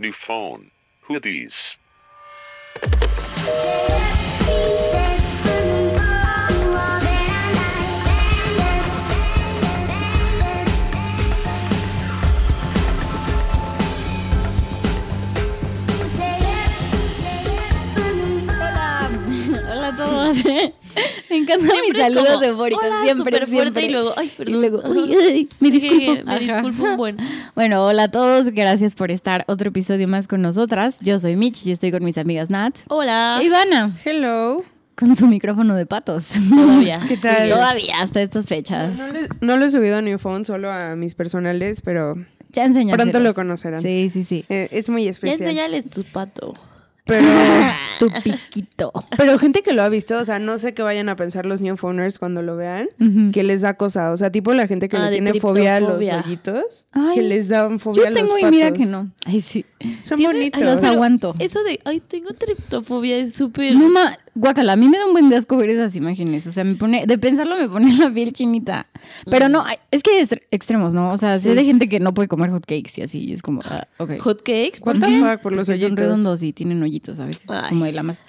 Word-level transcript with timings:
New 0.00 0.12
phone. 0.12 0.70
Who 1.00 1.18
these? 1.18 1.56
Me 21.48 21.54
encantan 21.54 21.80
mis 21.80 21.94
Siempre 21.96 22.00
es 22.00 22.14
saludos 22.14 22.32
como, 22.34 22.44
eufóricos, 22.44 22.84
"Hola", 22.84 23.00
siempre, 23.02 23.16
súper 23.38 23.48
fuerte 23.48 23.80
siempre. 23.80 23.84
y 23.84 23.88
luego, 23.90 24.12
ay, 24.16 24.32
perdón. 24.36 24.54
Y 24.54 24.58
luego, 24.58 24.82
uy, 24.88 25.14
ay, 25.16 25.48
me 25.60 25.70
disculpo. 25.70 26.12
Me 26.24 26.38
disculpo 26.40 26.82
un 26.84 26.96
buen. 26.96 27.16
Bueno, 27.54 27.84
hola 27.86 28.04
a 28.04 28.10
todos, 28.10 28.46
gracias 28.52 28.94
por 28.94 29.10
estar 29.10 29.44
otro 29.48 29.68
episodio 29.70 30.06
más 30.08 30.26
con 30.28 30.42
nosotras. 30.42 30.98
Yo 31.00 31.18
soy 31.18 31.36
Mitch 31.36 31.66
y 31.66 31.72
estoy 31.72 31.90
con 31.90 32.04
mis 32.04 32.18
amigas 32.18 32.50
Nat. 32.50 32.76
Hola. 32.88 33.38
E 33.40 33.44
Ivana, 33.44 33.96
Hello. 34.04 34.64
con 34.94 35.14
su 35.16 35.26
micrófono 35.26 35.74
de 35.74 35.86
patos. 35.86 36.28
Todavía. 36.50 37.00
¿Qué 37.08 37.16
tal? 37.16 37.48
Todavía, 37.48 38.00
hasta 38.00 38.20
estas 38.22 38.46
fechas. 38.46 38.96
No 38.96 39.06
le, 39.12 39.28
no 39.40 39.56
lo 39.56 39.64
he 39.64 39.70
subido 39.70 39.96
a 39.98 40.02
New 40.02 40.18
Phone, 40.18 40.44
solo 40.44 40.70
a 40.70 40.94
mis 40.96 41.14
personales, 41.14 41.80
pero 41.80 42.14
Ya 42.52 42.64
enseñárselos. 42.64 42.96
Pronto 43.12 43.20
lo 43.20 43.34
conocerán. 43.34 43.80
Sí, 43.82 44.10
sí, 44.12 44.24
sí. 44.24 44.44
eh, 44.48 44.68
es 44.72 44.88
muy 44.88 45.04
Ya 45.04 45.10
especial. 45.10 45.40
enseñales 45.40 45.88
tu 45.90 46.04
pato. 46.04 46.54
Pero, 47.04 47.26
Tu 47.98 48.10
piquito. 48.22 48.92
pero 49.16 49.38
gente 49.38 49.62
que 49.62 49.72
lo 49.72 49.82
ha 49.82 49.88
visto, 49.88 50.18
o 50.18 50.24
sea, 50.24 50.38
no 50.38 50.58
sé 50.58 50.74
qué 50.74 50.82
vayan 50.82 51.08
a 51.08 51.16
pensar 51.16 51.46
los 51.46 51.60
New 51.60 51.76
Phoners 51.76 52.18
cuando 52.18 52.42
lo 52.42 52.56
vean, 52.56 52.88
que 53.32 53.42
les 53.42 53.62
da 53.62 53.74
cosa. 53.74 54.12
O 54.12 54.16
sea, 54.16 54.30
tipo 54.30 54.52
la 54.54 54.66
gente 54.66 54.88
que 54.88 54.96
Ah, 54.96 55.06
le 55.06 55.12
tiene 55.12 55.40
fobia 55.40 55.76
a 55.76 55.80
los 55.80 56.00
hoyitos, 56.02 56.86
Ay, 56.92 57.16
que 57.16 57.22
les 57.22 57.48
da 57.48 57.68
Yo 57.68 57.78
fobia 57.78 58.08
a 58.08 58.10
los 58.10 58.20
tengo 58.20 58.38
y 58.38 58.44
mira 58.44 58.72
que 58.72 58.86
no. 58.86 59.10
Ay, 59.24 59.40
sí. 59.40 59.64
Son 60.04 60.20
bonitos. 60.22 60.62
Los 60.62 60.82
aguanto. 60.82 61.34
Eso 61.38 61.62
de, 61.62 61.80
ay, 61.84 62.00
tengo 62.00 62.32
triptofobia 62.34 63.16
es 63.18 63.34
súper. 63.34 63.74
No 63.74 63.88
ma, 63.90 64.18
guacala, 64.38 64.72
a 64.72 64.76
mí 64.76 64.88
me 64.88 64.98
da 64.98 65.06
un 65.06 65.12
buen 65.12 65.28
de 65.28 65.36
asco 65.36 65.56
ver 65.56 65.70
esas 65.70 65.94
imágenes. 65.96 66.46
O 66.46 66.52
sea, 66.52 66.64
me 66.64 66.74
pone, 66.74 67.06
de 67.06 67.18
pensarlo 67.18 67.56
me 67.56 67.68
pone 67.68 67.96
la 67.96 68.10
piel 68.12 68.32
chinita. 68.32 68.86
Pero 69.30 69.48
no, 69.48 69.64
ay, 69.64 69.76
es 69.90 70.02
que 70.02 70.12
hay 70.12 70.22
extre- 70.24 70.42
extremos, 70.50 70.94
¿no? 70.94 71.10
O 71.10 71.18
sea, 71.18 71.36
sé 71.38 71.50
Sí. 71.50 71.54
de 71.56 71.64
gente 71.64 71.88
que 71.88 72.00
no 72.00 72.14
puede 72.14 72.28
comer 72.28 72.50
hot 72.50 72.64
cakes 72.66 72.92
y 72.96 73.02
así. 73.02 73.18
y 73.24 73.32
es 73.32 73.42
como, 73.42 73.60
ah, 73.64 73.86
ok. 73.98 74.18
Hot 74.20 74.38
cakes, 74.38 74.80
¿por 74.82 74.98
the 75.00 75.06
qué? 75.06 75.20
fuck, 75.20 75.40
por 75.42 75.52
los 75.52 75.66
Porque 75.66 75.78
son 75.80 75.86
hoyitos. 75.88 76.04
redondos 76.04 76.42
y 76.42 76.52
tienen 76.52 76.82
hoyitos 76.82 77.18
a 77.20 77.26
veces. 77.26 77.44
Ay. 77.48 77.70
Como 77.70 77.84
de 77.84 77.92
la 77.92 78.02
más. 78.02 78.22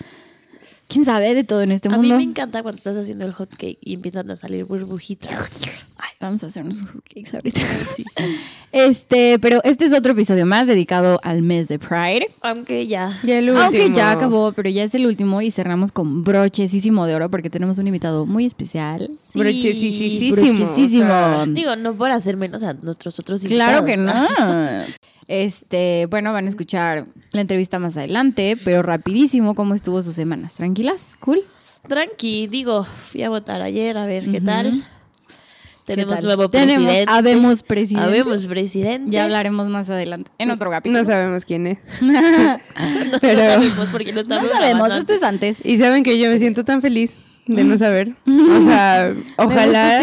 ¿Quién 0.88 1.06
sabe 1.06 1.36
de 1.36 1.44
todo 1.44 1.62
en 1.62 1.72
este 1.72 1.88
A 1.88 1.92
mí 1.92 1.98
mundo? 1.98 2.18
me 2.18 2.24
encanta 2.24 2.64
cuando 2.64 2.78
estás 2.78 2.98
haciendo 2.98 3.24
el 3.26 3.32
hot 3.34 3.52
cake 3.56 3.78
y 3.80 3.94
empiezan 3.94 4.32
a 4.32 4.36
salir 4.36 4.66
burbujitas. 4.66 5.30
Vamos 6.22 6.44
a 6.44 6.48
hacer 6.48 6.64
unos 6.64 6.82
cakes 7.14 7.32
ahorita. 7.34 7.62
Este, 8.72 9.40
pero 9.40 9.62
este 9.64 9.86
es 9.86 9.94
otro 9.94 10.12
episodio 10.12 10.46
más 10.46 10.68
dedicado 10.68 11.20
al 11.24 11.42
mes 11.42 11.68
de 11.68 11.80
Pride. 11.80 12.28
Aunque 12.42 12.86
ya. 12.86 13.18
Ya 13.24 13.40
el 13.40 13.46
último. 13.50 13.64
Aunque 13.66 13.90
ya 13.92 14.12
acabó, 14.12 14.52
pero 14.52 14.70
ya 14.70 14.84
es 14.84 14.94
el 14.94 15.08
último 15.08 15.42
y 15.42 15.50
cerramos 15.50 15.92
con 15.92 16.24
brochesísimo 16.24 17.08
de 17.08 17.16
oro 17.16 17.32
porque 17.32 17.50
tenemos 17.50 17.80
un 17.80 17.88
invitado 17.88 18.28
muy 18.28 18.46
especial. 18.46 19.10
Sí. 19.18 19.40
Brochesísimo. 19.40 21.06
o 21.06 21.08
sea, 21.08 21.46
Digo, 21.48 21.76
no 21.78 21.96
por 21.96 22.12
hacer 22.12 22.38
menos 22.38 22.62
a 22.62 22.74
nuestros 22.74 23.18
otros 23.20 23.42
Claro 23.42 23.86
que 23.86 23.94
invitados. 23.94 24.30
no. 24.38 24.94
Este, 25.28 26.08
bueno, 26.08 26.34
van 26.34 26.46
a 26.46 26.50
escuchar 26.50 27.06
la 27.32 27.42
entrevista 27.42 27.78
más 27.78 27.98
adelante, 27.98 28.58
pero 28.66 28.82
rapidísimo, 28.82 29.54
¿cómo 29.54 29.76
estuvo 29.76 30.02
sus 30.02 30.16
semanas? 30.16 30.56
¿Tranquilas? 30.56 31.16
¿Cool? 31.20 31.42
Tranqui, 31.88 32.48
digo, 32.48 32.84
fui 32.84 33.22
a 33.22 33.30
votar 33.30 33.62
ayer 33.62 33.96
a 33.98 34.06
ver 34.08 34.30
qué 34.30 34.42
tal. 34.42 34.84
Tenemos 35.96 36.22
nuevo 36.24 36.50
Tenemos- 36.50 36.86
presidente. 36.86 37.12
habemos 37.12 37.64
presidente. 37.64 38.08
Habemos 38.08 38.46
presidente. 38.46 39.12
Ya 39.12 39.24
hablaremos 39.26 39.68
más 39.70 39.90
adelante, 39.90 40.32
en 40.38 40.52
otro 40.52 40.70
capítulo. 40.70 41.00
No 41.00 41.06
sabemos 41.06 41.46
quién 41.46 41.68
es. 41.68 41.78
No 42.02 43.18
Pero- 43.22 43.40
sabemos 43.40 43.88
porque 43.92 44.12
No 44.12 44.16
no 44.16 44.22
estamos 44.22 44.50
sabemos, 44.52 44.74
grabando 44.74 44.96
esto 44.98 45.14
es 45.14 45.24
antes. 45.24 45.60
Y 45.64 45.78
saben 45.78 46.04
que 46.04 46.18
yo 46.20 46.30
me 46.30 46.40
siento 46.40 46.64
tan 46.64 46.82
feliz 46.82 47.12
de 47.48 47.64
no 47.64 47.78
saber. 47.78 48.14
O 48.28 48.64
sea, 48.64 49.14
ojalá 49.38 50.02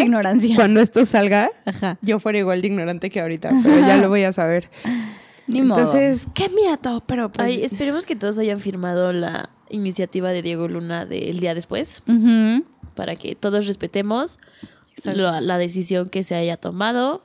cuando 0.56 0.80
esto 0.80 1.04
salga, 1.04 1.50
Ajá. 1.64 1.98
yo 2.02 2.18
fuera 2.20 2.38
igual 2.38 2.60
de 2.60 2.68
ignorante 2.68 3.08
que 3.10 3.20
ahorita, 3.20 3.50
pero 3.62 3.80
ya 3.80 3.96
lo 3.96 4.08
voy 4.08 4.24
a 4.24 4.32
saber. 4.32 4.68
Ni 5.46 5.62
modo. 5.62 5.78
Entonces, 5.78 6.26
qué 6.34 6.48
miedo, 6.48 7.04
pero 7.06 7.30
pues... 7.30 7.46
Ay, 7.46 7.62
esperemos 7.62 8.04
que 8.04 8.16
todos 8.16 8.36
hayan 8.38 8.58
firmado 8.58 9.12
la 9.12 9.50
iniciativa 9.70 10.30
de 10.30 10.42
Diego 10.42 10.66
Luna 10.66 11.06
del 11.06 11.38
día 11.38 11.54
después 11.54 12.02
para 12.96 13.14
que 13.14 13.36
todos 13.36 13.66
respetemos 13.68 14.38
La 15.04 15.58
decisión 15.58 16.08
que 16.08 16.24
se 16.24 16.34
haya 16.34 16.56
tomado. 16.56 17.22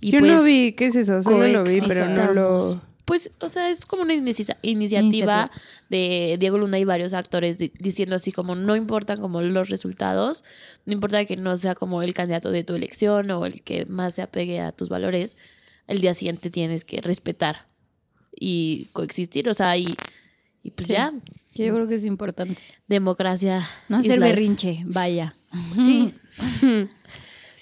Y 0.00 0.10
yo 0.12 0.18
pues, 0.20 0.32
no 0.32 0.42
vi, 0.42 0.72
¿qué 0.72 0.86
es 0.86 0.96
eso? 0.96 1.22
Solo 1.22 1.46
lo 1.48 1.62
vi, 1.64 1.80
pero 1.86 2.08
no 2.08 2.32
lo... 2.32 2.82
Pues, 3.04 3.32
o 3.40 3.48
sea, 3.48 3.68
es 3.68 3.84
como 3.84 4.02
una 4.02 4.14
inicia- 4.14 4.56
iniciativa 4.62 5.02
Iniciativa. 5.02 5.50
de 5.90 6.36
Diego 6.38 6.56
Luna 6.58 6.78
y 6.78 6.84
varios 6.84 7.12
actores 7.14 7.58
di- 7.58 7.72
diciendo 7.78 8.14
así 8.14 8.30
como 8.30 8.54
no 8.54 8.76
importan 8.76 9.20
como 9.20 9.42
los 9.42 9.68
resultados, 9.70 10.44
no 10.86 10.92
importa 10.92 11.24
que 11.24 11.36
no 11.36 11.56
sea 11.58 11.74
como 11.74 12.02
el 12.02 12.14
candidato 12.14 12.50
de 12.52 12.62
tu 12.62 12.74
elección 12.74 13.30
o 13.32 13.44
el 13.44 13.62
que 13.62 13.86
más 13.86 14.14
se 14.14 14.22
apegue 14.22 14.60
a 14.60 14.70
tus 14.70 14.88
valores, 14.88 15.36
el 15.88 16.00
día 16.00 16.14
siguiente 16.14 16.48
tienes 16.48 16.84
que 16.84 17.00
respetar 17.00 17.66
y 18.38 18.86
coexistir, 18.92 19.48
o 19.48 19.54
sea, 19.54 19.76
y, 19.76 19.94
y 20.62 20.70
pues 20.70 20.86
Sí. 20.86 20.92
ya, 20.94 21.12
Que 21.52 21.66
yo 21.66 21.74
creo 21.74 21.88
que 21.88 21.96
es 21.96 22.04
importante. 22.04 22.62
democracia. 22.86 23.68
No 23.88 23.98
hacer 23.98 24.20
berrinche, 24.20 24.84
vaya. 24.86 25.34
Sí, 25.74 26.14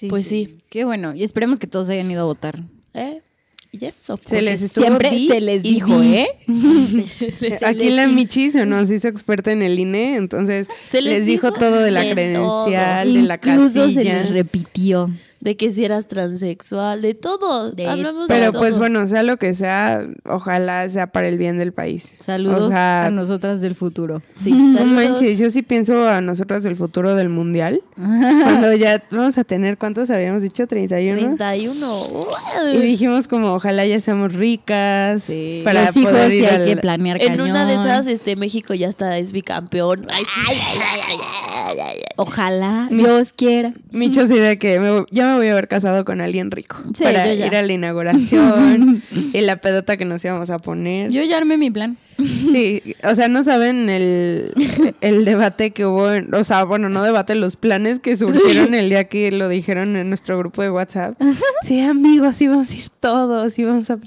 Sí, 0.01 0.07
Pues 0.07 0.25
sí. 0.25 0.57
Qué 0.69 0.83
bueno. 0.83 1.13
Y 1.13 1.23
esperemos 1.23 1.59
que 1.59 1.67
todos 1.67 1.87
hayan 1.89 2.09
ido 2.09 2.21
a 2.21 2.25
votar. 2.25 2.59
¿eh? 2.95 3.21
Yes, 3.71 4.09
of 4.09 4.19
Se 4.25 4.41
les 4.41 4.63
estuvo 4.63 4.83
Siempre 4.83 5.11
di 5.11 5.27
se 5.27 5.39
les 5.39 5.63
y 5.63 5.73
dijo, 5.75 6.01
di. 6.01 6.15
¿eh? 6.15 6.27
Se 7.39 7.65
Aquí 7.65 7.83
les 7.85 7.95
la 7.95 8.07
Michi 8.07 8.49
se 8.49 8.65
nos 8.65 8.89
hizo 8.89 9.07
experta 9.07 9.51
en 9.51 9.61
el 9.61 9.77
INE, 9.79 10.17
entonces 10.17 10.67
Se 10.89 11.01
les 11.03 11.19
les 11.19 11.25
dijo 11.27 11.51
dijo 11.51 11.59
todo 11.59 11.79
de 11.81 11.91
la 11.91 12.01
de 12.03 12.11
credencial, 12.13 13.13
de 13.13 13.21
la 13.21 13.35
Incluso 13.35 13.87
se 13.89 13.95
casilla. 13.95 14.23
les 14.23 14.29
repitió. 14.31 15.09
De 15.41 15.57
que 15.57 15.71
si 15.71 15.83
eras 15.83 16.07
transexual, 16.07 17.01
de 17.01 17.13
todo. 17.15 17.71
De 17.71 17.87
Hablamos 17.87 18.27
de 18.27 18.33
Pero 18.33 18.51
todo. 18.51 18.61
pues 18.61 18.77
bueno, 18.77 19.07
sea 19.07 19.23
lo 19.23 19.37
que 19.37 19.53
sea, 19.53 20.05
ojalá 20.25 20.89
sea 20.89 21.07
para 21.07 21.27
el 21.27 21.37
bien 21.37 21.57
del 21.57 21.73
país. 21.73 22.11
Saludos 22.23 22.61
O 22.61 22.69
sea, 22.69 23.05
a 23.05 23.09
nosotras 23.09 23.59
del 23.59 23.75
futuro. 23.75 24.21
Sí, 24.35 24.51
No 24.51 24.85
manches, 24.85 25.39
yo 25.39 25.49
sí 25.51 25.61
pienso 25.63 26.07
a 26.07 26.21
nosotras 26.21 26.63
del 26.63 26.75
futuro 26.75 27.15
del 27.15 27.29
mundial. 27.29 27.81
Cuando 27.95 28.71
ya 28.73 29.03
vamos 29.11 29.37
a 29.37 29.43
tener, 29.43 29.77
¿cuántos 29.77 30.09
habíamos 30.09 30.41
dicho? 30.43 30.67
31. 30.67 31.35
31. 31.37 32.21
Y 32.73 32.77
dijimos 32.77 33.27
como, 33.27 33.53
ojalá 33.53 33.85
ya 33.85 33.99
seamos 33.99 34.33
ricas. 34.33 35.23
Sí. 35.23 35.61
Para 35.63 35.85
Los 35.87 35.97
hijos 35.97 36.11
poder 36.11 36.31
sí 36.31 36.45
hay 36.45 36.55
al- 36.55 36.65
que 36.65 36.77
planear 36.77 37.21
En 37.21 37.27
cañón. 37.29 37.49
una 37.49 37.65
de 37.65 37.73
esas, 37.75 38.07
este, 38.07 38.35
México 38.35 38.73
ya 38.73 38.87
está, 38.87 39.17
es 39.17 39.31
bicampeón. 39.31 40.05
Ay, 40.09 40.23
sí. 40.23 40.57
Ojalá 42.17 42.87
Dios 42.91 43.33
quiera. 43.33 43.73
Micho 43.91 44.27
sí 44.27 44.37
de 44.37 44.57
que 44.57 44.79
me 44.79 44.91
voy- 44.91 45.05
ya 45.11 45.27
me 45.27 45.35
voy 45.37 45.47
a 45.47 45.51
haber 45.53 45.67
casado 45.67 46.05
con 46.05 46.21
alguien 46.21 46.51
rico. 46.51 46.77
Sí, 46.95 47.03
para 47.03 47.27
yo 47.27 47.33
ya. 47.33 47.47
ir 47.47 47.55
a 47.55 47.61
la 47.61 47.71
inauguración 47.73 49.03
y 49.33 49.41
la 49.41 49.57
pedota 49.57 49.97
que 49.97 50.05
nos 50.05 50.23
íbamos 50.23 50.49
a 50.49 50.59
poner. 50.59 51.11
Yo 51.11 51.23
ya 51.23 51.37
armé 51.37 51.57
mi 51.57 51.71
plan. 51.71 51.97
Sí, 52.17 52.83
o 53.03 53.15
sea, 53.15 53.27
no 53.29 53.43
saben 53.43 53.89
el, 53.89 54.53
el 55.01 55.25
debate 55.25 55.71
que 55.71 55.85
hubo, 55.85 56.11
en- 56.11 56.33
o 56.35 56.43
sea, 56.43 56.63
bueno, 56.65 56.87
no 56.89 57.01
debate, 57.03 57.33
los 57.35 57.55
planes 57.55 57.99
que 57.99 58.15
surgieron 58.15 58.73
el 58.75 58.89
día 58.89 59.05
que 59.05 59.31
lo 59.31 59.47
dijeron 59.49 59.95
en 59.95 60.09
nuestro 60.09 60.37
grupo 60.37 60.61
de 60.61 60.69
WhatsApp. 60.69 61.19
Sí, 61.63 61.81
amigos, 61.81 62.39
íbamos 62.41 62.69
a 62.71 62.75
ir 62.75 62.89
todos, 62.99 63.57
íbamos 63.57 63.89
a 63.89 63.97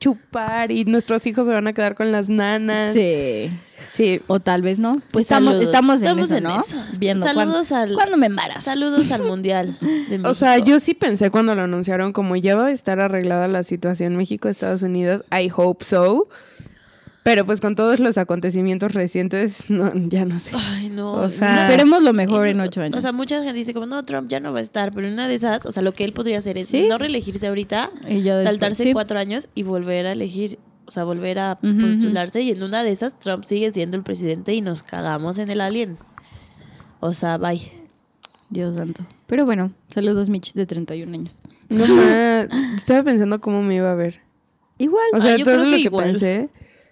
chupar 0.00 0.72
y 0.72 0.84
nuestros 0.86 1.26
hijos 1.26 1.46
se 1.46 1.52
van 1.52 1.66
a 1.66 1.72
quedar 1.74 1.94
con 1.94 2.10
las 2.10 2.28
nanas. 2.28 2.94
Sí. 2.94 3.50
Sí, 3.92 4.20
O 4.26 4.40
tal 4.40 4.62
vez 4.62 4.78
no. 4.78 5.00
Pues 5.10 5.26
estamos, 5.26 5.52
saludos. 5.52 5.66
estamos 5.66 5.96
en 5.96 6.02
Estamos 6.04 6.26
eso, 6.28 6.36
en 6.36 6.44
¿no? 6.44 6.60
eso. 6.60 6.82
Viendo 6.98 7.24
Saludos 7.26 7.68
cuándo, 7.68 7.92
al- 7.92 7.94
cuándo 7.94 8.16
me 8.16 8.26
embarazo. 8.26 8.60
Saludos 8.62 9.10
al 9.12 9.22
Mundial 9.24 9.76
de 9.80 9.86
México. 10.08 10.28
O 10.30 10.34
sea, 10.34 10.58
yo 10.58 10.80
sí 10.80 10.94
pensé 10.94 11.30
cuando 11.30 11.54
lo 11.54 11.62
anunciaron 11.62 12.12
como 12.12 12.36
ya 12.36 12.56
va 12.56 12.66
a 12.66 12.70
estar 12.72 13.00
arreglada 13.00 13.48
la 13.48 13.62
situación 13.62 14.16
México-Estados 14.16 14.82
Unidos. 14.82 15.24
I 15.32 15.50
hope 15.54 15.84
so. 15.84 16.28
Pero 17.22 17.44
pues 17.44 17.60
con 17.60 17.74
todos 17.76 18.00
los 18.00 18.16
acontecimientos 18.16 18.92
recientes, 18.94 19.64
no, 19.68 19.90
ya 19.94 20.24
no 20.24 20.38
sé. 20.38 20.52
Ay, 20.54 20.88
no. 20.88 21.12
O 21.12 21.28
sea, 21.28 21.64
Esperemos 21.68 22.02
lo 22.02 22.14
mejor 22.14 22.46
en 22.46 22.60
ocho 22.60 22.80
años. 22.80 22.96
O 22.96 23.00
sea, 23.02 23.12
mucha 23.12 23.36
gente 23.42 23.52
dice 23.58 23.74
como, 23.74 23.84
no, 23.86 24.02
Trump 24.06 24.28
ya 24.30 24.40
no 24.40 24.54
va 24.54 24.60
a 24.60 24.62
estar, 24.62 24.90
pero 24.92 25.06
en 25.06 25.12
una 25.12 25.28
de 25.28 25.34
esas, 25.34 25.66
o 25.66 25.72
sea, 25.72 25.82
lo 25.82 25.92
que 25.92 26.04
él 26.04 26.14
podría 26.14 26.38
hacer 26.38 26.56
es 26.56 26.68
Sí. 26.68 26.86
no 26.88 26.96
reelegirse 26.96 27.46
ahorita, 27.48 27.90
Y 28.08 28.22
ya 28.22 28.36
después, 28.36 28.44
saltarse 28.44 28.84
sí. 28.84 28.92
cuatro 28.94 29.18
años 29.18 29.50
y 29.54 29.64
volver 29.64 30.06
a 30.06 30.12
elegir, 30.12 30.58
o 30.90 30.92
sea, 30.92 31.04
volver 31.04 31.38
a 31.38 31.56
postularse 31.60 32.42
y 32.42 32.50
en 32.50 32.64
una 32.64 32.82
de 32.82 32.90
esas 32.90 33.16
Trump 33.16 33.44
sigue 33.44 33.70
siendo 33.70 33.96
el 33.96 34.02
presidente 34.02 34.52
y 34.54 34.60
nos 34.60 34.82
cagamos 34.82 35.38
en 35.38 35.48
el 35.48 35.60
alien. 35.60 35.98
O 36.98 37.14
sea, 37.14 37.38
bye. 37.38 37.60
Dios 38.48 38.74
santo. 38.74 39.06
Pero 39.28 39.44
bueno, 39.44 39.70
saludos 39.88 40.28
Mitch 40.28 40.52
de 40.54 40.66
31 40.66 41.12
años. 41.14 41.40
No 41.68 41.86
ma, 41.94 42.40
estaba 42.74 43.04
pensando 43.04 43.40
cómo 43.40 43.62
me 43.62 43.76
iba 43.76 43.92
a 43.92 43.94
ver. 43.94 44.20
Igual. 44.78 45.04
O 45.12 45.20
sea, 45.20 45.34
Ah, 45.34 45.36
yo 45.36 45.44
todo 45.44 45.54
creo 45.58 45.64
lo 45.66 45.70
que 45.70 45.76
que 45.76 45.82
igual. 45.84 46.04
pensé. 46.10 46.48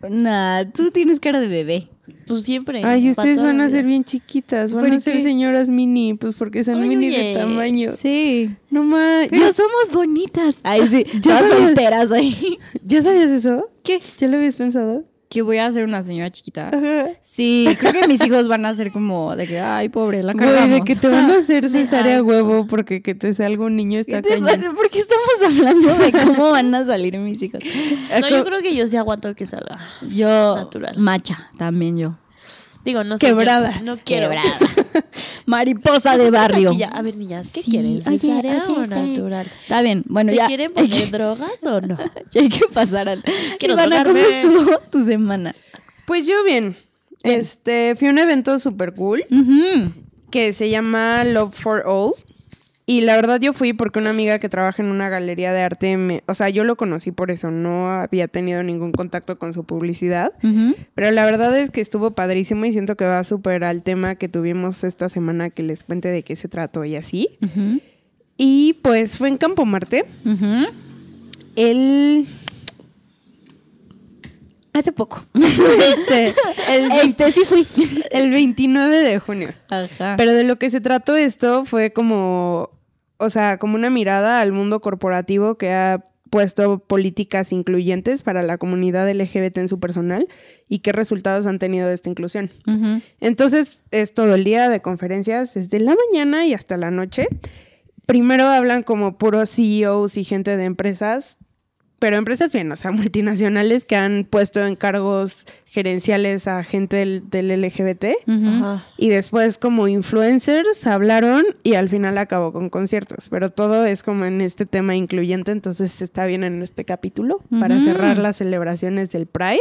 Nah, 0.09 0.65
tú 0.73 0.93
tienes 0.93 1.19
cara 1.19 1.41
de 1.41 1.49
bebé. 1.49 1.89
Pues 2.27 2.43
siempre. 2.45 2.83
Ay, 2.85 3.11
ustedes 3.11 3.43
van 3.43 3.61
a 3.61 3.69
ser 3.71 3.85
bien 3.85 4.05
chiquitas, 4.05 4.73
van 4.73 4.85
¿Por 4.85 4.95
a 4.95 5.01
ser 5.01 5.15
qué? 5.17 5.23
señoras 5.23 5.69
mini, 5.69 6.15
pues 6.15 6.35
porque 6.35 6.63
son 6.65 6.83
Ay, 6.83 6.89
mini 6.89 7.09
de 7.11 7.17
oye. 7.21 7.35
tamaño. 7.35 7.93
Sí. 7.93 8.51
No 8.71 8.83
ma, 8.85 9.23
Pero 9.31 9.47
¿ya, 9.47 9.53
somos 9.53 9.93
bonitas. 9.93 10.57
Ay, 10.63 10.87
sí. 10.89 11.05
Ya 11.23 11.39
Todas 11.39 11.49
solteras 11.53 12.13
ahí. 12.13 12.59
¿ya 12.85 13.03
sabías 13.03 13.31
eso? 13.31 13.71
¿Qué? 13.83 14.01
¿Ya 14.19 14.29
lo 14.29 14.37
habías 14.37 14.57
pensado? 14.57 15.05
Que 15.29 15.43
voy 15.43 15.59
a 15.59 15.71
ser 15.71 15.85
una 15.85 16.03
señora 16.03 16.31
chiquita. 16.31 16.69
Ajá. 16.69 17.11
Sí, 17.21 17.69
creo 17.79 17.93
que 17.93 18.09
mis 18.09 18.25
hijos 18.25 18.49
van 18.49 18.65
a 18.65 18.73
ser 18.75 18.91
como 18.93 19.37
de 19.37 19.47
que, 19.47 19.61
ay, 19.61 19.91
pobre, 19.91 20.23
la 20.23 20.33
Güey, 20.33 20.47
cargamos. 20.47 20.79
de 20.79 20.85
que 20.85 20.97
te 20.97 21.07
van 21.09 21.31
a 21.31 21.37
hacer 21.39 21.69
cesárea 21.71 22.23
huevo 22.23 22.67
porque 22.67 23.03
que 23.03 23.15
te 23.15 23.35
salga 23.35 23.65
un 23.65 23.77
niño 23.77 24.03
¿Qué 24.07 24.17
está 24.17 24.23
te 24.23 24.29
cañón. 24.41 24.47
pasa? 24.49 24.73
¿Por 24.73 24.89
qué 24.89 25.01
estamos 25.01 25.29
hablando 25.45 25.95
de 25.97 26.13
cómo 26.13 26.51
van 26.53 26.75
a 26.75 26.85
salir 26.87 27.19
mis 27.19 27.43
hijos? 27.43 27.61
No, 28.21 28.29
yo 28.31 28.43
creo 28.45 28.63
que 28.63 28.75
yo 28.75 28.89
sí 28.89 28.97
aguanto 28.97 29.35
que 29.35 29.47
salga. 29.47 29.79
Yo, 30.09 30.57
Natural. 30.57 30.97
macha, 30.99 31.51
también 31.59 31.99
yo. 31.99 32.17
Digo, 32.85 33.05
no 33.05 33.19
sé. 33.19 33.27
Quebrada. 33.27 33.79
yo 33.79 33.85
No 33.85 33.99
quiero. 33.99 34.29
Quebrada. 34.31 34.59
Mariposa 35.47 36.17
de 36.19 36.31
barrio. 36.31 36.73
Ya. 36.73 36.89
A 36.89 37.03
ver, 37.03 37.17
niñas, 37.17 37.51
¿qué 37.53 37.63
Sí, 37.63 37.71
quieren? 37.73 38.03
oye, 38.07 38.19
¿Cesárea 38.19 38.65
oye, 38.65 38.73
o 38.79 38.83
está 38.83 38.95
bien. 39.03 39.15
natural? 39.15 39.53
Está 39.63 39.83
bien, 39.83 40.05
bueno, 40.07 40.31
¿Se 40.31 40.37
ya. 40.37 40.47
quieren 40.47 40.73
poner 40.73 41.11
drogas 41.13 41.65
o 41.65 41.81
no? 41.81 41.99
Ya 42.33 42.41
hay 42.43 42.49
que 42.49 42.67
pasar 42.73 43.09
al. 43.09 43.23
Quiero 43.59 43.75
Ivana, 43.75 44.05
¿cómo 44.05 44.19
estuvo 44.19 44.79
tu 44.91 45.05
semana? 45.05 45.55
Pues 46.07 46.27
yo 46.27 46.43
bien. 46.45 46.77
Este, 47.23 47.95
fui 47.99 48.09
a 48.09 48.11
un 48.13 48.19
evento 48.19 48.59
súper 48.59 48.93
cool 48.95 49.25
que 50.31 50.53
se 50.53 50.71
llama 50.71 51.25
Love 51.25 51.53
for 51.55 51.83
All. 51.87 52.13
Y 52.91 53.03
la 53.03 53.17
verdad 53.17 53.39
yo 53.39 53.53
fui 53.53 53.75
porque 53.75 53.99
una 53.99 54.09
amiga 54.09 54.39
que 54.39 54.49
trabaja 54.49 54.83
en 54.83 54.89
una 54.89 55.11
galería 55.11 55.53
de 55.53 55.61
arte, 55.61 55.99
me- 55.99 56.23
o 56.27 56.33
sea, 56.33 56.49
yo 56.49 56.65
lo 56.65 56.77
conocí 56.77 57.13
por 57.13 57.31
eso, 57.31 57.51
no 57.51 57.91
había 57.93 58.29
tenido 58.29 58.63
ningún 58.63 58.93
contacto 58.93 59.39
con 59.39 59.53
su 59.53 59.65
publicidad. 59.65 60.33
Pero 60.95 61.11
la 61.11 61.27
verdad 61.27 61.55
es 61.59 61.71
que 61.71 61.83
estuvo 61.83 62.13
padrísimo 62.13 62.65
y 62.65 62.73
siento 62.73 62.97
que 62.97 63.05
va 63.05 63.23
súper 63.25 63.63
al 63.65 63.83
tema 63.83 64.15
que 64.15 64.31
tuvimos 64.31 64.85
esta 64.85 65.11
semana 65.11 65.51
que 65.51 65.63
les 65.65 65.85
cuente 65.85 66.09
de 66.09 66.23
qué 66.23 66.35
se 66.35 66.49
trató 66.49 66.83
y 66.87 66.97
así. 66.97 67.39
Y 68.39 68.73
pues 68.81 69.19
fue 69.19 69.29
en 69.29 69.37
Campo 69.37 69.67
Marte. 69.67 70.07
Ujú. 70.25 70.73
El... 71.57 72.27
Hace 74.73 74.93
poco. 74.93 75.25
Este, 75.35 76.35
el, 76.71 76.91
Este 77.05 77.33
sí 77.33 77.43
fui. 77.45 77.67
el 78.13 78.31
29 78.31 78.97
de 79.03 79.19
junio. 79.19 79.53
Ajá. 79.69 80.15
Pero 80.17 80.33
de 80.33 80.45
lo 80.45 80.57
que 80.57 80.71
se 80.71 80.81
trató 80.81 81.17
esto 81.17 81.65
fue 81.65 81.93
como, 81.93 82.71
o 83.19 83.31
sea, 83.31 83.59
como 83.59 83.75
una 83.75 83.91
mirada 83.91 84.41
al 84.41 84.53
mundo 84.53 84.81
corporativo 84.81 85.57
que 85.57 85.73
ha 85.73 86.05
puesto 86.31 86.79
políticas 86.79 87.53
incluyentes 87.53 88.23
para 88.23 88.43
la 88.43 88.59
comunidad 88.59 89.11
LGBT 89.11 89.59
en 89.59 89.69
su 89.69 89.81
personal 89.81 90.29
y 90.69 90.81
qué 90.81 90.93
resultados 90.93 91.47
han 91.47 91.59
tenido 91.59 91.89
de 91.89 91.95
esta 91.95 92.11
inclusión. 92.11 92.51
Entonces 93.21 93.83
es 93.91 94.15
todo 94.15 94.35
el 94.35 94.45
día 94.45 94.69
de 94.69 94.81
conferencias, 94.81 95.55
desde 95.55 95.81
la 95.81 95.95
mañana 95.95 96.47
y 96.47 96.55
hasta 96.55 96.77
la 96.77 96.91
noche. 96.91 97.29
Primero 98.07 98.47
hablan 98.47 98.83
como 98.83 99.19
puros 99.19 99.51
CEOs 99.51 100.17
y 100.17 100.25
gente 100.25 100.57
de 100.57 100.65
empresas, 100.65 101.39
pero 101.99 102.17
empresas 102.17 102.53
bien, 102.53 102.71
o 102.71 102.77
sea, 102.77 102.91
multinacionales 102.93 103.85
que 103.85 103.97
han 103.97 104.25
puesto 104.29 104.65
en 104.65 104.77
cargos 104.77 105.47
gerenciales 105.67 106.47
a 106.47 106.63
gente 106.63 106.97
del, 106.97 107.29
del 107.29 107.63
LGBT. 107.63 108.07
Y 108.97 109.09
después 109.09 109.59
como 109.59 109.89
influencers 109.89 110.87
hablaron 110.87 111.45
y 111.63 111.75
al 111.75 111.89
final 111.89 112.19
acabó 112.19 112.53
con 112.53 112.71
conciertos. 112.71 113.29
Pero 113.29 113.51
todo 113.51 113.85
es 113.85 114.03
como 114.03 114.25
en 114.25 114.41
este 114.41 114.67
tema 114.67 114.95
incluyente, 114.95 115.51
entonces 115.51 116.01
está 116.01 116.27
bien 116.27 116.45
en 116.45 116.63
este 116.63 116.85
capítulo 116.85 117.43
para 117.61 117.79
cerrar 117.81 118.19
las 118.19 118.37
celebraciones 118.37 119.11
del 119.11 119.27
Pride. 119.27 119.61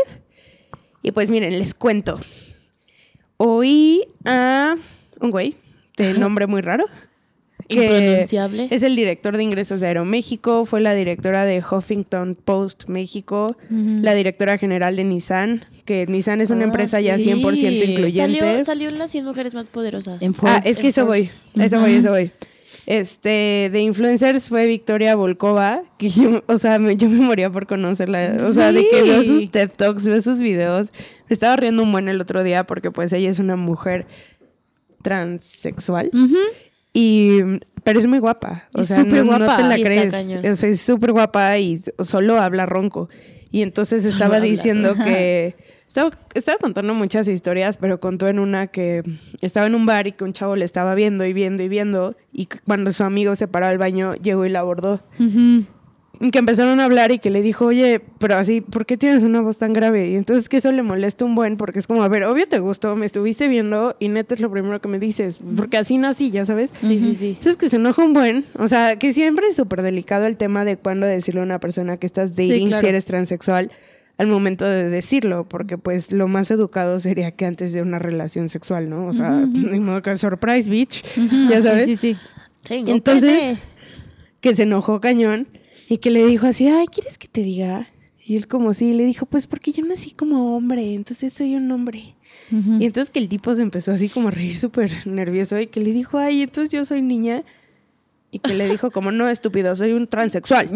Y 1.02 1.12
pues 1.12 1.30
miren, 1.30 1.58
les 1.58 1.74
cuento. 1.74 2.20
Oí 3.38 4.04
a 4.26 4.76
un 5.20 5.32
güey 5.32 5.56
de 5.98 6.14
nombre 6.14 6.48
muy 6.48 6.62
raro. 6.62 6.86
Que 7.68 7.84
Impronunciable. 7.84 8.68
Es 8.72 8.84
el 8.84 8.96
director 8.96 9.36
de 9.38 9.44
ingresos 9.44 9.80
de 9.80 9.88
Aeroméxico, 9.88 10.66
fue 10.66 10.82
la 10.82 10.94
directora 10.96 11.46
de 11.46 11.60
Huffington 11.64 12.36
Post 12.36 12.86
México, 12.88 13.56
la 13.70 14.14
directora 14.14 14.58
general 14.58 14.96
de 14.96 15.04
Nissan, 15.04 15.66
que 15.86 16.06
Nissan 16.08 16.42
es 16.42 16.50
una 16.50 16.62
Ah, 16.62 16.68
empresa 16.68 17.00
ya 17.02 17.18
sí. 17.18 17.26
100% 17.26 17.90
incluyente. 17.90 18.40
Salió, 18.40 18.66
salió 18.66 18.90
en 18.90 18.98
las 18.98 19.12
100 19.12 19.26
mujeres 19.26 19.54
más 19.54 19.66
poderosas. 19.66 20.22
En 20.22 20.34
Ah, 20.44 20.62
es 20.66 20.80
que 20.80 20.90
eso 20.90 21.06
voy, 21.06 21.30
eso 21.56 21.80
voy, 21.80 21.94
eso 21.96 22.10
voy. 22.10 22.32
Este, 22.86 23.70
de 23.72 23.82
influencers 23.82 24.46
fue 24.48 24.66
Victoria 24.66 25.14
Volkova, 25.16 25.84
que 25.98 26.08
yo, 26.10 26.42
o 26.48 26.58
sea, 26.58 26.80
me- 26.80 26.96
yo 26.96 27.10
me 27.10 27.20
moría 27.20 27.50
por 27.50 27.68
conocerla, 27.68 28.38
o 28.48 28.54
sea, 28.54 28.72
de 28.72 28.88
que 28.88 29.04
veo 29.04 29.24
sus 29.24 29.52
TED 29.52 29.72
Talks, 29.76 30.06
veo 30.06 30.22
sus 30.22 30.40
videos. 30.40 30.94
Me 31.30 31.34
estaba 31.34 31.58
riendo 31.58 31.84
un 31.84 31.92
buen 31.92 32.08
el 32.08 32.22
otro 32.22 32.44
día 32.44 32.66
porque 32.66 32.90
pues 32.90 33.12
ella 33.12 33.30
es 33.30 33.40
una 33.40 33.58
mujer 33.58 34.06
transexual. 35.02 36.12
Y 37.00 37.60
pero 37.84 38.00
es 38.00 38.08
muy 38.08 38.18
guapa, 38.20 38.64
o 38.76 38.82
Y 38.82 38.86
sea, 38.86 39.04
no, 39.04 39.56
te 39.56 39.64
la 39.64 39.76
crees. 39.76 40.12
cañón. 40.12 40.44
O 40.46 40.56
sea, 40.56 40.68
es 40.70 40.82
súper 40.82 41.12
guapa 41.12 41.58
y 41.60 41.80
solo 42.04 42.40
habla 42.42 42.66
ronco. 42.66 43.08
Y 43.52 43.62
entonces 43.62 44.02
Solo 44.02 44.14
estaba 44.16 44.38
habla 44.38 44.48
diciendo 44.50 44.96
que 44.96 45.56
estaba, 45.88 46.10
estaba 46.34 46.58
contando 46.58 46.94
muchas 46.96 47.28
historias, 47.28 47.78
pero 47.78 48.00
contó 48.00 48.28
en 48.28 48.40
una 48.40 48.68
que 48.68 49.04
estaba 49.42 49.68
en 49.68 49.76
un 49.76 49.86
bar 49.86 50.08
y 50.08 50.14
que 50.14 50.24
un 50.24 50.34
chavo 50.34 50.56
le 50.56 50.66
estaba 50.66 50.96
viendo 50.96 51.24
y 51.24 51.34
viendo 51.34 51.62
y 51.64 51.70
viendo 51.70 52.16
y 52.34 52.48
cuando 52.66 52.92
su 52.92 53.04
amigo 53.04 53.36
se 53.36 53.48
paró 53.48 53.68
al 53.68 53.78
baño 53.78 54.16
llegó 54.16 54.46
y 54.46 54.50
la 54.50 54.60
abordó. 54.62 55.00
Y 55.20 55.66
que 56.32 56.40
empezaron 56.40 56.80
a 56.80 56.86
hablar 56.86 57.12
y 57.12 57.20
que 57.20 57.30
le 57.30 57.42
dijo, 57.42 57.66
oye, 57.66 58.02
pero 58.20 58.36
así, 58.36 58.62
¿por 58.62 58.86
qué 58.86 58.98
tienes 58.98 59.24
una 59.24 59.42
voz 59.42 59.58
tan 59.58 59.74
grave? 59.74 60.10
Y 60.10 60.16
entonces 60.16 60.50
que 60.50 60.58
eso 60.58 60.72
le 60.72 60.84
molesta 60.84 61.26
un 61.26 61.36
buen, 61.36 61.58
porque 61.58 61.80
es 61.80 61.88
como, 61.88 62.04
a 62.04 62.08
ver, 62.08 62.24
obvio 62.24 62.48
te 62.48 62.60
gustó, 62.60 62.96
me 62.96 63.06
estuviste 63.06 63.48
viendo 63.48 63.96
y 64.00 64.10
neta 64.10 64.34
es 64.34 64.40
lo 64.40 64.52
primero 64.52 64.82
que 64.82 64.88
me 64.88 65.00
dices, 65.00 65.38
porque 65.56 65.78
así 65.78 65.98
nací, 65.98 66.32
ya 66.32 66.46
sabes. 66.46 66.72
Sí, 66.78 67.00
sí, 67.00 67.16
sí. 67.16 67.30
Entonces 67.30 67.58
que 67.58 67.70
se 67.70 67.76
enoja 67.78 68.04
un 68.04 68.14
buen, 68.14 68.46
o 68.58 68.68
sea, 68.68 68.98
que 68.98 69.14
siempre 69.14 69.48
es 69.48 69.56
súper 69.56 69.82
delicado 69.82 70.26
el 70.26 70.38
tema 70.38 70.66
de 70.66 70.78
cuándo 70.78 71.06
decirle 71.06 71.42
a 71.42 71.44
una 71.44 71.60
persona 71.60 71.98
que 71.98 72.08
estás 72.08 72.36
dating 72.36 72.68
claro. 72.68 72.82
si 72.82 72.88
eres 72.88 73.06
transexual 73.06 73.72
al 74.18 74.28
momento 74.28 74.66
de 74.66 74.90
decirlo, 74.90 75.48
porque 75.48 75.78
pues 75.78 76.12
lo 76.12 76.28
más 76.28 76.50
educado 76.50 77.00
sería 77.00 77.32
que 77.32 77.46
antes 77.46 77.72
de 77.72 77.84
una 77.84 78.00
relación 78.00 78.50
sexual, 78.50 78.90
¿no? 78.90 79.06
O 79.08 79.14
sea, 79.14 79.32
ni 79.32 79.80
modo 79.80 80.02
que 80.02 80.18
surprise 80.18 80.70
bitch, 80.70 81.04
ya 81.50 81.62
sabes. 81.62 81.86
Sí, 81.86 81.98
sí, 81.98 82.16
sí. 82.16 82.84
Entonces, 82.88 83.60
que 84.42 84.56
se 84.56 84.64
enojó 84.64 85.00
cañón 85.00 85.48
y 85.90 85.98
que 86.00 86.12
le 86.12 86.26
dijo 86.26 86.48
así, 86.48 86.68
ay, 86.68 86.88
¿quieres 86.88 87.18
que 87.18 87.28
te 87.28 87.44
diga? 87.44 87.88
Y 88.24 88.36
él 88.36 88.48
como 88.48 88.74
sí, 88.74 88.94
le 88.94 89.06
dijo, 89.06 89.26
pues 89.26 89.48
porque 89.48 89.72
yo 89.72 89.86
nací 89.86 90.12
como 90.12 90.58
hombre, 90.58 90.94
entonces 90.94 91.34
soy 91.34 91.56
un 91.56 91.72
hombre. 91.72 92.16
Y 92.50 92.86
entonces 92.86 93.10
que 93.10 93.20
el 93.20 93.28
tipo 93.28 93.54
se 93.56 93.62
empezó 93.62 93.92
así 93.92 94.08
como 94.08 94.30
a 94.30 94.32
reír 94.32 94.58
súper 94.58 95.06
nervioso 95.06 95.60
y 95.60 95.68
que 95.68 95.82
le 95.82 95.92
dijo, 95.92 96.18
ay, 96.18 96.44
entonces 96.44 96.72
yo 96.72 96.86
soy 96.86 97.02
niña. 97.02 97.44
Y 98.32 98.40
que 98.40 98.54
le 98.54 98.70
dijo 98.70 98.92
como, 98.92 99.12
no, 99.12 99.30
estúpido, 99.30 99.76
soy 99.76 99.94
un 99.94 100.08
transexual. 100.08 100.70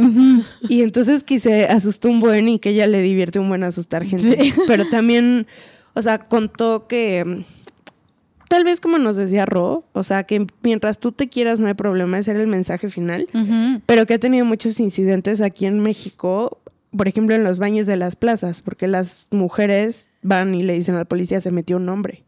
Y 0.68 0.82
entonces 0.82 1.24
que 1.24 1.40
se 1.40 1.66
asustó 1.66 2.10
un 2.10 2.22
buen 2.22 2.48
y 2.48 2.60
que 2.60 2.70
ella 2.70 2.88
le 2.88 3.02
divierte 3.02 3.40
un 3.40 3.50
buen 3.50 3.64
asustar 3.64 4.06
gente. 4.06 4.38
Sí. 4.42 4.54
Pero 4.68 4.90
también, 4.90 5.48
o 5.94 6.02
sea, 6.02 6.20
contó 6.20 6.88
que 6.88 7.44
tal 8.52 8.66
vez 8.66 8.82
como 8.82 8.98
nos 8.98 9.16
decía 9.16 9.46
Ro, 9.46 9.86
o 9.94 10.04
sea, 10.04 10.24
que 10.26 10.46
mientras 10.62 10.98
tú 10.98 11.14
te 11.14 11.30
quieras 11.30 11.62
no 11.62 11.68
hay 11.68 11.74
problema, 11.74 12.20
ese 12.20 12.32
era 12.32 12.42
el 12.42 12.48
mensaje 12.48 12.90
final 12.90 13.26
pero 13.86 14.06
que 14.06 14.16
ha 14.16 14.20
tenido 14.20 14.44
muchos 14.44 14.78
incidentes 14.82 15.40
aquí 15.40 15.68
en 15.68 15.80
México, 15.80 16.60
por 16.96 17.08
ejemplo, 17.08 17.34
en 17.34 17.46
los 17.46 17.60
baños 17.60 17.88
de 17.88 17.96
las 17.96 18.18
plazas, 18.18 18.60
porque 18.60 18.90
las 18.90 19.28
mujeres 19.32 20.06
van 20.22 20.54
y 20.54 20.64
le 20.64 20.74
dicen 20.74 20.96
al 20.96 21.06
policía 21.06 21.40
se 21.40 21.52
metió 21.52 21.78
un 21.78 21.88
hombre. 21.88 22.26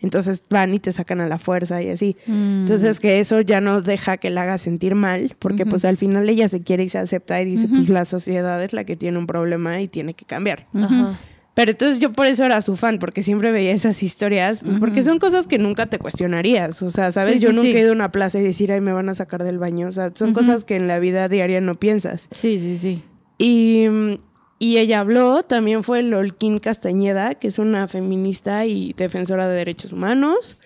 Entonces 0.00 0.42
van 0.50 0.74
y 0.74 0.80
te 0.80 0.92
sacan 0.92 1.22
a 1.22 1.26
la 1.26 1.38
fuerza 1.38 1.80
y 1.80 1.88
así. 1.88 2.14
Mm. 2.26 2.60
Entonces 2.64 3.00
que 3.00 3.20
eso 3.20 3.40
ya 3.40 3.62
no 3.62 3.80
deja 3.80 4.18
que 4.18 4.28
la 4.28 4.42
haga 4.42 4.58
sentir 4.58 4.94
mal, 4.94 5.34
porque 5.38 5.64
pues 5.64 5.86
al 5.86 5.96
final 5.96 6.28
ella 6.28 6.50
se 6.50 6.60
quiere 6.60 6.84
y 6.84 6.90
se 6.90 6.98
acepta 6.98 7.40
y 7.40 7.46
dice, 7.46 7.64
Ujú. 7.64 7.76
pues 7.76 7.88
la 7.88 8.04
sociedad 8.04 8.62
es 8.62 8.74
la 8.74 8.84
que 8.84 8.96
tiene 8.96 9.16
un 9.16 9.26
problema 9.26 9.80
y 9.80 9.88
tiene 9.88 10.12
que 10.12 10.26
cambiar. 10.26 10.66
Ajá. 10.74 11.18
Pero 11.54 11.70
entonces 11.70 12.00
yo 12.00 12.12
por 12.12 12.26
eso 12.26 12.44
era 12.44 12.60
su 12.62 12.74
fan, 12.74 12.98
porque 12.98 13.22
siempre 13.22 13.52
veía 13.52 13.72
esas 13.72 14.02
historias, 14.02 14.60
pues, 14.60 14.80
porque 14.80 15.04
son 15.04 15.18
cosas 15.18 15.46
que 15.46 15.58
nunca 15.58 15.86
te 15.86 16.00
cuestionarías. 16.00 16.82
O 16.82 16.90
sea, 16.90 17.12
¿sabes? 17.12 17.34
Sí, 17.34 17.40
yo 17.40 17.50
sí, 17.50 17.56
nunca 17.56 17.68
sí. 17.68 17.76
he 17.76 17.80
ido 17.80 17.90
a 17.90 17.94
una 17.94 18.10
plaza 18.10 18.40
y 18.40 18.42
decir, 18.42 18.72
ay, 18.72 18.80
me 18.80 18.92
van 18.92 19.08
a 19.08 19.14
sacar 19.14 19.44
del 19.44 19.58
baño. 19.58 19.86
O 19.86 19.92
sea, 19.92 20.10
son 20.14 20.34
cosas 20.34 20.64
que 20.64 20.74
en 20.74 20.88
la 20.88 20.98
vida 20.98 21.28
diaria 21.28 21.60
no 21.60 21.76
piensas. 21.76 22.28
Sí, 22.32 22.58
sí, 22.58 22.76
sí. 22.76 23.02
Y, 23.38 23.86
y 24.58 24.78
ella 24.78 24.98
habló, 24.98 25.44
también 25.44 25.84
fue 25.84 26.02
Lolquín 26.02 26.58
Castañeda, 26.58 27.36
que 27.36 27.46
es 27.46 27.60
una 27.60 27.86
feminista 27.86 28.66
y 28.66 28.92
defensora 28.94 29.48
de 29.48 29.54
derechos 29.54 29.92
humanos. 29.92 30.58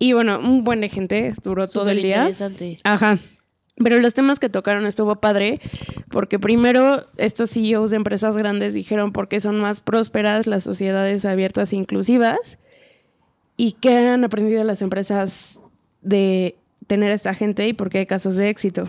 Y 0.00 0.14
bueno, 0.14 0.40
un 0.40 0.64
buen 0.64 0.80
de 0.80 0.88
gente, 0.88 1.34
duró 1.44 1.68
todo 1.68 1.90
el 1.90 2.02
día. 2.02 2.32
Superinteresante. 2.34 2.78
Ajá. 2.82 3.18
Pero 3.76 3.98
los 3.98 4.14
temas 4.14 4.38
que 4.38 4.48
tocaron 4.48 4.86
estuvo 4.86 5.16
padre, 5.16 5.60
porque 6.10 6.38
primero 6.38 7.04
estos 7.16 7.50
CEOs 7.50 7.90
de 7.90 7.96
empresas 7.96 8.36
grandes 8.36 8.74
dijeron 8.74 9.12
por 9.12 9.28
qué 9.28 9.40
son 9.40 9.58
más 9.58 9.80
prósperas 9.80 10.46
las 10.46 10.62
sociedades 10.62 11.24
abiertas 11.24 11.72
e 11.72 11.76
inclusivas 11.76 12.58
y 13.56 13.72
qué 13.72 14.08
han 14.08 14.24
aprendido 14.24 14.62
las 14.64 14.82
empresas 14.82 15.60
de 16.02 16.56
tener 16.86 17.12
a 17.12 17.14
esta 17.14 17.34
gente 17.34 17.66
y 17.66 17.72
por 17.72 17.90
qué 17.90 17.98
hay 17.98 18.06
casos 18.06 18.36
de 18.36 18.50
éxito. 18.50 18.88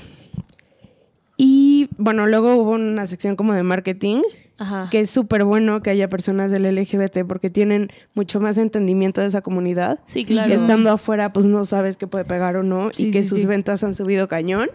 Y 1.45 1.89
bueno, 1.97 2.25
luego 2.25 2.55
hubo 2.55 2.71
una 2.71 3.05
sección 3.05 3.35
como 3.35 3.51
de 3.53 3.63
marketing, 3.63 4.21
Ajá. 4.57 4.87
que 4.89 5.01
es 5.01 5.09
súper 5.09 5.43
bueno 5.43 5.81
que 5.81 5.89
haya 5.89 6.09
personas 6.09 6.51
del 6.51 6.63
LGBT 6.73 7.25
porque 7.27 7.49
tienen 7.49 7.89
mucho 8.13 8.39
más 8.39 8.57
entendimiento 8.57 9.19
de 9.19 9.27
esa 9.27 9.41
comunidad 9.41 9.99
Sí, 10.05 10.23
claro. 10.23 10.47
que 10.47 10.53
estando 10.55 10.89
afuera 10.89 11.33
pues 11.33 11.45
no 11.45 11.65
sabes 11.65 11.97
qué 11.97 12.07
puede 12.07 12.23
pegar 12.23 12.55
o 12.55 12.63
no 12.63 12.91
Sí, 12.93 13.07
y 13.07 13.11
que 13.11 13.23
sí, 13.23 13.27
sus 13.29 13.39
sí. 13.41 13.45
ventas 13.45 13.83
han 13.83 13.93
subido 13.93 14.29
cañón. 14.29 14.69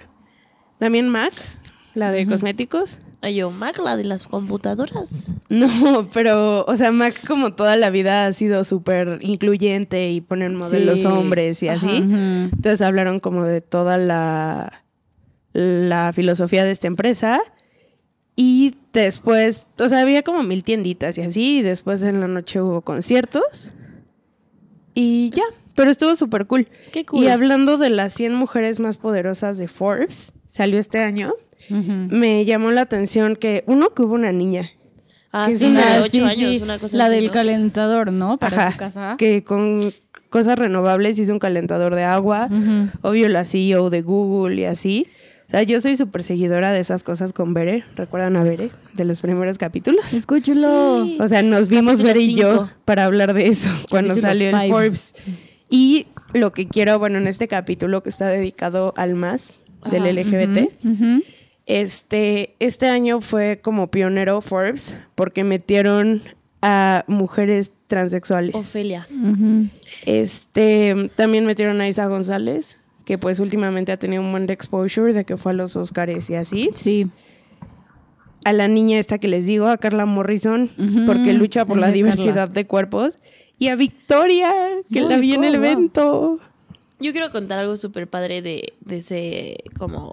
También 0.78 1.08
MAC, 1.08 1.32
la 1.94 2.12
de 2.12 2.26
cosméticos, 2.26 2.98
Ay, 3.22 3.36
yo, 3.36 3.50
Mac, 3.50 3.78
la 3.82 3.96
de 3.96 4.04
las 4.04 4.28
computadoras. 4.28 5.28
No, 5.48 6.06
pero, 6.12 6.64
o 6.66 6.76
sea, 6.76 6.92
Mac 6.92 7.26
como 7.26 7.54
toda 7.54 7.76
la 7.76 7.88
vida 7.90 8.26
ha 8.26 8.32
sido 8.34 8.62
súper 8.62 9.18
incluyente 9.22 10.10
y 10.12 10.20
ponen 10.20 10.54
modelos 10.54 11.02
hombres 11.06 11.60
y 11.64 11.68
así. 11.68 11.86
Ajá. 11.88 12.44
Entonces 12.52 12.80
hablaron 12.82 13.18
como 13.20 13.44
de 13.44 13.60
toda 13.60 13.98
la, 13.98 14.84
la 15.58 16.12
filosofía 16.12 16.64
de 16.64 16.70
esta 16.70 16.86
empresa. 16.86 17.40
Y 18.36 18.76
después, 18.92 19.62
o 19.78 19.88
sea, 19.88 20.00
había 20.00 20.22
como 20.22 20.42
mil 20.44 20.62
tienditas 20.62 21.18
y 21.18 21.22
así. 21.22 21.58
Y 21.58 21.62
después 21.62 22.02
en 22.02 22.20
la 22.20 22.28
noche 22.28 22.60
hubo 22.60 22.82
conciertos. 22.82 23.72
Y 24.94 25.30
ya, 25.30 25.42
pero 25.74 25.90
estuvo 25.90 26.14
súper 26.16 26.46
cool. 26.46 26.68
Qué 26.92 27.04
cool. 27.04 27.24
Y 27.24 27.28
hablando 27.28 27.76
de 27.78 27.90
las 27.90 28.12
100 28.14 28.34
mujeres 28.34 28.80
más 28.80 28.96
poderosas 28.96 29.58
de 29.58 29.68
Forbes, 29.68 30.32
salió 30.48 30.78
este 30.78 30.98
año. 30.98 31.34
Me 31.70 32.44
llamó 32.46 32.70
la 32.70 32.80
atención 32.80 33.36
que, 33.36 33.62
uno, 33.66 33.90
que 33.92 34.02
hubo 34.02 34.14
una 34.14 34.32
niña. 34.32 34.70
Ah, 35.32 35.50
sí, 35.54 35.66
una- 35.66 35.84
de 35.84 35.96
Ah, 35.98 36.00
ocho 36.00 36.10
sí, 36.12 36.20
años, 36.22 36.50
sí. 36.54 36.60
una 36.62 36.78
cosa 36.78 36.96
La 36.96 37.06
así, 37.06 37.16
del 37.16 37.26
¿no? 37.26 37.32
calentador, 37.32 38.10
¿no? 38.12 38.38
Para 38.38 38.56
Ajá, 38.56 38.72
su 38.72 38.78
casa. 38.78 39.16
que 39.18 39.44
con 39.44 39.92
cosas 40.30 40.58
renovables 40.58 41.18
hizo 41.18 41.32
un 41.32 41.38
calentador 41.38 41.94
de 41.94 42.04
agua. 42.04 42.48
Obvio 43.02 43.28
la 43.28 43.44
CEO 43.44 43.90
de 43.90 44.00
Google 44.00 44.54
y 44.62 44.64
así. 44.64 45.06
O 45.48 45.50
sea, 45.50 45.62
yo 45.62 45.80
soy 45.80 45.96
súper 45.96 46.22
seguidora 46.22 46.72
de 46.72 46.80
esas 46.80 47.02
cosas 47.02 47.32
con 47.32 47.54
Bere. 47.54 47.82
¿Recuerdan 47.96 48.36
a 48.36 48.44
Bere? 48.44 48.70
De 48.92 49.06
los 49.06 49.20
primeros 49.20 49.56
capítulos. 49.56 50.12
Escúchalo. 50.12 51.06
Sí. 51.06 51.16
O 51.18 51.26
sea, 51.26 51.42
nos 51.42 51.68
vimos 51.68 52.02
Bere 52.02 52.20
y 52.20 52.34
yo 52.34 52.68
para 52.84 53.06
hablar 53.06 53.32
de 53.32 53.46
eso 53.46 53.70
cuando 53.90 54.10
Capítulo 54.10 54.28
salió 54.28 54.50
el 54.50 54.56
five. 54.56 54.68
Forbes. 54.68 55.14
Y 55.70 56.06
lo 56.34 56.52
que 56.52 56.68
quiero, 56.68 56.98
bueno, 56.98 57.16
en 57.16 57.26
este 57.26 57.48
capítulo 57.48 58.02
que 58.02 58.10
está 58.10 58.26
dedicado 58.28 58.92
al 58.98 59.14
más 59.14 59.54
del. 59.90 60.14
LGBT, 60.16 60.70
este, 61.64 62.54
este 62.58 62.88
año 62.88 63.22
fue 63.22 63.60
como 63.62 63.90
pionero 63.90 64.42
Forbes 64.42 64.96
porque 65.14 65.44
metieron 65.44 66.22
a 66.60 67.04
mujeres 67.06 67.72
transexuales. 67.86 68.54
Ofelia. 68.54 69.08
Este, 70.04 71.10
también 71.16 71.46
metieron 71.46 71.80
a 71.80 71.88
Isa 71.88 72.06
González, 72.06 72.78
que 73.08 73.16
pues 73.16 73.40
últimamente 73.40 73.90
ha 73.90 73.96
tenido 73.96 74.20
un 74.20 74.30
buen 74.30 74.46
de 74.46 74.52
exposure 74.52 75.14
de 75.14 75.24
que 75.24 75.38
fue 75.38 75.52
a 75.52 75.54
los 75.54 75.76
Oscars 75.76 76.28
y 76.28 76.34
así. 76.34 76.68
Sí. 76.74 77.10
A 78.44 78.52
la 78.52 78.68
niña 78.68 78.98
esta 78.98 79.16
que 79.16 79.28
les 79.28 79.46
digo, 79.46 79.66
a 79.68 79.78
Carla 79.78 80.04
Morrison, 80.04 80.68
porque 81.06 81.32
lucha 81.32 81.64
por 81.64 81.78
la 81.78 81.86
Carla. 81.86 81.94
diversidad 81.94 82.50
de 82.50 82.66
cuerpos. 82.66 83.18
Y 83.58 83.68
a 83.68 83.76
Victoria, 83.76 84.52
que 84.92 85.00
Muy 85.00 85.08
la 85.08 85.18
vi 85.20 85.32
en 85.32 85.44
el 85.44 85.54
evento. 85.54 86.38
Yo 87.00 87.12
quiero 87.12 87.30
contar 87.30 87.58
algo 87.58 87.78
súper 87.78 88.08
padre 88.08 88.42
de, 88.42 88.74
de 88.82 88.98
ese, 88.98 89.64
como, 89.78 90.12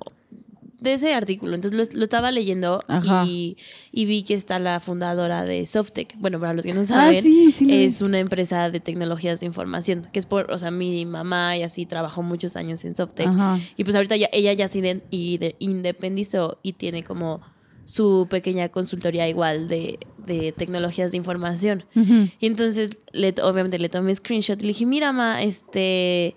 de 0.79 0.93
ese 0.93 1.13
artículo. 1.13 1.55
Entonces 1.55 1.77
lo, 1.93 1.97
lo 1.99 2.03
estaba 2.03 2.31
leyendo 2.31 2.83
y, 3.25 3.57
y 3.91 4.05
vi 4.05 4.23
que 4.23 4.33
está 4.33 4.59
la 4.59 4.79
fundadora 4.79 5.43
de 5.43 5.65
Softec. 5.65 6.15
Bueno, 6.19 6.39
para 6.39 6.53
los 6.53 6.65
que 6.65 6.73
no 6.73 6.83
saben, 6.85 7.19
Ah, 7.19 7.21
sí, 7.21 7.51
sí 7.51 7.65
lo 7.65 7.71
vi. 7.71 7.83
es 7.85 8.01
una 8.01 8.19
empresa 8.19 8.69
de 8.69 8.79
tecnologías 8.79 9.39
de 9.39 9.45
información, 9.45 10.07
que 10.11 10.19
es 10.19 10.25
por, 10.25 10.51
o 10.51 10.57
sea, 10.59 10.71
mi 10.71 11.05
mamá 11.05 11.57
y 11.57 11.63
así 11.63 11.85
trabajó 11.85 12.21
muchos 12.23 12.55
años 12.55 12.83
en 12.85 12.95
Softec. 12.95 13.27
Ajá. 13.27 13.59
Y 13.77 13.83
pues 13.83 13.95
ahorita 13.95 14.15
ya, 14.17 14.29
ella 14.31 14.53
ya 14.53 14.67
se 14.67 15.01
independizó 15.59 16.59
y 16.63 16.73
tiene 16.73 17.03
como 17.03 17.41
su 17.85 18.27
pequeña 18.29 18.69
consultoría 18.69 19.29
igual 19.29 19.67
de, 19.67 19.99
de 20.17 20.51
tecnologías 20.51 21.11
de 21.11 21.17
información. 21.17 21.85
Y 22.39 22.45
entonces, 22.47 22.97
le, 23.13 23.33
obviamente, 23.43 23.77
le 23.77 23.89
tomé 23.89 24.13
screenshot 24.15 24.57
y 24.59 24.61
le 24.63 24.67
dije, 24.69 24.85
mira, 24.87 25.11
ma, 25.11 25.43
este, 25.43 26.35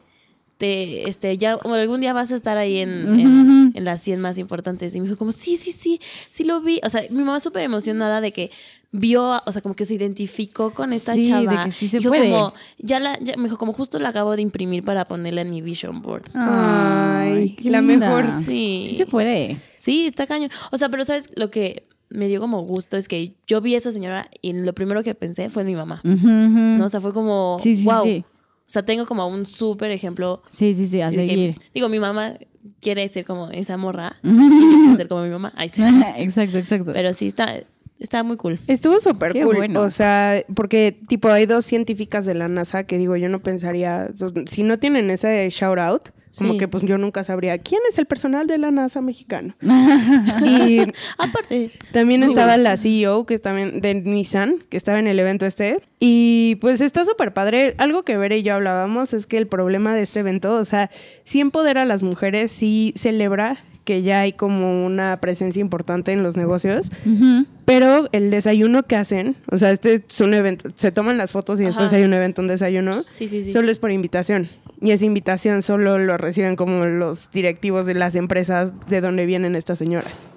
te, 0.58 1.08
este, 1.08 1.38
ya 1.38 1.56
o 1.56 1.72
algún 1.72 2.00
día 2.00 2.12
vas 2.12 2.30
a 2.32 2.36
estar 2.36 2.58
ahí 2.58 2.78
en, 2.78 3.70
en, 3.74 3.84
las 3.84 4.02
100 4.02 4.20
más 4.20 4.38
importantes. 4.38 4.94
Y 4.94 5.00
me 5.00 5.06
dijo 5.06 5.16
como, 5.16 5.32
sí, 5.32 5.56
sí, 5.56 5.72
sí, 5.72 6.00
sí 6.30 6.44
lo 6.44 6.60
vi. 6.60 6.80
O 6.84 6.90
sea, 6.90 7.02
mi 7.10 7.20
mamá 7.20 7.38
súper 7.40 7.62
emocionada 7.62 8.20
de 8.20 8.32
que 8.32 8.50
vio, 8.90 9.40
o 9.44 9.52
sea, 9.52 9.62
como 9.62 9.76
que 9.76 9.84
se 9.84 9.94
identificó 9.94 10.72
con 10.74 10.92
esta 10.92 11.14
Sí, 11.14 11.22
de 11.22 11.28
chava. 11.28 11.64
que 11.64 11.70
sí 11.72 11.88
se 11.88 11.98
Dijo 11.98 12.10
puede. 12.10 12.30
como, 12.30 12.54
ya 12.78 12.98
la, 13.00 13.18
ya- 13.20 13.36
me 13.36 13.44
dijo 13.44 13.56
como, 13.56 13.72
justo 13.72 13.98
la 14.00 14.08
acabo 14.08 14.34
de 14.34 14.42
imprimir 14.42 14.82
para 14.84 15.04
ponerla 15.04 15.42
en 15.42 15.50
mi 15.50 15.62
vision 15.62 16.02
board. 16.02 16.24
Ay, 16.34 17.54
qué 17.56 17.70
la 17.70 17.80
linda. 17.80 18.08
mejor. 18.14 18.32
Sí. 18.32 18.86
Sí 18.90 18.96
se 18.96 19.06
puede. 19.06 19.60
Sí, 19.76 20.06
está 20.06 20.26
cañón. 20.26 20.50
O 20.72 20.76
sea, 20.76 20.88
pero 20.88 21.04
¿sabes? 21.04 21.30
Lo 21.36 21.50
que 21.50 21.86
me 22.10 22.26
dio 22.26 22.40
como 22.40 22.62
gusto 22.62 22.96
es 22.96 23.06
que 23.06 23.34
yo 23.46 23.60
vi 23.60 23.74
a 23.74 23.78
esa 23.78 23.92
señora 23.92 24.28
y 24.40 24.52
lo 24.54 24.72
primero 24.74 25.02
que 25.02 25.14
pensé 25.14 25.50
fue 25.50 25.62
en 25.62 25.68
mi 25.68 25.76
mamá. 25.76 26.00
¿No? 26.02 26.84
O 26.84 26.88
sea, 26.88 27.00
fue 27.00 27.12
como, 27.12 27.58
Sí, 27.62 27.76
sí, 27.76 27.84
wow. 27.84 28.24
O 28.68 28.70
sea, 28.70 28.84
tengo 28.84 29.06
como 29.06 29.26
un 29.26 29.46
súper 29.46 29.90
ejemplo. 29.92 30.42
Sí, 30.48 30.74
sí, 30.74 30.88
sí, 30.88 31.00
a 31.00 31.08
que- 31.10 31.16
seguir. 31.16 31.56
digo, 31.72 31.88
mi 31.88 31.98
mamá 31.98 32.34
quiere 32.80 33.08
ser 33.08 33.24
como 33.24 33.48
esa 33.50 33.78
morra. 33.78 34.16
y 34.22 34.94
ser 34.94 35.08
como 35.08 35.22
mi 35.22 35.30
mamá. 35.30 35.52
Ay, 35.56 35.70
sí. 35.70 35.82
exacto, 36.18 36.58
exacto. 36.58 36.92
Pero 36.92 37.14
sí, 37.14 37.28
está, 37.28 37.60
está 37.98 38.22
muy 38.22 38.36
cool. 38.36 38.60
Estuvo 38.66 39.00
súper 39.00 39.32
Qué 39.32 39.42
cool. 39.42 39.56
bueno. 39.56 39.80
O 39.80 39.88
sea, 39.90 40.44
porque 40.54 41.00
tipo 41.08 41.28
hay 41.28 41.46
dos 41.46 41.64
científicas 41.64 42.26
de 42.26 42.34
la 42.34 42.46
NASA 42.48 42.84
que 42.84 42.98
digo, 42.98 43.16
yo 43.16 43.30
no 43.30 43.40
pensaría, 43.42 44.08
si 44.50 44.62
no 44.64 44.78
tienen 44.78 45.08
ese 45.10 45.48
shout 45.50 45.78
out, 45.78 46.08
como 46.36 46.52
Sí. 46.52 46.58
que 46.58 46.68
pues 46.68 46.84
yo 46.84 46.98
nunca 46.98 47.24
sabría 47.24 47.58
quién 47.58 47.80
es 47.90 47.98
el 47.98 48.06
personal 48.06 48.46
de 48.46 48.58
la 48.58 48.70
NASA 48.70 49.00
mexicano. 49.00 49.54
y 50.44 50.80
Aparte, 51.18 51.70
también 51.92 52.22
estaba 52.22 52.48
bueno. 52.54 52.62
la 52.64 52.76
CEO 52.76 53.26
que 53.26 53.38
también 53.38 53.80
de 53.80 53.94
Nissan, 53.94 54.56
que 54.68 54.76
estaba 54.76 54.98
en 54.98 55.06
el 55.06 55.18
evento 55.18 55.46
este. 55.46 55.80
Y 56.00 56.56
pues 56.60 56.80
está 56.80 57.04
súper 57.04 57.32
padre. 57.32 57.74
Algo 57.78 58.02
que 58.02 58.16
Vera 58.16 58.36
y 58.36 58.42
yo 58.42 58.54
hablábamos 58.54 59.12
es 59.12 59.26
que 59.26 59.38
el 59.38 59.46
problema 59.46 59.94
de 59.94 60.02
este 60.02 60.20
evento, 60.20 60.54
o 60.54 60.64
sea, 60.64 60.90
sí 61.24 61.40
empodera 61.40 61.82
a 61.82 61.86
las 61.86 62.02
mujeres, 62.02 62.52
sí 62.52 62.92
celebra 62.96 63.58
que 63.84 64.02
ya 64.02 64.20
hay 64.20 64.32
como 64.34 64.84
una 64.84 65.18
presencia 65.20 65.60
importante 65.60 66.12
en 66.12 66.22
los 66.22 66.36
negocios, 66.36 66.90
Ujú. 67.06 67.46
pero 67.64 68.08
el 68.12 68.30
desayuno 68.30 68.82
que 68.82 68.96
hacen, 68.96 69.36
o 69.50 69.56
sea, 69.56 69.70
este 69.70 70.04
es 70.08 70.20
un 70.20 70.34
evento, 70.34 70.70
se 70.76 70.92
toman 70.92 71.16
las 71.16 71.32
fotos 71.32 71.58
y 71.60 71.64
después 71.64 71.86
Ajá. 71.88 71.96
hay 71.96 72.02
un 72.02 72.12
evento, 72.12 72.42
un 72.42 72.48
desayuno, 72.48 73.04
sí, 73.10 73.28
sí, 73.28 73.42
sí. 73.44 73.52
solo 73.52 73.70
es 73.70 73.78
por 73.78 73.90
invitación. 73.90 74.48
Y 74.80 74.92
esa 74.92 75.06
invitación 75.06 75.62
solo 75.62 75.98
lo 75.98 76.16
reciben 76.18 76.54
como 76.54 76.84
los 76.86 77.30
directivos 77.32 77.84
de 77.86 77.94
las 77.94 78.14
empresas 78.14 78.72
de 78.88 79.00
donde 79.00 79.26
vienen 79.26 79.56
estas 79.56 79.78
señoras. 79.78 80.28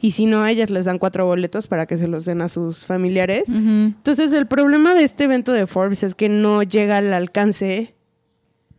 Y 0.00 0.12
si 0.12 0.24
no, 0.24 0.46
ellas 0.46 0.70
les 0.70 0.86
dan 0.86 0.98
cuatro 0.98 1.26
boletos 1.26 1.66
para 1.66 1.84
que 1.84 1.98
se 1.98 2.08
los 2.08 2.24
den 2.24 2.40
a 2.40 2.48
sus 2.48 2.86
familiares. 2.86 3.46
Ujú. 3.50 3.58
Entonces, 3.58 4.32
el 4.32 4.46
problema 4.46 4.94
de 4.94 5.04
este 5.04 5.24
evento 5.24 5.52
de 5.52 5.66
Forbes 5.66 6.02
es 6.02 6.14
que 6.14 6.30
no 6.30 6.62
llega 6.62 6.96
al 6.96 7.12
alcance 7.12 7.92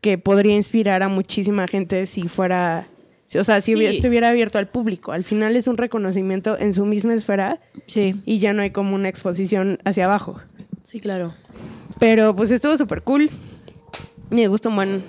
que 0.02 0.18
podría 0.18 0.56
inspirar 0.56 1.04
a 1.04 1.10
muchísima 1.10 1.68
gente 1.68 2.08
si 2.08 2.24
fuera, 2.28 2.88
o 3.40 3.44
sea, 3.44 3.62
si 3.62 3.72
Sí. 3.72 3.78
hubiera- 3.78 3.94
estuviera 3.94 4.30
abierto 4.30 4.58
al 4.60 4.68
público. 4.68 5.12
Al 5.12 5.24
final 5.24 5.56
es 5.56 5.68
un 5.68 5.78
reconocimiento 5.78 6.58
en 6.60 6.74
su 6.74 6.86
misma 6.86 7.14
esfera 7.14 7.60
Sí. 7.88 8.16
y 8.26 8.40
ya 8.40 8.54
no 8.54 8.62
hay 8.62 8.72
como 8.72 8.96
una 8.96 9.10
exposición 9.10 9.80
hacia 9.86 10.06
abajo. 10.06 10.42
Sí, 10.84 11.00
claro. 11.00 11.34
Pero 12.00 12.36
pues 12.36 12.52
estuvo 12.52 12.76
súper 12.78 13.04
cool. 13.04 13.30
Me 14.30 14.48
gustó 14.48 14.70
un 14.70 14.76
buen 14.76 15.04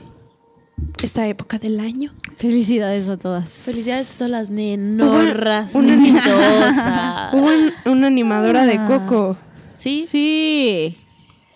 esta 1.02 1.26
época 1.28 1.58
del 1.58 1.80
año. 1.80 2.12
Felicidades 2.36 3.08
a 3.08 3.16
todas. 3.16 3.48
Felicidades 3.50 4.08
a 4.10 4.18
todas 4.18 4.30
las 4.30 4.50
nenorras 4.50 5.74
Una- 5.74 5.94
exitosas. 5.94 7.32
Hubo 7.34 7.46
un- 7.46 7.92
una 7.92 8.06
animadora 8.08 8.66
de 8.66 8.74
Ah. 8.78 8.86
Coco. 8.86 9.36
Sí, 9.74 10.04
Sí. 10.06 10.96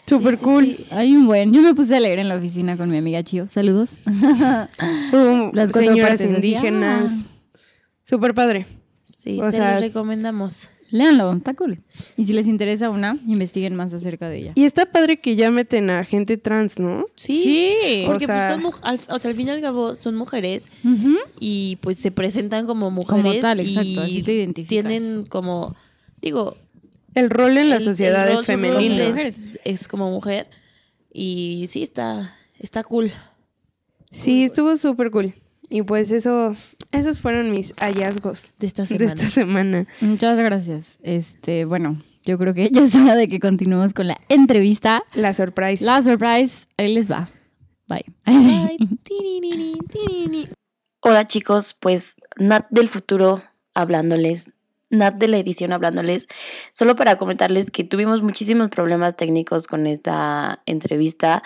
Súper 0.06 0.36
sí, 0.38 0.44
cool. 0.44 0.64
sí. 0.76 0.86
Hay 0.90 1.14
un 1.16 1.26
buen. 1.26 1.52
Yo 1.52 1.62
me 1.62 1.74
puse 1.74 1.96
a 1.96 2.00
leer 2.00 2.18
en 2.18 2.28
la 2.28 2.36
oficina 2.36 2.76
con 2.76 2.90
mi 2.90 2.98
amiga 2.98 3.22
Chio. 3.22 3.48
Saludos. 3.48 3.98
Hubo 4.06 5.50
Las 5.52 5.70
cuatro 5.72 5.90
señoras 5.90 6.20
indígenas. 6.20 7.12
ah. 7.24 7.58
Súper 8.02 8.34
padre. 8.34 8.66
Sí, 9.12 9.40
O 9.40 9.50
se 9.50 9.56
sea- 9.56 9.72
los 9.72 9.80
recomendamos. 9.80 10.70
Léanlo, 10.90 11.32
está 11.32 11.52
cool. 11.54 11.80
Y 12.16 12.22
si 12.24 12.32
les 12.32 12.46
interesa 12.46 12.90
una, 12.90 13.18
investiguen 13.26 13.74
más 13.74 13.92
acerca 13.92 14.28
de 14.28 14.38
ella. 14.38 14.52
Y 14.54 14.62
está 14.62 14.86
padre 14.86 15.18
que 15.18 15.34
ya 15.34 15.50
meten 15.50 15.90
a 15.90 16.04
gente 16.04 16.36
trans, 16.36 16.78
¿no? 16.78 17.06
Sí. 17.16 17.74
O 18.04 18.06
Porque 18.06 18.26
sea- 18.26 18.56
pues 18.62 18.72
son 18.72 18.80
al, 18.84 19.00
o 19.08 19.18
sea, 19.18 19.30
al 19.32 19.36
fin 19.36 19.48
y 19.48 19.50
al 19.50 19.60
cabo 19.60 19.96
son 19.96 20.14
mujeres 20.14 20.68
y 21.40 21.78
pues 21.80 21.98
se 21.98 22.12
presentan 22.12 22.66
como 22.66 22.92
mujeres 22.92 23.40
tal, 23.40 23.58
y 23.60 23.64
exacto, 23.68 24.00
así 24.02 24.22
te 24.22 24.34
identificas. 24.34 24.68
tienen 24.68 25.26
como 25.26 25.74
digo 26.22 26.56
El 27.16 27.30
rol 27.30 27.58
en 27.58 27.70
la 27.70 27.76
el- 27.76 27.84
sociedad 27.84 28.30
el 28.30 28.38
es 28.38 28.46
femenino. 28.46 29.02
es, 29.02 29.48
es 29.64 29.88
como 29.88 30.10
mujer 30.10 30.48
y 31.12 31.66
sí 31.68 31.82
está 31.82 32.34
está 32.58 32.84
cool 32.84 33.12
Sí, 34.12 34.44
estuvo 34.44 34.76
súper 34.76 35.10
cool. 35.10 35.34
Y 35.68 35.82
pues 35.82 36.10
eso, 36.12 36.54
esos 36.92 37.20
fueron 37.20 37.50
mis 37.50 37.74
hallazgos 37.78 38.52
de 38.58 38.66
esta 38.68 38.82
de 38.82 38.88
semana. 38.88 39.12
esta 39.12 39.26
semana. 39.28 39.86
Muchas 40.00 40.36
gracias. 40.38 40.98
Este, 41.02 41.64
bueno, 41.64 42.00
yo 42.24 42.38
creo 42.38 42.54
que 42.54 42.70
ya 42.72 42.84
es 42.84 42.94
hora 42.94 43.14
de 43.16 43.28
que 43.28 43.40
continuemos 43.40 43.92
con 43.92 44.06
la 44.06 44.16
entrevista. 44.28 45.02
La 45.14 45.34
surprise. 45.34 45.84
La 45.84 46.00
surprise, 46.02 46.66
ahí 46.78 46.94
les 46.94 47.10
va. 47.10 47.28
Bye. 47.88 48.04
Tirinini. 49.02 50.48
Hola 51.00 51.26
chicos, 51.26 51.74
pues 51.78 52.16
Nat 52.38 52.66
del 52.70 52.88
futuro 52.88 53.42
hablándoles, 53.74 54.54
Nat 54.90 55.14
de 55.14 55.28
la 55.28 55.38
edición 55.38 55.72
hablándoles, 55.72 56.28
solo 56.72 56.94
para 56.94 57.16
comentarles 57.16 57.70
que 57.70 57.84
tuvimos 57.84 58.22
muchísimos 58.22 58.70
problemas 58.70 59.16
técnicos 59.16 59.66
con 59.66 59.86
esta 59.86 60.62
entrevista. 60.66 61.42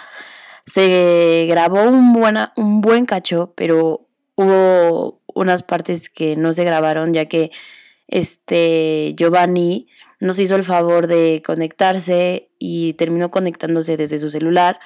Se 0.66 1.46
grabó 1.48 1.82
un, 1.84 2.12
buena, 2.12 2.52
un 2.56 2.80
buen 2.80 3.06
cacho, 3.06 3.54
pero 3.56 4.06
hubo 4.34 5.22
unas 5.26 5.62
partes 5.62 6.10
que 6.10 6.36
no 6.36 6.52
se 6.52 6.64
grabaron 6.64 7.14
ya 7.14 7.26
que 7.26 7.50
este 8.08 9.14
Giovanni 9.16 9.88
nos 10.18 10.38
hizo 10.38 10.56
el 10.56 10.64
favor 10.64 11.06
de 11.06 11.42
conectarse 11.44 12.50
y 12.58 12.92
terminó 12.94 13.30
conectándose 13.30 13.96
desde 13.96 14.18
su 14.18 14.30
celular 14.30 14.80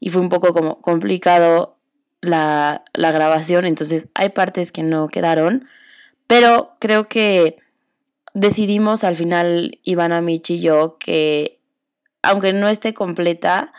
y 0.00 0.10
fue 0.10 0.22
un 0.22 0.28
poco 0.28 0.52
como 0.52 0.80
complicado 0.80 1.78
la, 2.20 2.84
la 2.94 3.12
grabación, 3.12 3.64
entonces 3.64 4.08
hay 4.14 4.30
partes 4.30 4.72
que 4.72 4.82
no 4.82 5.08
quedaron, 5.08 5.68
pero 6.26 6.76
creo 6.80 7.08
que 7.08 7.56
decidimos 8.38 9.04
al 9.04 9.16
final 9.16 9.78
Ivana, 9.82 10.20
Michi 10.20 10.54
y 10.54 10.60
yo 10.60 10.96
que 10.98 11.58
aunque 12.22 12.52
no 12.52 12.68
esté 12.68 12.94
completa, 12.94 13.72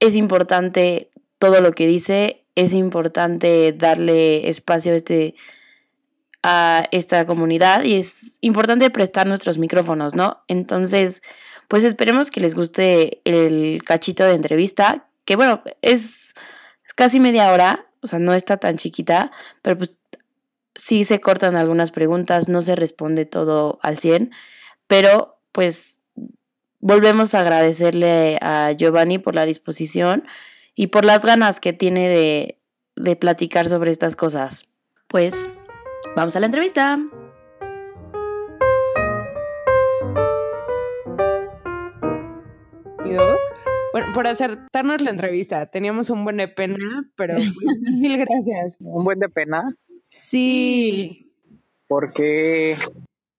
es 0.00 0.16
importante 0.16 1.10
todo 1.38 1.60
lo 1.60 1.72
que 1.72 1.86
dice, 1.86 2.44
es 2.54 2.72
importante 2.72 3.72
darle 3.72 4.48
espacio 4.48 4.92
a, 4.92 4.96
este, 4.96 5.34
a 6.42 6.84
esta 6.92 7.26
comunidad 7.26 7.84
y 7.84 7.94
es 7.94 8.38
importante 8.40 8.90
prestar 8.90 9.26
nuestros 9.26 9.58
micrófonos, 9.58 10.14
¿no? 10.14 10.42
Entonces, 10.46 11.22
pues 11.68 11.84
esperemos 11.84 12.30
que 12.30 12.40
les 12.40 12.54
guste 12.54 13.20
el 13.24 13.82
cachito 13.84 14.24
de 14.24 14.34
entrevista, 14.34 15.08
que 15.24 15.36
bueno, 15.36 15.62
es 15.82 16.34
casi 16.94 17.18
media 17.18 17.50
hora, 17.50 17.86
o 18.02 18.06
sea, 18.06 18.18
no 18.18 18.34
está 18.34 18.58
tan 18.58 18.76
chiquita, 18.76 19.32
pero 19.62 19.78
pues 19.78 19.92
sí 20.74 21.04
se 21.04 21.20
cortan 21.20 21.56
algunas 21.56 21.90
preguntas, 21.90 22.48
no 22.48 22.62
se 22.62 22.76
responde 22.76 23.26
todo 23.26 23.78
al 23.82 23.98
100, 23.98 24.32
pero 24.86 25.38
pues 25.52 26.00
volvemos 26.80 27.34
a 27.34 27.40
agradecerle 27.40 28.38
a 28.40 28.72
Giovanni 28.72 29.18
por 29.18 29.34
la 29.34 29.44
disposición 29.44 30.26
y 30.74 30.88
por 30.88 31.04
las 31.04 31.24
ganas 31.24 31.60
que 31.60 31.72
tiene 31.72 32.08
de, 32.08 32.58
de 32.96 33.16
platicar 33.16 33.68
sobre 33.68 33.90
estas 33.90 34.16
cosas. 34.16 34.68
Pues 35.08 35.48
vamos 36.16 36.34
a 36.36 36.40
la 36.40 36.46
entrevista. 36.46 36.98
Bueno, 43.94 44.12
por 44.12 44.26
acertarnos 44.26 45.00
la 45.00 45.10
entrevista. 45.10 45.66
Teníamos 45.66 46.10
un 46.10 46.24
buen 46.24 46.36
de 46.36 46.48
pena, 46.48 47.08
pero 47.16 47.34
mil 48.00 48.18
gracias. 48.18 48.76
¿Un 48.80 49.04
buen 49.04 49.20
de 49.20 49.28
pena? 49.28 49.62
Sí. 50.14 51.32
Porque. 51.88 52.76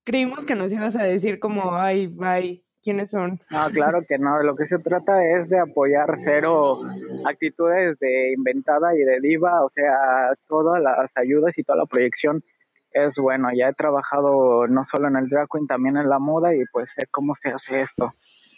Creímos 0.03 0.45
que 0.45 0.55
nos 0.55 0.73
ibas 0.73 0.95
a 0.97 1.03
decir 1.03 1.39
como, 1.39 1.73
ay, 1.73 2.07
bye, 2.07 2.63
¿quiénes 2.83 3.09
son? 3.09 3.39
No, 3.49 3.69
claro 3.69 3.99
que 4.07 4.17
no. 4.17 4.37
De 4.37 4.43
lo 4.43 4.55
que 4.55 4.65
se 4.65 4.79
trata 4.79 5.25
es 5.25 5.49
de 5.49 5.59
apoyar 5.59 6.09
cero 6.15 6.77
actitudes 7.25 7.97
de 7.97 8.33
inventada 8.33 8.93
y 8.93 8.99
de 8.99 9.21
diva. 9.21 9.63
O 9.63 9.69
sea, 9.69 10.33
todas 10.47 10.81
las 10.81 11.15
ayudas 11.15 11.57
y 11.57 11.63
toda 11.63 11.79
la 11.79 11.85
proyección 11.85 12.43
es 12.91 13.17
bueno. 13.17 13.47
Ya 13.55 13.69
he 13.69 13.73
trabajado 13.73 14.67
no 14.67 14.83
solo 14.83 15.07
en 15.07 15.15
el 15.15 15.27
drag 15.27 15.47
queen, 15.49 15.67
también 15.67 15.95
en 15.95 16.09
la 16.09 16.19
moda 16.19 16.53
y 16.53 16.65
pues 16.73 16.91
sé 16.91 17.05
cómo 17.09 17.35
se 17.35 17.49
hace 17.49 17.79
esto. 17.79 18.11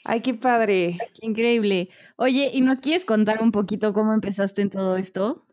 Ay, 0.04 0.22
qué 0.22 0.34
padre. 0.34 0.98
Qué 1.14 1.28
increíble. 1.28 1.90
Oye, 2.16 2.50
¿y 2.52 2.62
nos 2.62 2.82
quieres 2.82 3.06
contar 3.06 3.44
un 3.44 3.52
poquito 3.52 3.94
cómo 3.94 4.14
empezaste 4.14 4.64
en 4.64 4.72
todo 4.72 4.98
esto? 4.98 5.46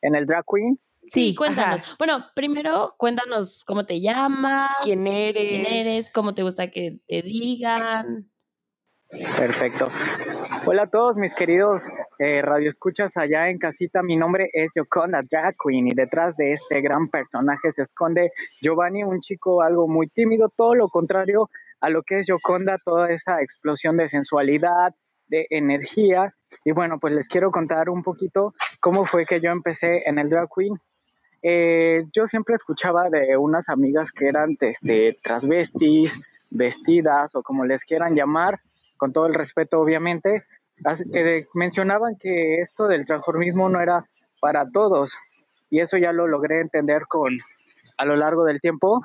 ¿En 0.00 0.14
el 0.14 0.24
drag 0.24 0.44
queen? 0.50 0.74
Sí, 1.12 1.34
cuéntanos. 1.34 1.80
Bueno, 1.98 2.26
primero 2.34 2.94
cuéntanos 2.98 3.64
cómo 3.64 3.86
te 3.86 4.00
llamas, 4.00 4.70
¿Quién 4.82 5.06
eres? 5.06 5.48
quién 5.48 5.66
eres, 5.66 6.10
cómo 6.10 6.34
te 6.34 6.42
gusta 6.42 6.70
que 6.70 7.00
te 7.08 7.22
digan. 7.22 8.30
Perfecto. 9.38 9.88
Hola 10.66 10.82
a 10.82 10.90
todos 10.90 11.16
mis 11.16 11.32
queridos 11.32 11.88
eh, 12.18 12.42
radioescuchas 12.42 13.16
allá 13.16 13.48
en 13.48 13.58
casita. 13.58 14.02
Mi 14.02 14.16
nombre 14.16 14.50
es 14.52 14.70
Yoconda 14.76 15.22
Drag 15.22 15.54
Queen 15.56 15.88
y 15.88 15.94
detrás 15.94 16.36
de 16.36 16.52
este 16.52 16.82
gran 16.82 17.08
personaje 17.08 17.70
se 17.70 17.80
esconde 17.80 18.30
Giovanni, 18.60 19.04
un 19.04 19.20
chico 19.20 19.62
algo 19.62 19.88
muy 19.88 20.08
tímido, 20.08 20.50
todo 20.50 20.74
lo 20.74 20.88
contrario 20.88 21.48
a 21.80 21.88
lo 21.88 22.02
que 22.02 22.18
es 22.18 22.26
Yoconda, 22.26 22.76
toda 22.84 23.08
esa 23.08 23.40
explosión 23.40 23.96
de 23.96 24.08
sensualidad, 24.08 24.94
de 25.28 25.46
energía. 25.48 26.34
Y 26.64 26.72
bueno, 26.72 26.98
pues 27.00 27.14
les 27.14 27.28
quiero 27.28 27.50
contar 27.50 27.88
un 27.88 28.02
poquito 28.02 28.52
cómo 28.78 29.06
fue 29.06 29.24
que 29.24 29.40
yo 29.40 29.50
empecé 29.50 30.02
en 30.04 30.18
el 30.18 30.28
drag 30.28 30.48
queen. 30.54 30.76
Eh, 31.42 32.04
yo 32.12 32.26
siempre 32.26 32.54
escuchaba 32.54 33.10
de 33.10 33.36
unas 33.36 33.68
amigas 33.68 34.12
que 34.12 34.26
eran 34.26 34.56
este, 34.60 35.16
transvestis, 35.22 36.20
vestidas 36.50 37.34
o 37.34 37.42
como 37.42 37.64
les 37.64 37.84
quieran 37.84 38.14
llamar, 38.14 38.60
con 38.96 39.12
todo 39.12 39.26
el 39.26 39.34
respeto 39.34 39.80
obviamente, 39.80 40.42
que 41.12 41.46
mencionaban 41.54 42.16
que 42.18 42.60
esto 42.60 42.88
del 42.88 43.04
transformismo 43.04 43.68
no 43.68 43.80
era 43.80 44.08
para 44.40 44.68
todos 44.70 45.16
y 45.70 45.80
eso 45.80 45.96
ya 45.96 46.12
lo 46.12 46.26
logré 46.26 46.60
entender 46.60 47.02
con 47.08 47.30
a 47.96 48.04
lo 48.04 48.16
largo 48.16 48.44
del 48.44 48.60
tiempo. 48.60 49.00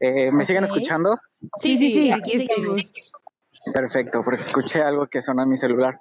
Eh, 0.00 0.30
¿Me 0.32 0.44
siguen 0.44 0.64
escuchando? 0.64 1.16
Sí, 1.60 1.76
sí, 1.76 1.90
sí. 1.90 2.10
aquí 2.10 2.42
estamos. 2.42 2.92
Perfecto, 3.72 4.20
porque 4.24 4.40
escuché 4.40 4.82
algo 4.82 5.06
que 5.06 5.22
sonó 5.22 5.42
en 5.42 5.50
mi 5.50 5.56
celular. 5.56 5.98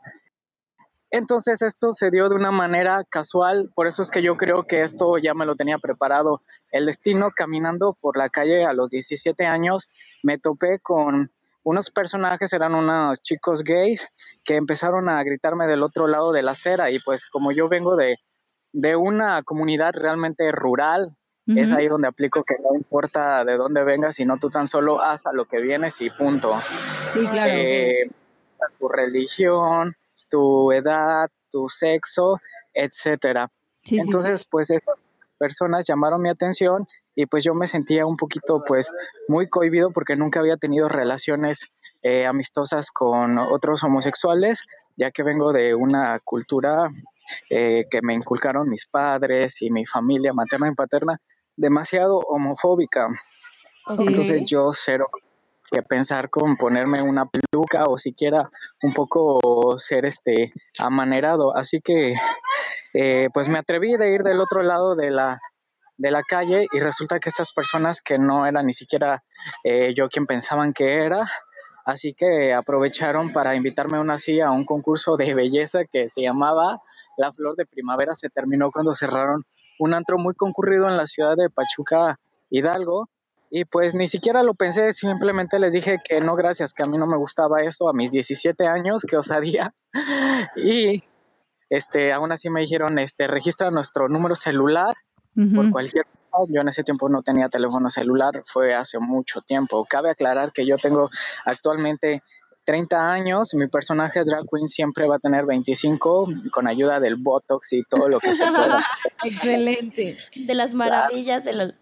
Entonces 1.10 1.62
esto 1.62 1.94
se 1.94 2.12
dio 2.12 2.28
de 2.28 2.36
una 2.36 2.52
manera 2.52 3.04
casual, 3.10 3.72
por 3.76 3.88
eso 3.88 4.02
es 4.02 4.10
que 4.10 4.22
yo 4.22 4.36
creo 4.36 4.64
que 4.64 4.82
esto 4.82 5.18
ya 5.18 5.34
me 5.34 5.46
lo 5.46 5.56
tenía 5.56 5.78
preparado. 5.78 6.42
El 6.72 6.86
destino, 6.86 7.32
caminando 7.34 7.98
por 8.00 8.18
la 8.18 8.30
calle 8.30 8.66
a 8.66 8.74
los 8.74 8.90
17 8.90 9.46
años, 9.46 9.88
me 10.22 10.38
topé 10.38 10.80
con 10.80 11.32
unos 11.64 11.92
personajes, 11.92 12.52
eran 12.54 12.76
unos 12.76 13.22
chicos 13.22 13.64
gays 13.64 14.10
que 14.44 14.56
empezaron 14.56 15.10
a 15.10 15.22
gritarme 15.24 15.68
del 15.68 15.84
otro 15.84 16.08
lado 16.08 16.32
de 16.32 16.42
la 16.42 16.52
acera 16.52 16.92
y 16.92 17.00
pues 17.00 17.30
como 17.30 17.52
yo 17.52 17.68
vengo 17.68 17.96
de, 17.96 18.18
de 18.72 18.96
una 18.96 19.44
comunidad 19.44 19.94
realmente 19.96 20.52
rural, 20.52 21.16
es 21.56 21.72
ahí 21.72 21.88
donde 21.88 22.10
aplico 22.10 22.44
que 22.44 22.56
no 22.62 22.76
importa 22.76 23.46
de 23.46 23.56
dónde 23.56 23.82
vengas, 23.86 24.16
sino 24.16 24.38
tú 24.38 24.50
tan 24.50 24.68
solo 24.68 25.02
haz 25.02 25.28
a 25.28 25.32
lo 25.32 25.46
que 25.46 25.62
vienes 25.62 26.02
y 26.02 26.10
punto 26.10 26.54
Sí, 27.14 27.26
claro. 27.26 27.54
eh, 27.56 28.12
tu 28.78 28.90
religión, 28.90 29.96
tu 30.30 30.72
edad, 30.72 31.30
tu 31.50 31.68
sexo, 31.68 32.40
etcétera. 32.74 33.50
Sí, 33.84 33.90
sí, 33.90 33.96
sí. 33.96 34.00
Entonces, 34.00 34.46
pues 34.50 34.70
estas 34.70 35.08
personas 35.38 35.86
llamaron 35.88 36.22
mi 36.22 36.30
atención 36.30 36.86
y 37.16 37.26
pues 37.26 37.44
yo 37.44 37.54
me 37.54 37.68
sentía 37.68 38.06
un 38.06 38.18
poquito 38.18 38.64
pues 38.68 38.92
muy 39.28 39.48
cohibido 39.48 39.92
porque 39.92 40.16
nunca 40.16 40.40
había 40.40 40.58
tenido 40.58 40.90
relaciones 40.90 41.72
eh, 42.04 42.26
amistosas 42.26 42.92
con 42.92 43.38
otros 43.38 43.84
homosexuales, 43.84 44.64
ya 44.96 45.12
que 45.12 45.24
vengo 45.24 45.54
de 45.54 45.76
una 45.76 46.20
cultura 46.20 46.90
eh, 47.50 47.86
que 47.90 48.02
me 48.02 48.14
inculcaron 48.14 48.70
mis 48.70 48.86
padres 48.86 49.62
y 49.62 49.70
mi 49.72 49.86
familia 49.86 50.34
materna 50.34 50.70
y 50.70 50.76
paterna 50.76 51.22
demasiado 51.56 52.20
homofóbica. 52.20 53.08
Entonces 53.90 54.44
yo 54.46 54.72
cero 54.74 55.10
que 55.72 55.82
pensar 55.84 56.30
con 56.30 56.56
ponerme 56.56 57.02
una 57.02 57.26
peluca 57.26 57.86
o 57.86 57.98
siquiera 57.98 58.44
un 58.82 58.94
poco 58.94 59.78
ser 59.78 60.06
este 60.06 60.52
amanerado. 60.80 61.56
Así 61.56 61.82
que 61.82 62.14
eh, 62.94 63.30
pues 63.34 63.48
me 63.48 63.60
atreví 63.60 63.96
de 63.98 64.12
ir 64.12 64.22
del 64.22 64.40
otro 64.40 64.64
lado 64.64 64.96
de 64.96 65.12
la, 65.12 65.40
de 65.98 66.12
la 66.12 66.24
calle 66.24 66.68
y 66.72 66.80
resulta 66.80 67.20
que 67.20 67.30
estas 67.30 67.52
personas 67.52 68.02
que 68.02 68.18
no 68.18 68.46
era 68.46 68.64
ni 68.64 68.74
siquiera 68.74 69.24
eh, 69.64 69.94
yo 69.96 70.10
quien 70.10 70.26
pensaban 70.26 70.74
que 70.74 71.04
era, 71.04 71.28
así 71.86 72.14
que 72.14 72.54
aprovecharon 72.54 73.34
para 73.34 73.56
invitarme 73.56 73.98
aún 73.98 74.10
así 74.10 74.40
a 74.40 74.52
un 74.52 74.66
concurso 74.66 75.18
de 75.18 75.34
belleza 75.34 75.86
que 75.86 76.10
se 76.10 76.22
llamaba 76.22 76.80
La 77.18 77.32
Flor 77.34 77.56
de 77.56 77.66
Primavera. 77.66 78.16
Se 78.16 78.30
terminó 78.30 78.72
cuando 78.72 78.94
cerraron 78.94 79.44
un 79.80 79.94
antro 79.94 80.18
muy 80.18 80.34
concurrido 80.34 80.90
en 80.90 80.98
la 80.98 81.08
ciudad 81.08 81.36
de 81.36 81.50
Pachuca, 81.50 82.20
Hidalgo. 82.50 83.10
Y 83.50 83.66
pues 83.66 83.96
ni 83.96 84.08
siquiera 84.08 84.44
lo 84.44 84.54
pensé, 84.54 84.92
simplemente 84.92 85.60
les 85.60 85.74
dije 85.74 85.98
que 86.04 86.20
no, 86.20 86.36
gracias, 86.36 86.74
que 86.74 86.84
a 86.84 86.86
mí 86.86 86.98
no 86.98 87.08
me 87.08 87.18
gustaba 87.18 87.64
eso 87.64 87.88
a 87.88 87.94
mis 87.94 88.12
17 88.12 88.68
años, 88.68 89.04
que 89.04 89.18
osadía. 89.18 89.74
Y 90.58 91.04
este, 91.70 92.14
aún 92.14 92.32
así 92.32 92.50
me 92.50 92.62
dijeron, 92.62 93.00
este, 93.00 93.28
registra 93.28 93.72
nuestro 93.72 94.10
número 94.10 94.36
celular 94.36 94.96
por 95.56 95.72
cualquier. 95.72 96.06
Yo 96.50 96.62
en 96.62 96.68
ese 96.68 96.84
tiempo 96.84 97.10
no 97.10 97.24
tenía 97.24 97.50
teléfono 97.50 97.90
celular, 97.90 98.42
fue 98.46 98.76
hace 98.76 99.00
mucho 99.00 99.42
tiempo. 99.42 99.86
Cabe 99.90 100.12
aclarar 100.12 100.52
que 100.52 100.68
yo 100.68 100.78
tengo 100.78 101.10
actualmente 101.46 102.22
30 102.66 103.12
años, 103.12 103.54
mi 103.56 103.68
personaje 103.68 104.24
drag 104.24 104.44
queen 104.52 104.68
siempre 104.68 105.08
va 105.08 105.16
a 105.16 105.20
tener 105.20 105.46
25 105.46 106.28
con 106.52 106.68
ayuda 106.68 107.00
del 107.00 107.16
Botox 107.16 107.74
y 107.74 107.84
todo 107.84 108.10
lo 108.10 108.20
que 108.20 108.36
se 108.36 108.46
pueda. 108.52 108.86
Excelente. 109.24 110.18
De 110.36 110.54
las 110.54 110.74
maravillas 110.74 111.46
de 111.46 111.54
la, 111.54 111.74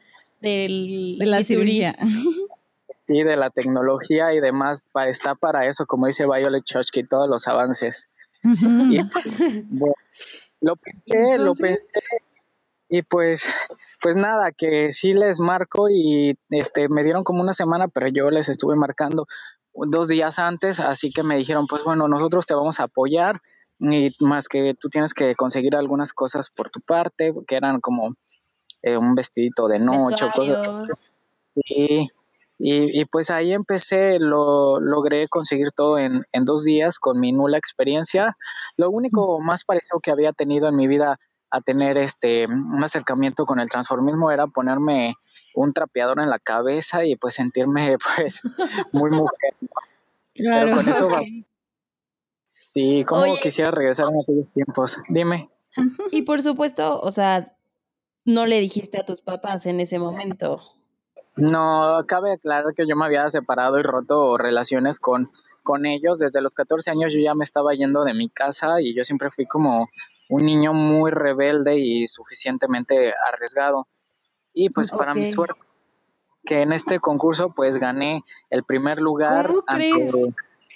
del 0.41 1.17
De 1.19 1.25
la 1.25 1.43
cirugía. 1.43 1.95
Sí, 3.07 3.21
de 3.23 3.35
la 3.37 3.49
tecnología 3.51 4.33
y 4.33 4.39
demás, 4.39 4.89
pa- 4.91 5.07
está 5.07 5.35
para 5.35 5.67
eso, 5.67 5.85
como 5.85 6.07
dice 6.07 6.25
Violet 6.25 6.63
Chachki, 6.63 7.07
todos 7.07 7.29
los 7.29 7.47
avances. 7.47 8.09
Y, 8.43 8.99
bueno, 9.69 9.93
lo 10.61 10.75
pensé, 10.75 11.37
lo 11.37 11.53
pensé 11.53 11.81
y 12.89 13.01
pues, 13.03 13.45
pues 14.01 14.15
nada, 14.15 14.51
que 14.51 14.91
sí 14.91 15.13
les 15.13 15.39
marco 15.39 15.87
y 15.89 16.37
este 16.49 16.89
me 16.89 17.03
dieron 17.03 17.23
como 17.23 17.41
una 17.41 17.53
semana, 17.53 17.87
pero 17.87 18.07
yo 18.07 18.29
les 18.31 18.49
estuve 18.49 18.75
marcando 18.75 19.25
dos 19.73 20.07
días 20.07 20.39
antes, 20.39 20.79
así 20.79 21.11
que 21.11 21.23
me 21.23 21.37
dijeron, 21.37 21.67
pues 21.67 21.83
bueno, 21.83 22.07
nosotros 22.07 22.45
te 22.45 22.53
vamos 22.55 22.79
a 22.79 22.83
apoyar 22.83 23.39
y 23.79 24.09
más 24.19 24.47
que 24.47 24.73
tú 24.79 24.89
tienes 24.89 25.13
que 25.13 25.35
conseguir 25.35 25.75
algunas 25.75 26.13
cosas 26.13 26.49
por 26.49 26.69
tu 26.69 26.79
parte, 26.81 27.33
que 27.47 27.55
eran 27.55 27.81
como 27.81 28.13
eh, 28.85 28.97
un 28.97 29.15
vestidito 29.15 29.67
de 29.67 29.79
noche, 29.79 30.27
cosas 30.33 30.57
así. 30.59 30.77
Vestuarios. 30.79 31.11
Sí, 31.65 32.07
y, 32.57 33.01
y 33.01 33.05
pues 33.05 33.29
ahí 33.31 33.51
empecé, 33.53 34.19
lo 34.19 34.79
logré 34.79 35.27
conseguir 35.27 35.71
todo 35.71 35.97
en, 35.97 36.23
en 36.31 36.45
dos 36.45 36.63
días 36.63 36.99
con 36.99 37.19
mi 37.19 37.31
nula 37.33 37.57
experiencia. 37.57 38.37
Lo 38.77 38.89
único 38.89 39.39
más 39.41 39.63
parecido 39.65 39.99
que 39.99 40.11
había 40.11 40.31
tenido 40.33 40.67
en 40.69 40.75
mi 40.75 40.87
vida 40.87 41.19
a 41.49 41.61
tener 41.61 41.97
este 41.97 42.45
un 42.47 42.83
acercamiento 42.83 43.45
con 43.45 43.59
el 43.59 43.69
transformismo 43.69 44.31
era 44.31 44.47
ponerme 44.47 45.13
un 45.53 45.71
trapeador 45.73 46.19
en 46.19 46.29
la 46.29 46.39
cabeza 46.39 47.05
y 47.05 47.15
pues 47.15 47.35
sentirme 47.35 47.97
pues 48.17 48.41
muy 48.91 49.09
mujer. 49.11 49.55
Pero 50.33 50.75
con 50.75 50.87
eso 50.89 51.09
va- 51.09 51.21
Sí, 52.57 53.03
como 53.07 53.37
quisiera 53.37 53.71
regresar 53.71 54.07
en 54.09 54.19
aquellos 54.21 54.47
tiempos. 54.53 54.97
Dime. 55.09 55.49
Y 56.11 56.21
por 56.21 56.41
supuesto, 56.41 57.01
o 57.01 57.11
sea, 57.11 57.53
no 58.25 58.45
le 58.45 58.59
dijiste 58.59 58.97
a 58.97 59.05
tus 59.05 59.21
papás 59.21 59.65
en 59.65 59.79
ese 59.79 59.99
momento. 59.99 60.61
No, 61.37 61.99
cabe 62.07 62.33
aclarar 62.33 62.73
que 62.75 62.87
yo 62.87 62.95
me 62.95 63.05
había 63.05 63.29
separado 63.29 63.77
y 63.77 63.83
roto 63.83 64.37
relaciones 64.37 64.99
con, 64.99 65.27
con 65.63 65.85
ellos. 65.85 66.19
Desde 66.19 66.41
los 66.41 66.53
14 66.53 66.91
años 66.91 67.13
yo 67.13 67.19
ya 67.19 67.35
me 67.35 67.43
estaba 67.43 67.73
yendo 67.73 68.03
de 68.03 68.13
mi 68.13 68.29
casa 68.29 68.81
y 68.81 68.95
yo 68.95 69.03
siempre 69.03 69.29
fui 69.31 69.45
como 69.45 69.89
un 70.29 70.45
niño 70.45 70.73
muy 70.73 71.11
rebelde 71.11 71.77
y 71.77 72.07
suficientemente 72.07 73.13
arriesgado. 73.31 73.87
Y 74.53 74.69
pues 74.69 74.91
para 74.91 75.13
mi 75.13 75.25
suerte, 75.25 75.59
que 76.45 76.61
en 76.61 76.71
este 76.71 76.99
concurso 76.99 77.53
pues 77.53 77.77
gané 77.77 78.23
el 78.49 78.63
primer 78.63 79.01
lugar 79.01 79.47
¿Cómo 79.47 79.63
ante, 79.67 79.91
crees? 79.91 80.13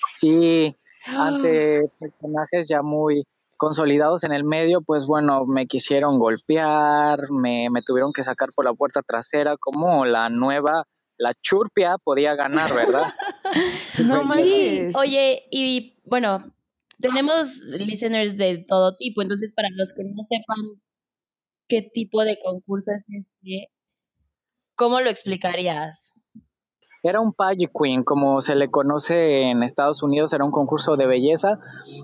sí, 0.09 0.75
ante 1.05 1.89
personajes 1.99 2.67
ya 2.67 2.81
muy 2.81 3.25
consolidados 3.59 4.23
en 4.23 4.31
el 4.31 4.45
medio, 4.45 4.81
pues 4.81 5.05
bueno, 5.05 5.45
me 5.45 5.67
quisieron 5.67 6.17
golpear, 6.17 7.19
me, 7.29 7.67
me 7.69 7.81
tuvieron 7.81 8.13
que 8.13 8.23
sacar 8.23 8.49
por 8.55 8.63
la 8.63 8.73
puerta 8.73 9.01
trasera, 9.01 9.57
como 9.57 10.05
la 10.05 10.29
nueva, 10.29 10.85
la 11.17 11.33
churpia 11.33 11.97
podía 12.03 12.35
ganar, 12.35 12.73
¿verdad? 12.73 13.13
No 14.05 14.23
manches. 14.23 14.95
Oye, 14.95 15.43
y 15.51 15.99
bueno, 16.05 16.53
tenemos 17.01 17.57
listeners 17.65 18.37
de 18.37 18.63
todo 18.65 18.95
tipo, 18.95 19.21
entonces 19.21 19.51
para 19.53 19.67
los 19.71 19.91
que 19.93 20.03
no 20.03 20.23
sepan 20.23 20.81
qué 21.67 21.81
tipo 21.81 22.23
de 22.23 22.39
concurso 22.41 22.91
es 22.95 23.03
este, 23.09 23.71
¿cómo 24.75 25.01
lo 25.01 25.09
explicarías? 25.09 26.08
Era 27.03 27.21
un 27.21 27.33
pageant 27.33 27.71
queen, 27.73 28.03
como 28.03 28.41
se 28.41 28.55
le 28.55 28.69
conoce 28.69 29.49
en 29.49 29.63
Estados 29.63 30.03
Unidos, 30.03 30.33
era 30.33 30.43
un 30.43 30.51
concurso 30.51 30.97
de 30.97 31.07
belleza. 31.07 31.59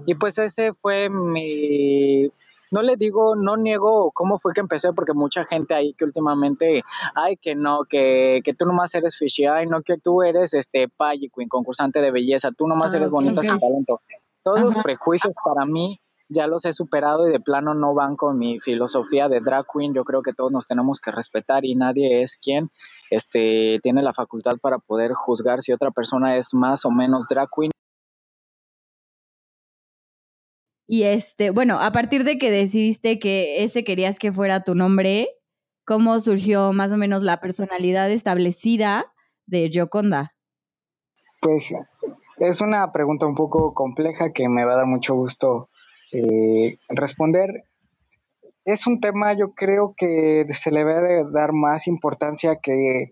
Y 0.05 0.15
pues 0.15 0.37
ese 0.37 0.73
fue 0.73 1.09
mi... 1.09 2.31
No 2.71 2.81
le 2.81 2.97
digo, 2.97 3.35
no 3.35 3.57
niego 3.57 4.11
cómo 4.11 4.39
fue 4.39 4.53
que 4.53 4.59
empecé, 4.59 4.91
porque 4.91 5.13
mucha 5.13 5.45
gente 5.45 5.75
ahí 5.75 5.93
que 5.93 6.03
últimamente, 6.03 6.81
ay, 7.13 7.37
que 7.37 7.55
no, 7.55 7.85
que, 7.87 8.41
que 8.43 8.53
tú 8.53 8.65
nomás 8.65 8.93
eres 8.95 9.17
fishy, 9.17 9.45
ay, 9.45 9.67
no, 9.67 9.81
que 9.81 9.97
tú 9.97 10.23
eres 10.23 10.53
este 10.53 10.89
pageant 10.89 11.31
queen, 11.33 11.47
concursante 11.47 12.01
de 12.01 12.11
belleza, 12.11 12.51
tú 12.51 12.67
nomás 12.67 12.93
Ah, 12.93 12.97
eres 12.97 13.11
bonita 13.11 13.41
sin 13.43 13.59
talento. 13.59 14.01
Todos 14.43 14.61
los 14.61 14.77
prejuicios 14.79 15.35
para 15.43 15.65
mí 15.65 15.99
ya 16.29 16.47
los 16.47 16.65
he 16.65 16.73
superado 16.73 17.27
y 17.27 17.31
de 17.31 17.39
plano 17.39 17.73
no 17.73 17.93
van 17.93 18.15
con 18.15 18.37
mi 18.37 18.59
filosofía 18.59 19.27
de 19.29 19.39
drag 19.39 19.65
queen. 19.71 19.93
Yo 19.93 20.03
creo 20.03 20.21
que 20.21 20.33
todos 20.33 20.51
nos 20.51 20.65
tenemos 20.65 20.99
que 20.99 21.11
respetar 21.11 21.65
y 21.65 21.75
nadie 21.75 22.21
es 22.21 22.37
quien 22.37 22.69
este, 23.09 23.79
tiene 23.83 24.01
la 24.01 24.13
facultad 24.13 24.57
para 24.61 24.79
poder 24.79 25.13
juzgar 25.13 25.61
si 25.61 25.71
otra 25.71 25.91
persona 25.91 26.37
es 26.37 26.53
más 26.53 26.85
o 26.85 26.91
menos 26.91 27.27
drag 27.27 27.49
queen. 27.55 27.71
Y 30.87 31.03
este, 31.03 31.49
bueno, 31.49 31.79
a 31.79 31.91
partir 31.91 32.23
de 32.23 32.37
que 32.37 32.51
decidiste 32.51 33.17
que 33.19 33.63
ese 33.63 33.83
querías 33.83 34.19
que 34.19 34.31
fuera 34.31 34.63
tu 34.63 34.75
nombre, 34.75 35.29
¿cómo 35.83 36.19
surgió 36.19 36.73
más 36.73 36.91
o 36.91 36.97
menos 36.97 37.23
la 37.23 37.41
personalidad 37.41 38.11
establecida 38.11 39.11
de 39.47 39.69
Gioconda? 39.69 40.35
Pues 41.41 41.73
es 42.37 42.61
una 42.61 42.91
pregunta 42.91 43.25
un 43.25 43.35
poco 43.35 43.73
compleja 43.73 44.31
que 44.31 44.47
me 44.47 44.63
va 44.63 44.73
a 44.73 44.77
dar 44.77 44.85
mucho 44.85 45.15
gusto 45.15 45.69
eh, 46.15 46.77
responder. 46.89 47.49
Es 48.63 48.87
un 48.87 48.99
tema, 48.99 49.33
yo 49.33 49.53
creo 49.53 49.93
que 49.95 50.45
se 50.49 50.71
le 50.71 50.83
debe 50.83 51.01
de 51.01 51.31
dar 51.31 51.53
más 51.53 51.87
importancia 51.87 52.57
que 52.57 53.11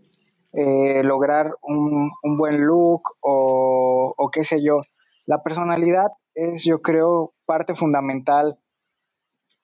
eh, 0.54 1.04
lograr 1.04 1.52
un, 1.62 2.12
un 2.24 2.38
buen 2.38 2.66
look 2.66 3.02
o, 3.22 4.14
o 4.18 4.30
qué 4.30 4.44
sé 4.44 4.64
yo. 4.64 4.82
La 5.26 5.44
personalidad 5.44 6.08
es, 6.36 6.64
yo 6.64 6.80
creo, 6.80 7.34
parte 7.46 7.76
fundamental 7.76 8.60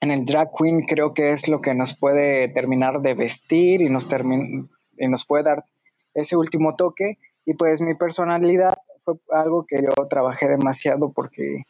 en 0.01 0.11
el 0.11 0.25
drag 0.25 0.49
queen. 0.57 0.85
Creo 0.85 1.13
que 1.13 1.31
es 1.31 1.47
lo 1.47 1.59
que 1.59 1.73
nos 1.73 1.97
puede 1.97 2.47
terminar 2.49 3.01
de 3.01 3.13
vestir 3.13 3.81
y 3.81 3.89
nos, 3.89 4.07
y 4.97 5.07
nos 5.07 5.25
puede 5.25 5.43
dar 5.43 5.63
ese 6.13 6.37
último 6.37 6.75
toque. 6.75 7.17
Y 7.45 7.55
pues 7.55 7.81
mi 7.81 7.95
personalidad 7.95 8.77
fue 9.03 9.15
algo 9.31 9.63
que 9.67 9.81
yo 9.81 10.07
trabajé 10.07 10.47
demasiado 10.47 11.11
porque 11.11 11.63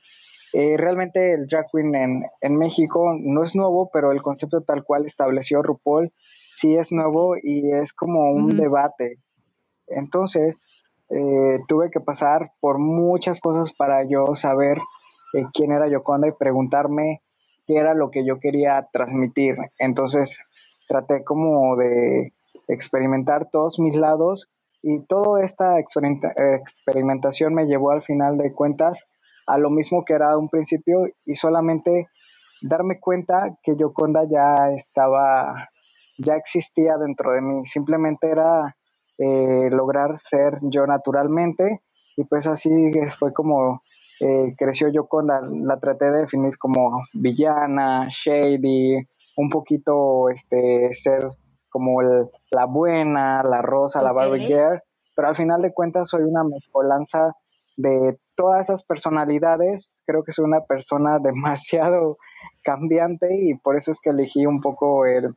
eh, 0.53 0.77
realmente 0.77 1.33
el 1.33 1.45
drag 1.47 1.67
queen 1.71 1.95
en, 1.95 2.23
en 2.41 2.57
México 2.57 3.13
no 3.19 3.43
es 3.43 3.55
nuevo, 3.55 3.89
pero 3.91 4.11
el 4.11 4.21
concepto 4.21 4.61
tal 4.61 4.83
cual 4.83 5.05
estableció 5.05 5.61
RuPaul 5.61 6.11
sí 6.49 6.75
es 6.75 6.91
nuevo 6.91 7.35
y 7.41 7.71
es 7.71 7.93
como 7.93 8.31
un 8.31 8.57
debate. 8.57 9.17
Entonces, 9.87 10.61
eh, 11.09 11.59
tuve 11.67 11.89
que 11.91 11.99
pasar 11.99 12.51
por 12.59 12.79
muchas 12.79 13.39
cosas 13.39 13.73
para 13.73 14.03
yo 14.07 14.35
saber 14.35 14.77
eh, 15.33 15.43
quién 15.53 15.71
era 15.71 15.89
Yoconda 15.89 16.27
y 16.27 16.31
preguntarme 16.31 17.21
qué 17.67 17.77
era 17.77 17.93
lo 17.93 18.09
que 18.09 18.25
yo 18.25 18.39
quería 18.39 18.79
transmitir. 18.91 19.55
Entonces, 19.77 20.45
traté 20.87 21.23
como 21.23 21.75
de 21.75 22.31
experimentar 22.67 23.49
todos 23.51 23.79
mis 23.79 23.95
lados 23.95 24.51
y 24.81 25.01
toda 25.01 25.43
esta 25.43 25.77
experimenta- 25.79 26.33
experimentación 26.55 27.53
me 27.53 27.65
llevó 27.65 27.91
al 27.91 28.01
final 28.01 28.37
de 28.37 28.53
cuentas 28.53 29.09
a 29.49 29.57
lo 29.57 29.69
mismo 29.69 30.03
que 30.05 30.13
era 30.13 30.37
un 30.37 30.49
principio 30.49 31.05
y 31.25 31.35
solamente 31.35 32.07
darme 32.61 32.99
cuenta 32.99 33.57
que 33.63 33.75
Yoconda 33.75 34.23
ya 34.29 34.69
estaba, 34.71 35.69
ya 36.17 36.35
existía 36.35 36.97
dentro 36.97 37.33
de 37.33 37.41
mí. 37.41 37.65
Simplemente 37.65 38.29
era 38.29 38.75
eh, 39.17 39.69
lograr 39.71 40.15
ser 40.17 40.53
yo 40.61 40.85
naturalmente 40.87 41.81
y 42.15 42.23
pues 42.25 42.47
así 42.47 42.69
fue 43.19 43.33
como 43.33 43.81
eh, 44.21 44.53
creció 44.57 44.89
Yoconda. 44.89 45.41
La 45.65 45.79
traté 45.79 46.11
de 46.11 46.19
definir 46.21 46.57
como 46.57 46.99
villana, 47.13 48.07
shady, 48.09 48.97
un 49.37 49.49
poquito 49.49 50.29
este, 50.29 50.93
ser 50.93 51.27
como 51.69 52.01
el- 52.01 52.29
la 52.51 52.65
buena, 52.65 53.41
la 53.43 53.61
rosa, 53.61 54.01
la. 54.01 54.11
Barbie 54.11 54.45
Girl, 54.47 54.81
pero 55.15 55.27
al 55.29 55.35
final 55.35 55.61
de 55.61 55.73
cuentas 55.73 56.09
soy 56.09 56.23
una 56.23 56.43
mezcolanza 56.43 57.35
de 57.79 58.19
todas 58.35 58.67
esas 58.67 58.83
personalidades. 58.83 60.03
Creo 60.05 60.23
que 60.23 60.33
soy 60.33 60.45
una 60.45 60.61
persona 60.65 61.19
demasiado 61.23 62.17
cambiante 62.63 63.27
y 63.31 63.55
por 63.55 63.77
eso 63.77 63.91
es 63.91 63.99
que 64.01 64.11
elegí 64.11 64.45
un 64.45 64.61
poco 64.61 65.05
el... 65.05 65.33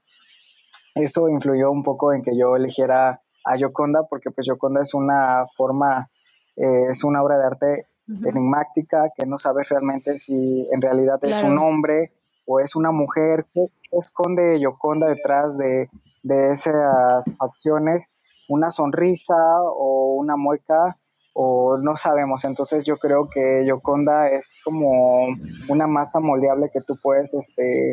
Eso 0.94 1.28
influyó 1.28 1.70
un 1.70 1.82
poco 1.82 2.12
en 2.12 2.22
que 2.22 2.36
yo 2.36 2.54
eligiera 2.54 3.22
a 3.44 3.56
Yoconda, 3.56 4.02
porque 4.10 4.30
pues 4.30 4.46
Yoconda 4.46 4.82
es 4.82 4.92
una 4.92 5.46
forma, 5.56 6.10
eh, 6.56 6.90
es 6.90 7.02
una 7.02 7.22
obra 7.22 7.38
de 7.38 7.46
arte 7.46 7.82
enigmática 8.06 9.08
que 9.16 9.24
no 9.24 9.38
sabes 9.38 9.70
realmente 9.70 10.18
si 10.18 10.68
en 10.70 10.82
realidad 10.82 11.18
es 11.22 11.42
un 11.42 11.56
hombre 11.56 12.12
o 12.44 12.60
es 12.60 12.76
una 12.76 12.90
mujer. 12.90 13.46
¿Qué 13.54 13.68
qué 13.90 13.96
esconde 13.96 14.60
Yoconda 14.60 15.08
detrás 15.08 15.56
de, 15.56 15.88
de 16.22 16.52
esas 16.52 17.24
acciones? 17.38 18.14
¿Una 18.50 18.70
sonrisa 18.70 19.34
o 19.62 20.16
una 20.16 20.36
mueca? 20.36 20.94
O 21.34 21.78
no 21.78 21.96
sabemos. 21.96 22.44
Entonces 22.44 22.84
yo 22.84 22.96
creo 22.96 23.26
que 23.32 23.64
Yoconda 23.66 24.28
es 24.28 24.56
como 24.64 25.26
una 25.68 25.86
masa 25.86 26.20
moldeable 26.20 26.68
que 26.72 26.80
tú 26.86 26.98
puedes 27.02 27.32
este, 27.34 27.92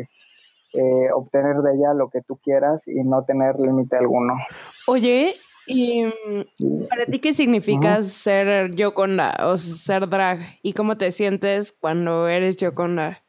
eh, 0.72 1.12
obtener 1.14 1.56
de 1.56 1.74
ella 1.74 1.94
lo 1.94 2.10
que 2.10 2.20
tú 2.20 2.36
quieras 2.42 2.86
y 2.86 3.02
no 3.04 3.24
tener 3.24 3.54
límite 3.58 3.96
alguno. 3.96 4.34
Oye, 4.86 5.36
¿y 5.66 6.04
para 6.88 7.06
ti 7.06 7.18
qué 7.18 7.32
significa 7.32 8.02
ser 8.02 8.74
Yoconda 8.74 9.36
o 9.46 9.56
ser 9.56 10.08
drag? 10.08 10.40
¿Y 10.62 10.74
cómo 10.74 10.96
te 10.98 11.10
sientes 11.10 11.72
cuando 11.72 12.28
eres 12.28 12.56
Yoconda? 12.56 13.22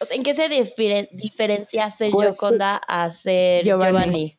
O 0.00 0.04
sea, 0.04 0.16
¿en 0.16 0.24
qué 0.24 0.34
se 0.34 0.48
diferen- 0.48 1.08
diferencia 1.12 1.88
ser 1.92 2.10
Pues, 2.10 2.28
Yoconda 2.30 2.80
a 2.88 3.08
ser 3.10 3.64
Giovanni. 3.64 3.92
Giovanni? 3.92 4.38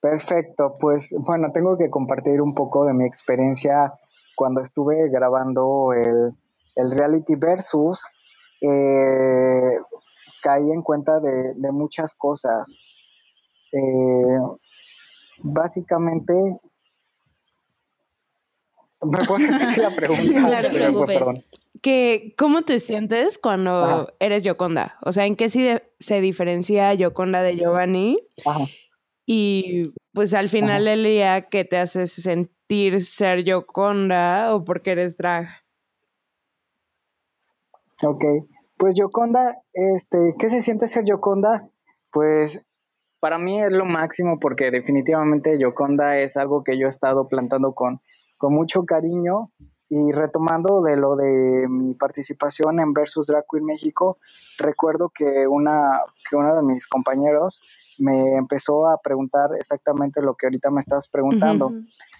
Perfecto, 0.00 0.70
pues 0.80 1.12
bueno, 1.26 1.50
tengo 1.52 1.76
que 1.76 1.90
compartir 1.90 2.40
un 2.40 2.54
poco 2.54 2.86
de 2.86 2.94
mi 2.94 3.04
experiencia 3.04 3.92
cuando 4.36 4.60
estuve 4.60 5.08
grabando 5.10 5.92
el, 5.92 6.30
el 6.76 6.90
reality 6.96 7.34
versus. 7.36 8.04
eh, 8.60 9.72
caí 10.40 10.70
en 10.70 10.82
cuenta 10.82 11.18
de, 11.18 11.54
de 11.56 11.72
muchas 11.72 12.14
cosas. 12.14 12.78
Eh, 13.72 14.38
básicamente, 15.42 16.32
¿me 19.02 19.24
puedes 19.26 19.46
repetir 19.48 19.78
la 19.82 19.92
pregunta? 19.94 20.40
Claro, 20.70 21.06
perdón. 21.06 21.44
Que, 21.82 22.34
¿Cómo 22.36 22.62
te 22.62 22.80
sientes 22.80 23.38
cuando 23.38 23.84
Ajá. 23.84 24.06
eres 24.18 24.42
Yoconda? 24.42 24.96
O 25.02 25.12
sea, 25.12 25.26
¿en 25.26 25.36
qué 25.36 25.48
sí 25.50 25.62
de- 25.62 25.82
se 26.00 26.20
diferencia 26.20 26.92
Yoconda 26.94 27.42
de 27.42 27.56
Giovanni? 27.56 28.18
Ajá. 28.44 28.64
Y 29.30 29.92
pues 30.14 30.32
al 30.32 30.48
final 30.48 30.86
del 30.86 31.04
día, 31.04 31.50
¿qué 31.50 31.66
te 31.66 31.76
hace 31.76 32.06
sentir 32.06 33.04
ser 33.04 33.44
Yoconda 33.44 34.54
o 34.54 34.64
porque 34.64 34.92
eres 34.92 35.18
drag? 35.18 35.46
Ok, 38.02 38.24
pues 38.78 38.94
Yoconda, 38.94 39.60
este, 39.74 40.32
¿qué 40.38 40.48
se 40.48 40.62
siente 40.62 40.86
ser 40.86 41.04
Yoconda? 41.04 41.68
Pues 42.10 42.64
para 43.20 43.38
mí 43.38 43.60
es 43.60 43.74
lo 43.74 43.84
máximo 43.84 44.40
porque 44.40 44.70
definitivamente 44.70 45.58
Yoconda 45.58 46.16
es 46.16 46.38
algo 46.38 46.64
que 46.64 46.78
yo 46.78 46.86
he 46.86 46.88
estado 46.88 47.28
plantando 47.28 47.74
con, 47.74 48.00
con 48.38 48.54
mucho 48.54 48.84
cariño 48.84 49.50
y 49.90 50.10
retomando 50.10 50.80
de 50.80 50.96
lo 50.96 51.16
de 51.16 51.66
mi 51.68 51.94
participación 51.94 52.80
en 52.80 52.94
Versus 52.94 53.26
Drag 53.26 53.44
Queen 53.50 53.66
México, 53.66 54.16
recuerdo 54.56 55.10
que 55.14 55.46
una 55.46 56.00
que 56.28 56.36
uno 56.36 56.56
de 56.56 56.62
mis 56.62 56.86
compañeros 56.86 57.60
me 57.98 58.36
empezó 58.36 58.88
a 58.88 58.98
preguntar 59.02 59.50
exactamente 59.56 60.22
lo 60.22 60.34
que 60.34 60.46
ahorita 60.46 60.70
me 60.70 60.80
estás 60.80 61.08
preguntando. 61.08 61.72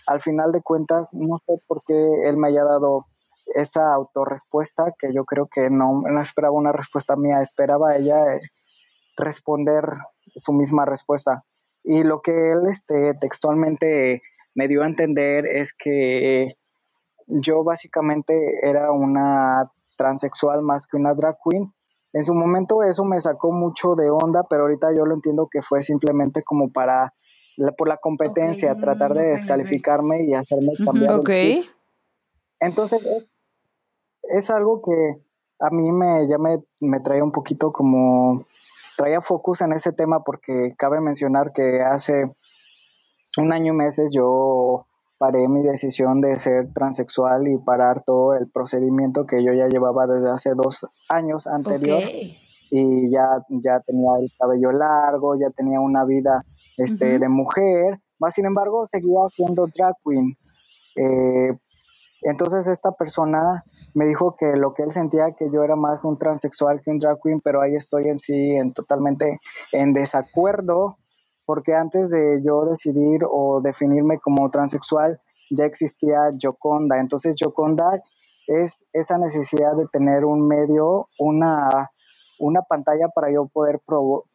Al 0.07 0.21
final 0.21 0.53
de 0.53 0.63
cuentas, 0.63 1.15
no 1.15 1.39
sé 1.39 1.55
por 1.67 1.83
qué 1.85 1.95
él 2.25 2.37
me 2.37 2.49
haya 2.49 2.65
dado 2.65 3.07
esa 3.55 3.95
autorrespuesta 3.95 4.95
que 4.99 5.13
yo 5.13 5.25
creo 5.25 5.47
que 5.47 5.71
no, 5.71 6.03
no 6.03 6.21
esperaba 6.21 6.53
una 6.53 6.73
respuesta 6.73 7.17
mía, 7.17 7.41
esperaba 7.41 7.97
ella 7.97 8.35
eh, 8.35 8.41
responder 9.17 9.85
su 10.37 10.53
misma 10.53 10.85
respuesta. 10.85 11.45
Y 11.83 12.03
lo 12.03 12.21
que 12.21 12.53
él 12.53 12.67
este, 12.69 13.15
textualmente 13.15 14.21
me 14.55 14.69
dio 14.69 14.83
a 14.83 14.87
entender 14.87 15.47
es 15.47 15.73
que 15.73 16.49
yo 17.27 17.65
básicamente 17.65 18.35
era 18.63 18.91
una 18.91 19.71
transexual 19.97 20.63
más 20.63 20.87
que 20.87 20.97
una 20.97 21.15
drag 21.15 21.37
queen. 21.45 21.73
En 22.13 22.23
su 22.23 22.35
momento 22.35 22.83
eso 22.83 23.05
me 23.05 23.21
sacó 23.21 23.53
mucho 23.53 23.95
de 23.95 24.11
onda, 24.11 24.45
pero 24.49 24.63
ahorita 24.63 24.89
yo 24.97 25.05
lo 25.05 25.15
entiendo 25.15 25.49
que 25.51 25.63
fue 25.63 25.83
simplemente 25.83 26.43
como 26.43 26.73
para, 26.73 27.15
por 27.77 27.89
la 27.89 27.99
competencia, 27.99 28.75
tratar 28.77 29.15
de 29.15 29.29
descalificarme 29.29 30.25
y 30.25 30.35
hacerme 30.35 30.73
cambiar 30.85 31.21
el 31.27 31.69
Entonces 32.61 33.07
es, 33.07 33.33
es 34.23 34.51
algo 34.51 34.83
que 34.83 35.23
a 35.61 35.71
mí 35.71 35.93
me, 35.93 36.27
ya 36.29 36.39
me, 36.39 36.65
me 36.81 37.01
traía 37.01 37.25
un 37.25 37.33
poquito 37.33 37.73
como, 37.73 38.43
traía 38.97 39.21
focus 39.21 39.61
en 39.61 39.73
ese 39.73 39.93
tema 39.93 40.25
porque 40.25 40.75
cabe 40.77 41.01
mencionar 41.01 41.53
que 41.53 41.81
hace 41.83 42.35
un 43.37 43.53
año 43.53 43.73
y 43.73 43.77
meses 43.77 44.11
yo 44.13 44.88
paré 45.19 45.49
mi 45.49 45.63
decisión 45.63 46.21
de 46.21 46.39
ser 46.39 46.73
transexual 46.73 47.49
y 47.49 47.59
parar 47.59 48.03
todo 48.05 48.35
el 48.35 48.51
procedimiento 48.51 49.27
que 49.27 49.43
yo 49.45 49.53
ya 49.53 49.67
llevaba 49.67 50.07
desde 50.07 50.31
hace 50.31 50.51
dos 50.55 50.87
años 51.09 51.47
anterior. 51.47 52.03
Y 52.71 53.11
ya, 53.11 53.27
ya 53.49 53.81
tenía 53.81 54.11
el 54.21 54.31
cabello 54.39 54.71
largo, 54.73 55.35
ya 55.37 55.51
tenía 55.51 55.81
una 55.81 56.05
vida 56.05 56.45
este, 56.77 57.19
de 57.19 57.29
mujer, 57.29 57.99
más 58.19 58.35
sin 58.35 58.47
embargo 58.47 58.87
seguía 58.87 59.21
siendo 59.29 59.67
drag 59.67 59.95
queen. 60.05 60.37
Eh, 60.97 61.59
entonces 62.23 62.67
esta 62.67 62.93
persona 62.93 63.65
me 63.95 64.07
dijo 64.07 64.35
que 64.39 64.57
lo 64.57 64.73
que 64.73 64.83
él 64.83 64.91
sentía 64.91 65.33
que 65.37 65.51
yo 65.51 65.63
era 65.63 65.77
más 65.77 66.05
un 66.05 66.19
transexual 66.19 66.81
que 66.83 66.91
un 66.91 66.99
drag 66.99 67.19
queen, 67.23 67.39
pero 67.43 67.61
ahí 67.61 67.75
estoy 67.75 68.09
en 68.09 68.19
sí 68.19 68.57
en 68.57 68.73
totalmente 68.73 69.41
en 69.73 69.93
desacuerdo, 69.93 70.97
porque 71.49 71.73
antes 71.73 72.11
de 72.11 72.43
yo 72.45 72.67
decidir 72.67 73.23
o 73.25 73.63
definirme 73.63 74.19
como 74.19 74.51
transexual 74.51 75.19
ya 75.49 75.65
existía 75.65 76.19
Joconda, 76.39 77.01
entonces 77.01 77.37
Joconda 77.41 77.87
es 78.47 78.91
esa 78.93 79.17
necesidad 79.17 79.75
de 79.75 79.87
tener 79.91 80.27
un 80.27 80.47
medio, 80.47 81.09
una, 81.19 81.91
una 82.39 82.61
pantalla 82.61 83.09
para 83.15 83.33
yo 83.33 83.47
poder 83.47 83.81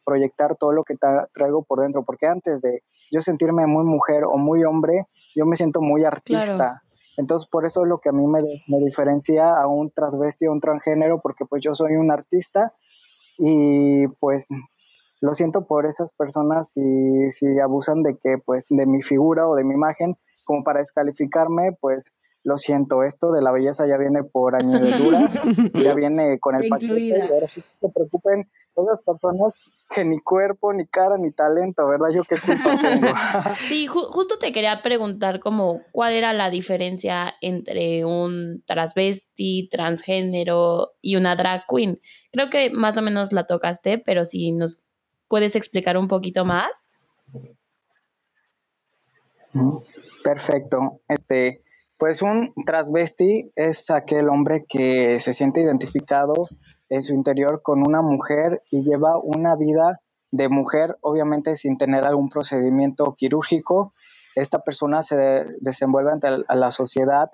proyectar 0.04 0.56
todo 0.56 0.72
lo 0.72 0.82
que 0.82 0.96
traigo 1.32 1.62
por 1.62 1.82
dentro, 1.82 2.02
porque 2.02 2.26
antes 2.26 2.62
de 2.62 2.80
yo 3.12 3.20
sentirme 3.20 3.64
muy 3.68 3.84
mujer 3.84 4.24
o 4.24 4.36
muy 4.36 4.64
hombre, 4.64 5.06
yo 5.36 5.46
me 5.46 5.54
siento 5.54 5.80
muy 5.82 6.02
artista. 6.04 6.82
Entonces, 7.16 7.46
por 7.46 7.64
eso 7.64 7.84
es 7.84 7.88
lo 7.88 7.98
que 7.98 8.08
a 8.08 8.12
mí 8.12 8.26
me, 8.26 8.80
diferencia 8.80 9.54
a 9.56 9.68
un 9.68 9.92
transvesti 9.92 10.48
o 10.48 10.52
un 10.52 10.58
transgénero, 10.58 11.20
porque 11.22 11.44
pues 11.44 11.62
yo 11.62 11.76
soy 11.76 11.94
un 11.94 12.10
artista 12.10 12.72
y 13.38 14.08
pues 14.18 14.48
lo 15.24 15.32
siento 15.32 15.66
por 15.66 15.86
esas 15.86 16.12
personas 16.12 16.72
si, 16.72 17.30
si 17.30 17.58
abusan 17.58 18.02
de 18.02 18.18
que 18.22 18.36
pues 18.44 18.66
de 18.68 18.86
mi 18.86 19.00
figura 19.00 19.48
o 19.48 19.54
de 19.54 19.64
mi 19.64 19.72
imagen 19.72 20.18
como 20.44 20.62
para 20.62 20.80
descalificarme, 20.80 21.70
pues 21.80 22.14
lo 22.42 22.58
siento, 22.58 23.02
esto 23.02 23.32
de 23.32 23.40
la 23.40 23.50
belleza 23.50 23.86
ya 23.88 23.96
viene 23.96 24.22
por 24.22 24.54
añadidura, 24.54 25.30
ya 25.82 25.94
viene 25.94 26.38
con 26.40 26.56
el 26.56 26.68
paquete. 26.68 27.00
Y 27.00 27.12
ahora 27.14 27.48
sí 27.48 27.62
se 27.72 27.88
preocupen 27.88 28.50
las 28.76 29.00
personas 29.00 29.60
que 29.88 30.04
ni 30.04 30.20
cuerpo, 30.20 30.74
ni 30.74 30.84
cara, 30.86 31.16
ni 31.16 31.30
talento, 31.30 31.88
¿verdad? 31.88 32.08
Yo 32.14 32.22
qué 32.24 32.36
culpa 32.36 32.76
tengo. 32.82 33.08
sí, 33.66 33.86
justo 33.86 34.38
te 34.38 34.52
quería 34.52 34.82
preguntar 34.82 35.40
como 35.40 35.80
cuál 35.90 36.12
era 36.12 36.34
la 36.34 36.50
diferencia 36.50 37.32
entre 37.40 38.04
un 38.04 38.62
transvesti, 38.66 39.70
transgénero 39.70 40.90
y 41.00 41.16
una 41.16 41.36
drag 41.36 41.62
queen. 41.66 41.98
Creo 42.30 42.50
que 42.50 42.68
más 42.68 42.98
o 42.98 43.02
menos 43.02 43.32
la 43.32 43.46
tocaste, 43.46 43.96
pero 43.96 44.26
si 44.26 44.52
nos 44.52 44.84
puedes 45.34 45.56
explicar 45.56 45.96
un 45.96 46.06
poquito 46.06 46.44
más. 46.44 46.70
Perfecto. 50.22 51.00
Este, 51.08 51.60
pues 51.98 52.22
un 52.22 52.52
transvesti 52.64 53.50
es 53.56 53.90
aquel 53.90 54.28
hombre 54.28 54.64
que 54.68 55.18
se 55.18 55.32
siente 55.32 55.60
identificado 55.60 56.46
en 56.88 57.02
su 57.02 57.14
interior 57.14 57.62
con 57.64 57.84
una 57.84 58.00
mujer 58.00 58.52
y 58.70 58.84
lleva 58.84 59.18
una 59.20 59.56
vida 59.56 60.00
de 60.30 60.48
mujer, 60.48 60.94
obviamente 61.02 61.56
sin 61.56 61.78
tener 61.78 62.06
algún 62.06 62.28
procedimiento 62.28 63.16
quirúrgico. 63.18 63.90
Esta 64.36 64.60
persona 64.60 65.02
se 65.02 65.16
desenvuelve 65.62 66.12
ante 66.12 66.28
la 66.48 66.70
sociedad 66.70 67.28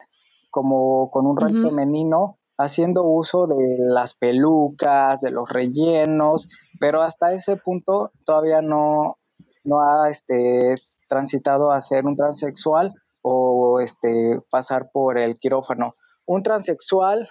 como 0.49 1.11
con 1.11 1.27
un 1.27 1.37
rol 1.37 1.51
femenino, 1.51 2.39
haciendo 2.61 3.05
uso 3.05 3.47
de 3.47 3.77
las 3.79 4.15
pelucas, 4.15 5.21
de 5.21 5.31
los 5.31 5.49
rellenos, 5.49 6.49
pero 6.79 7.01
hasta 7.01 7.33
ese 7.33 7.57
punto 7.57 8.13
todavía 8.27 8.61
no, 8.61 9.19
no 9.65 9.81
ha 9.81 10.11
este, 10.11 10.75
transitado 11.09 11.73
a 11.73 11.81
ser 11.81 12.05
un 12.05 12.17
transexual 12.17 12.89
o 13.23 13.81
este, 13.81 14.41
pasar 14.51 14.91
por 14.93 15.19
el 15.19 15.39
quirófano. 15.39 15.95
Un 16.27 16.43
transexual 16.43 17.27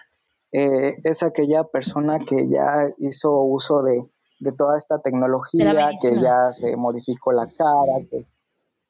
eh, 0.52 0.96
es 1.04 1.22
aquella 1.22 1.64
persona 1.64 2.18
que 2.20 2.50
ya 2.50 2.86
hizo 2.98 3.42
uso 3.44 3.84
de, 3.84 4.04
toda 4.58 4.78
esta 4.78 5.00
tecnología, 5.00 5.92
que 6.02 6.20
ya 6.20 6.52
se 6.52 6.76
modificó 6.76 7.32
la 7.34 7.46
cara, 7.46 8.00
que, 8.10 8.26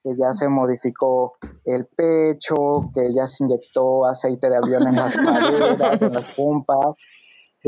ya 0.03 0.31
se 0.31 0.47
modificó 0.47 1.33
el 1.65 1.85
pecho, 1.85 2.89
que 2.93 3.13
ya 3.13 3.27
se 3.27 3.43
inyectó 3.43 4.05
aceite 4.05 4.49
de 4.49 4.55
avión 4.57 4.87
en 4.87 4.95
las 4.95 5.15
maderas, 5.21 6.01
en 6.01 6.13
las 6.13 6.35
pompas. 6.35 6.97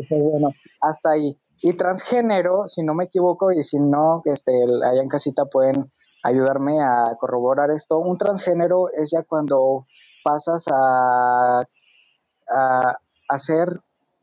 bueno, 0.09 0.49
hasta 0.81 1.11
ahí. 1.11 1.37
Y 1.61 1.73
transgénero, 1.73 2.67
si 2.67 2.83
no 2.83 2.95
me 2.95 3.05
equivoco, 3.05 3.51
y 3.51 3.61
si 3.61 3.79
no, 3.79 4.21
este, 4.25 4.51
allá 4.83 5.01
en 5.01 5.09
casita 5.09 5.45
pueden 5.45 5.91
ayudarme 6.23 6.81
a 6.81 7.15
corroborar 7.19 7.69
esto. 7.71 7.99
Un 7.99 8.17
transgénero 8.17 8.89
es 8.95 9.11
ya 9.11 9.23
cuando 9.23 9.85
pasas 10.23 10.65
a, 10.71 11.63
a, 12.49 13.37
ser 13.37 13.67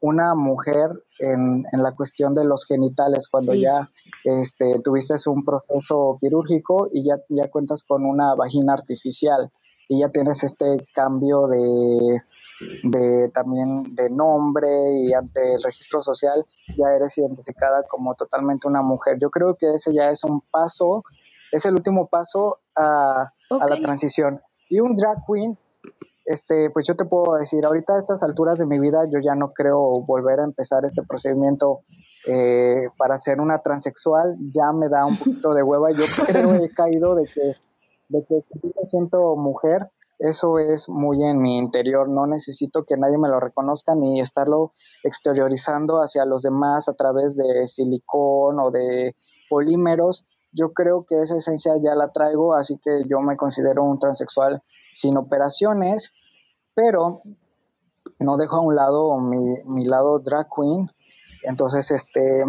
una 0.00 0.34
mujer 0.34 0.90
en, 1.18 1.64
la 1.72 1.94
cuestión 1.94 2.34
de 2.34 2.44
los 2.44 2.66
genitales, 2.66 3.28
cuando 3.28 3.54
ya 3.54 3.90
este, 4.24 4.80
tuviste 4.80 5.14
un 5.28 5.44
proceso 5.44 6.16
quirúrgico 6.20 6.88
y 6.92 7.04
ya, 7.04 7.16
ya 7.28 7.48
cuentas 7.50 7.82
con 7.82 8.04
una 8.04 8.34
vagina 8.34 8.72
artificial 8.72 9.50
y 9.88 10.00
ya 10.00 10.10
tienes 10.10 10.44
este 10.44 10.86
cambio 10.94 11.46
de, 11.48 12.22
de 12.84 13.28
también 13.30 13.94
de 13.94 14.10
nombre 14.10 14.68
y 15.00 15.12
ante 15.12 15.54
el 15.54 15.62
registro 15.62 16.02
social 16.02 16.44
ya 16.76 16.94
eres 16.94 17.16
identificada 17.18 17.82
como 17.88 18.14
totalmente 18.14 18.68
una 18.68 18.82
mujer. 18.82 19.18
Yo 19.20 19.30
creo 19.30 19.56
que 19.56 19.74
ese 19.74 19.94
ya 19.94 20.10
es 20.10 20.24
un 20.24 20.40
paso 20.50 21.04
es 21.52 21.64
el 21.66 21.74
último 21.74 22.06
paso 22.06 22.58
a, 22.76 23.32
la 23.50 23.80
transición. 23.80 24.40
Y 24.68 24.80
un 24.80 24.94
drag 24.94 25.18
queen, 25.26 25.58
este, 26.28 26.68
pues 26.68 26.86
yo 26.86 26.94
te 26.94 27.06
puedo 27.06 27.36
decir, 27.36 27.64
ahorita 27.64 27.94
a 27.94 27.98
estas 27.98 28.22
alturas 28.22 28.58
de 28.58 28.66
mi 28.66 28.78
vida 28.78 29.00
yo 29.10 29.18
ya 29.18 29.34
no 29.34 29.52
creo 29.54 30.04
volver 30.06 30.40
a 30.40 30.44
empezar 30.44 30.84
este 30.84 31.02
procedimiento 31.02 31.80
eh, 32.26 32.88
para 32.98 33.16
ser 33.16 33.40
una 33.40 33.60
transexual, 33.60 34.36
ya 34.50 34.70
me 34.72 34.90
da 34.90 35.06
un 35.06 35.16
poquito 35.16 35.54
de 35.54 35.62
hueva. 35.62 35.90
Yo 35.92 36.04
creo 36.26 36.54
he 36.62 36.68
caído 36.68 37.14
de 37.14 37.24
que, 37.24 37.56
de 38.10 38.26
que 38.26 38.44
me 38.62 38.84
siento 38.84 39.36
mujer, 39.36 39.90
eso 40.18 40.58
es 40.58 40.90
muy 40.90 41.24
en 41.24 41.40
mi 41.40 41.56
interior, 41.56 42.10
no 42.10 42.26
necesito 42.26 42.84
que 42.84 42.98
nadie 42.98 43.16
me 43.16 43.28
lo 43.28 43.40
reconozca 43.40 43.94
ni 43.94 44.20
estarlo 44.20 44.72
exteriorizando 45.04 46.02
hacia 46.02 46.26
los 46.26 46.42
demás 46.42 46.90
a 46.90 46.92
través 46.92 47.36
de 47.36 47.66
silicón 47.66 48.60
o 48.60 48.70
de 48.70 49.16
polímeros 49.48 50.26
yo 50.52 50.72
creo 50.72 51.04
que 51.04 51.20
esa 51.20 51.36
esencia 51.36 51.74
ya 51.82 51.94
la 51.94 52.10
traigo, 52.10 52.54
así 52.54 52.78
que 52.82 53.02
yo 53.08 53.20
me 53.20 53.36
considero 53.36 53.84
un 53.84 53.98
transexual 53.98 54.62
sin 54.92 55.16
operaciones, 55.16 56.12
pero 56.74 57.20
no 58.18 58.36
dejo 58.36 58.56
a 58.56 58.60
un 58.60 58.76
lado 58.76 59.18
mi, 59.20 59.62
mi 59.64 59.84
lado 59.84 60.18
drag 60.18 60.48
queen. 60.54 60.90
Entonces, 61.42 61.90
este, 61.90 62.44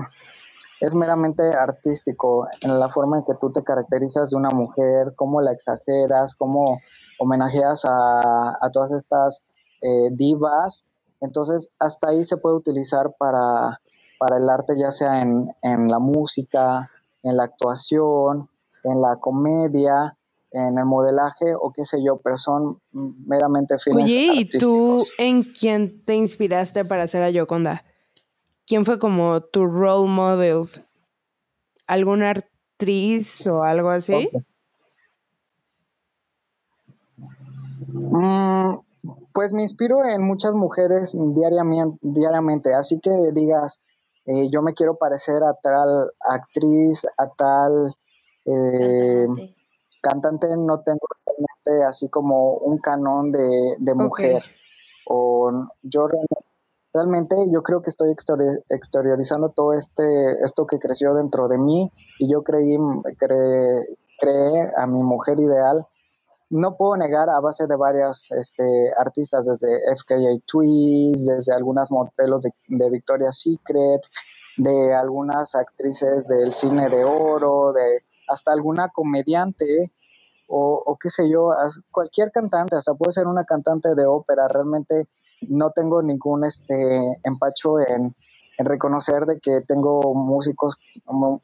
es 0.79 0.95
meramente 0.95 1.43
artístico 1.53 2.47
en 2.61 2.79
la 2.79 2.89
forma 2.89 3.17
en 3.17 3.25
que 3.25 3.35
tú 3.35 3.51
te 3.51 3.63
caracterizas 3.63 4.29
de 4.29 4.37
una 4.37 4.49
mujer, 4.49 5.13
cómo 5.15 5.41
la 5.41 5.51
exageras, 5.51 6.35
cómo 6.35 6.79
homenajeas 7.19 7.85
a, 7.85 8.57
a 8.61 8.71
todas 8.71 8.91
estas 8.91 9.47
eh, 9.81 10.09
divas. 10.11 10.87
Entonces, 11.21 11.73
hasta 11.79 12.09
ahí 12.09 12.23
se 12.23 12.37
puede 12.37 12.55
utilizar 12.55 13.13
para, 13.17 13.81
para 14.17 14.37
el 14.37 14.49
arte, 14.49 14.77
ya 14.77 14.91
sea 14.91 15.21
en, 15.21 15.51
en 15.61 15.87
la 15.89 15.99
música, 15.99 16.89
en 17.23 17.35
la 17.35 17.43
actuación, 17.43 18.49
en 18.83 19.01
la 19.01 19.17
comedia, 19.17 20.17
en 20.51 20.77
el 20.77 20.85
modelaje 20.85 21.53
o 21.59 21.71
qué 21.71 21.85
sé 21.85 22.03
yo, 22.03 22.17
pero 22.17 22.37
son 22.37 22.81
meramente 22.91 23.77
fines 23.77 24.05
Oye, 24.05 24.29
¿y 24.33 24.45
tú 24.49 25.03
en 25.17 25.43
quién 25.43 26.03
te 26.03 26.15
inspiraste 26.15 26.85
para 26.85 27.03
hacer 27.03 27.21
a 27.21 27.29
Yoconda? 27.29 27.83
¿Quién 28.65 28.85
fue 28.85 28.99
como 28.99 29.41
tu 29.41 29.65
role 29.65 30.09
model? 30.09 30.69
¿Alguna 31.87 32.31
actriz 32.31 33.45
o 33.47 33.63
algo 33.63 33.89
así? 33.89 34.29
Mm, 37.87 38.75
pues 39.33 39.53
me 39.53 39.61
inspiro 39.61 40.03
en 40.05 40.23
muchas 40.23 40.53
mujeres 40.53 41.17
diariamente, 41.33 41.97
diariamente 42.01 42.73
así 42.73 42.99
que 42.99 43.11
digas, 43.33 43.81
eh, 44.25 44.49
yo 44.51 44.61
me 44.61 44.73
quiero 44.73 44.97
parecer 44.97 45.43
a 45.43 45.53
tal 45.53 46.11
actriz, 46.19 47.07
a 47.17 47.27
tal 47.29 47.95
eh, 48.45 49.27
Cantante. 50.01 50.47
no 50.57 50.81
tengo 50.81 50.99
realmente 51.25 51.85
así 51.85 52.09
como 52.09 52.53
un 52.55 52.77
canon 52.79 53.31
de, 53.31 53.75
de 53.79 53.93
mujer. 53.93 54.43
O 55.05 55.51
yo 55.81 56.07
realmente, 56.07 56.45
realmente 56.93 57.35
yo 57.51 57.63
creo 57.63 57.81
que 57.81 57.89
estoy 57.89 58.11
exterior- 58.11 58.63
exteriorizando 58.69 59.49
todo 59.49 59.73
este, 59.73 60.03
esto 60.43 60.65
que 60.67 60.79
creció 60.79 61.13
dentro 61.13 61.47
de 61.47 61.57
mí 61.57 61.91
y 62.19 62.31
yo 62.31 62.43
creí, 62.43 62.77
cre- 62.77 63.85
creé 64.19 64.71
a 64.77 64.85
mi 64.87 65.01
mujer 65.03 65.39
ideal 65.39 65.87
no 66.51 66.75
puedo 66.77 66.97
negar 66.97 67.29
a 67.29 67.39
base 67.39 67.67
de 67.67 67.75
varias 67.75 68.31
este, 68.31 68.63
artistas, 68.97 69.45
desde 69.45 69.67
FKA 69.95 70.39
Twigs, 70.47 71.27
desde 71.27 71.53
algunas 71.53 71.91
modelos 71.91 72.41
de, 72.41 72.51
de 72.69 72.89
Victoria's 72.89 73.39
Secret, 73.41 74.01
de 74.57 74.95
algunas 74.95 75.53
actrices 75.53 76.27
del 76.27 76.51
cine 76.51 76.89
de 76.89 77.03
oro, 77.03 77.71
de 77.71 78.03
hasta 78.29 78.51
alguna 78.51 78.89
comediante 78.89 79.91
o, 80.47 80.81
o 80.85 80.97
qué 80.97 81.09
sé 81.09 81.29
yo, 81.29 81.51
cualquier 81.91 82.31
cantante, 82.31 82.75
hasta 82.75 82.95
puede 82.95 83.11
ser 83.11 83.27
una 83.27 83.45
cantante 83.45 83.93
de 83.95 84.05
ópera, 84.05 84.47
realmente 84.47 85.07
no 85.41 85.71
tengo 85.71 86.01
ningún 86.01 86.43
este, 86.43 87.19
empacho 87.23 87.79
en, 87.79 88.11
reconocer 88.61 89.25
de 89.25 89.39
que 89.39 89.61
tengo 89.61 90.13
músicos, 90.13 90.81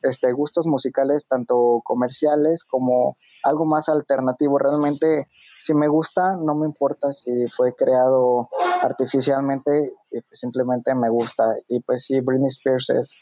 este, 0.04 0.34
gustos 0.34 0.68
musicales 0.68 1.30
tanto 1.30 1.80
comerciales 1.86 2.66
como 2.66 3.16
algo 3.42 3.64
más 3.64 3.88
alternativo. 3.88 4.60
Realmente, 4.60 5.30
si 5.58 5.74
me 5.74 5.88
gusta, 5.88 6.36
no 6.36 6.56
me 6.56 6.66
importa 6.66 7.14
si 7.14 7.48
fue 7.48 7.74
creado 7.74 8.50
artificialmente, 8.82 9.94
pues 10.10 10.26
simplemente 10.30 10.94
me 10.94 11.08
gusta. 11.08 11.56
Y 11.70 11.80
pues 11.80 12.04
sí, 12.04 12.20
Britney 12.20 12.50
Spears 12.50 12.90
es 12.90 13.16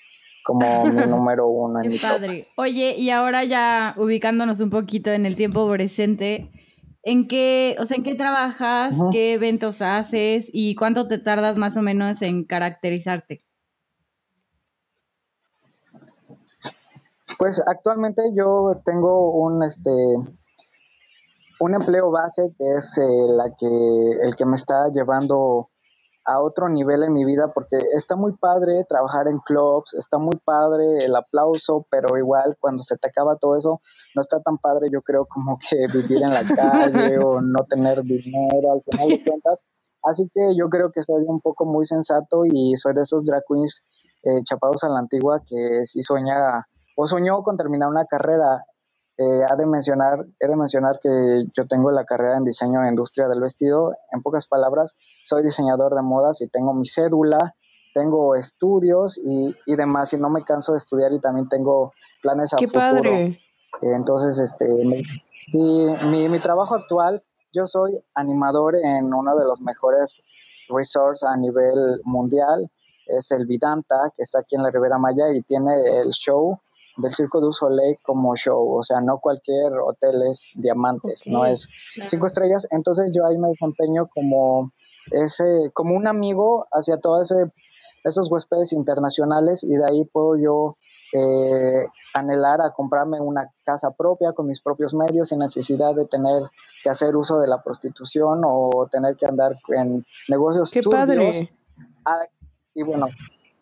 como 0.44 0.86
mi 0.86 1.06
número 1.08 1.48
uno 1.48 1.80
en 1.80 1.84
Qué 1.84 1.90
mi 1.90 1.98
top. 1.98 2.10
padre. 2.10 2.46
Oye, 2.58 2.96
y 2.98 3.10
ahora 3.10 3.44
ya 3.44 3.96
ubicándonos 3.98 4.60
un 4.60 4.70
poquito 4.70 5.12
en 5.12 5.26
el 5.26 5.36
tiempo 5.36 5.70
presente, 5.70 6.52
¿en 7.04 7.28
qué, 7.28 7.76
o 7.80 7.86
sea, 7.86 7.98
en 7.98 8.04
qué 8.04 8.16
trabajas, 8.16 8.96
qué 9.12 9.34
eventos 9.34 9.82
haces 9.82 10.50
y 10.52 10.76
cuánto 10.76 11.08
te 11.08 11.18
tardas 11.18 11.58
más 11.58 11.78
o 11.78 11.82
menos 11.82 12.22
en 12.22 12.44
caracterizarte? 12.44 13.44
Pues 17.40 17.62
actualmente 17.68 18.22
yo 18.36 18.82
tengo 18.86 19.32
un 19.32 19.64
este 19.64 19.92
un 21.60 21.74
empleo 21.74 22.12
base 22.12 22.54
que 22.58 22.76
es 22.78 22.98
eh, 22.98 23.02
la 23.30 23.54
que 23.58 23.68
el 24.22 24.36
que 24.36 24.46
me 24.46 24.56
está 24.56 24.90
llevando 24.94 25.70
a 26.26 26.40
otro 26.40 26.70
nivel 26.70 27.04
en 27.04 27.14
mi 27.14 27.26
vida 27.26 27.48
porque 27.54 27.78
está 27.94 28.16
muy 28.16 28.34
padre 28.34 28.86
trabajar 28.88 29.28
en 29.28 29.40
clubs, 29.40 29.94
está 29.94 30.18
muy 30.18 30.38
padre 30.44 30.98
el 31.02 31.16
aplauso, 31.16 31.86
pero 31.90 32.18
igual 32.18 32.56
cuando 32.60 32.82
se 32.84 32.98
te 32.98 33.08
acaba 33.08 33.38
todo 33.38 33.58
eso 33.58 33.82
no 34.16 34.22
está 34.22 34.40
tan 34.42 34.58
padre 34.58 34.90
yo 34.92 35.02
creo 35.02 35.26
como 35.26 35.58
que 35.70 35.88
vivir 35.88 36.24
en 36.24 36.34
la 36.34 36.44
calle 36.44 37.18
o 37.20 37.42
no 37.42 37.66
tener 37.66 38.04
dinero 38.04 38.74
al 38.74 38.84
final 38.84 39.10
de 39.10 39.24
cuentas. 39.24 39.68
Así 40.04 40.30
que 40.34 40.56
yo 40.58 40.70
creo 40.70 40.92
que 40.92 41.02
soy 41.02 41.24
un 41.26 41.40
poco 41.40 41.66
muy 41.66 41.86
sensato 41.86 42.46
y 42.46 42.76
soy 42.76 42.94
de 42.94 43.02
esos 43.02 43.26
drag 43.26 43.44
queens 43.48 43.84
eh, 44.24 44.44
chapados 44.44 44.84
a 44.84 44.90
la 44.90 45.00
antigua 45.00 45.42
que 45.46 45.86
sí 45.86 46.02
sueña 46.02 46.68
o 46.96 47.08
soñó 47.08 47.42
con 47.44 47.58
terminar 47.58 47.90
una 47.90 48.06
carrera. 48.06 48.64
Eh, 49.18 49.42
ha 49.48 49.56
de 49.56 49.66
mencionar, 49.66 50.26
he 50.40 50.48
de 50.48 50.56
mencionar 50.56 51.00
que 51.00 51.46
yo 51.56 51.68
tengo 51.68 51.92
la 51.92 52.04
carrera 52.04 52.38
en 52.38 52.44
diseño 52.44 52.84
e 52.84 52.90
industria 52.90 53.28
del 53.28 53.42
vestido. 53.42 53.94
En 54.12 54.22
pocas 54.22 54.48
palabras, 54.48 54.98
soy 55.24 55.44
diseñador 55.44 55.94
de 55.94 56.02
modas 56.02 56.42
y 56.42 56.50
tengo 56.50 56.74
mi 56.74 56.86
cédula, 56.88 57.56
tengo 57.94 58.36
estudios 58.36 59.20
y, 59.24 59.56
y 59.68 59.76
demás, 59.76 60.14
y 60.14 60.18
no 60.18 60.30
me 60.30 60.44
canso 60.44 60.72
de 60.72 60.80
estudiar 60.80 61.14
y 61.14 61.20
también 61.20 61.48
tengo 61.48 61.94
planes 62.24 62.54
a 62.54 62.58
Qué 62.58 62.66
futuro. 62.66 62.82
padre. 63.04 63.40
Eh, 63.82 63.94
Entonces, 63.94 64.40
este, 64.40 64.68
mi, 64.74 65.04
mi, 66.10 66.30
mi 66.30 66.40
trabajo 66.40 66.74
actual, 66.74 67.24
yo 67.54 67.68
soy 67.68 68.04
animador 68.16 68.76
en 68.76 69.14
uno 69.14 69.36
de 69.36 69.46
los 69.46 69.62
mejores 69.62 70.24
resorts 70.70 71.24
a 71.24 71.38
nivel 71.38 72.02
mundial, 72.04 72.72
es 73.06 73.30
el 73.32 73.46
Vidanta, 73.46 74.12
que 74.16 74.24
está 74.24 74.40
aquí 74.40 74.56
en 74.56 74.64
la 74.64 74.72
Ribera 74.72 74.98
Maya 74.98 75.30
y 75.32 75.42
tiene 75.42 76.00
el 76.00 76.10
show 76.12 76.58
del 76.98 77.12
Circo 77.12 77.42
du 77.42 77.52
Soleil 77.52 77.98
como 78.04 78.36
show, 78.36 78.78
o 78.78 78.84
sea, 78.84 79.02
no 79.02 79.20
cualquier 79.20 79.74
hotel 79.74 80.22
es 80.30 80.52
diamantes, 80.56 81.26
no 81.28 81.46
es 81.46 81.68
cinco 82.06 82.28
estrellas, 82.28 82.68
entonces 82.72 83.12
yo 83.16 83.26
ahí 83.26 83.38
me 83.38 83.50
desempeño 83.50 84.08
como 84.14 84.72
ese, 85.12 85.72
como 85.74 85.96
un 85.96 86.08
amigo 86.08 86.68
hacia 86.72 86.98
todos 86.98 87.32
ese, 87.32 87.52
esos 88.04 88.32
huéspedes 88.32 88.74
internacionales 88.74 89.64
y 89.64 89.76
de 89.76 89.86
ahí 89.86 90.06
puedo 90.06 90.38
yo 90.38 90.78
eh, 91.14 91.88
anhelar 92.14 92.62
a 92.62 92.72
comprarme 92.72 93.20
una 93.20 93.52
casa 93.64 93.92
propia 93.92 94.34
con 94.34 94.48
mis 94.48 94.62
propios 94.62 94.94
medios 94.94 95.30
sin 95.30 95.40
necesidad 95.40 95.96
de 95.96 96.06
tener 96.06 96.44
que 96.84 96.90
hacer 96.90 97.16
uso 97.16 97.40
de 97.40 97.48
la 97.48 97.62
prostitución 97.64 98.42
o 98.46 98.88
tener 98.92 99.16
que 99.16 99.26
andar 99.26 99.52
en 99.76 100.06
negocios 100.28 100.72
Qué 100.72 100.82
turbios. 100.82 101.08
padre. 101.08 101.50
Ah, 102.06 102.28
y 102.74 102.84
bueno, 102.84 103.08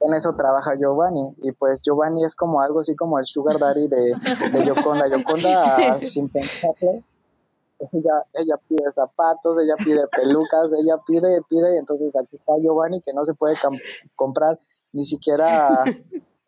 en 0.08 0.14
eso 0.14 0.36
trabaja 0.36 0.74
Giovanni. 0.80 1.34
Y 1.44 1.52
pues 1.52 1.84
Giovanni 1.84 2.24
es 2.24 2.36
como 2.36 2.62
algo 2.62 2.80
así 2.80 2.96
como 2.96 3.20
el 3.20 3.26
sugar 3.26 3.60
daddy 3.60 3.88
de, 3.88 4.16
de 4.52 4.66
Yoconda. 4.66 5.08
Yoconda, 5.08 6.00
sin 6.00 6.30
pensarlo, 6.30 7.04
ella, 7.92 8.24
ella 8.34 8.56
pide 8.68 8.92
zapatos, 8.92 9.58
ella 9.60 9.76
pide 9.78 10.08
pelucas, 10.08 10.74
ella 10.74 10.98
pide, 11.06 11.42
pide. 11.50 11.78
Entonces 11.78 12.14
aquí 12.16 12.36
está 12.36 12.54
Giovanni 12.62 13.02
que 13.02 13.14
no 13.14 13.26
se 13.26 13.34
puede 13.34 13.56
comprar 14.16 14.60
ni 14.94 15.04
siquiera 15.04 15.84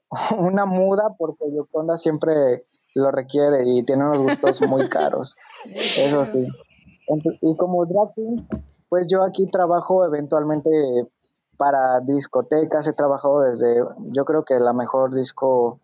una 0.38 0.66
muda 0.66 1.16
porque 1.18 1.46
Yoconda 1.52 1.98
siempre 1.98 2.66
lo 2.96 3.12
requiere 3.12 3.63
y 3.66 3.84
tiene 3.84 4.04
unos 4.04 4.22
gustos 4.22 4.62
muy 4.62 4.88
caros. 4.89 5.38
Eso 5.66 6.24
sí. 6.26 6.48
Y 7.42 7.56
como 7.58 7.86
drag 7.86 8.13
queen, 8.13 8.48
pues 8.89 9.08
yo 9.08 9.24
aquí 9.24 9.48
trabajo 9.48 10.06
eventualmente 10.06 10.70
para 11.58 12.00
discotecas, 12.02 12.88
he 12.88 12.94
trabajado 12.94 13.42
desde, 13.42 13.84
yo 14.12 14.26
creo 14.26 14.44
que 14.44 14.60
la 14.60 14.74
mejor 14.74 15.13
disco 15.13 15.80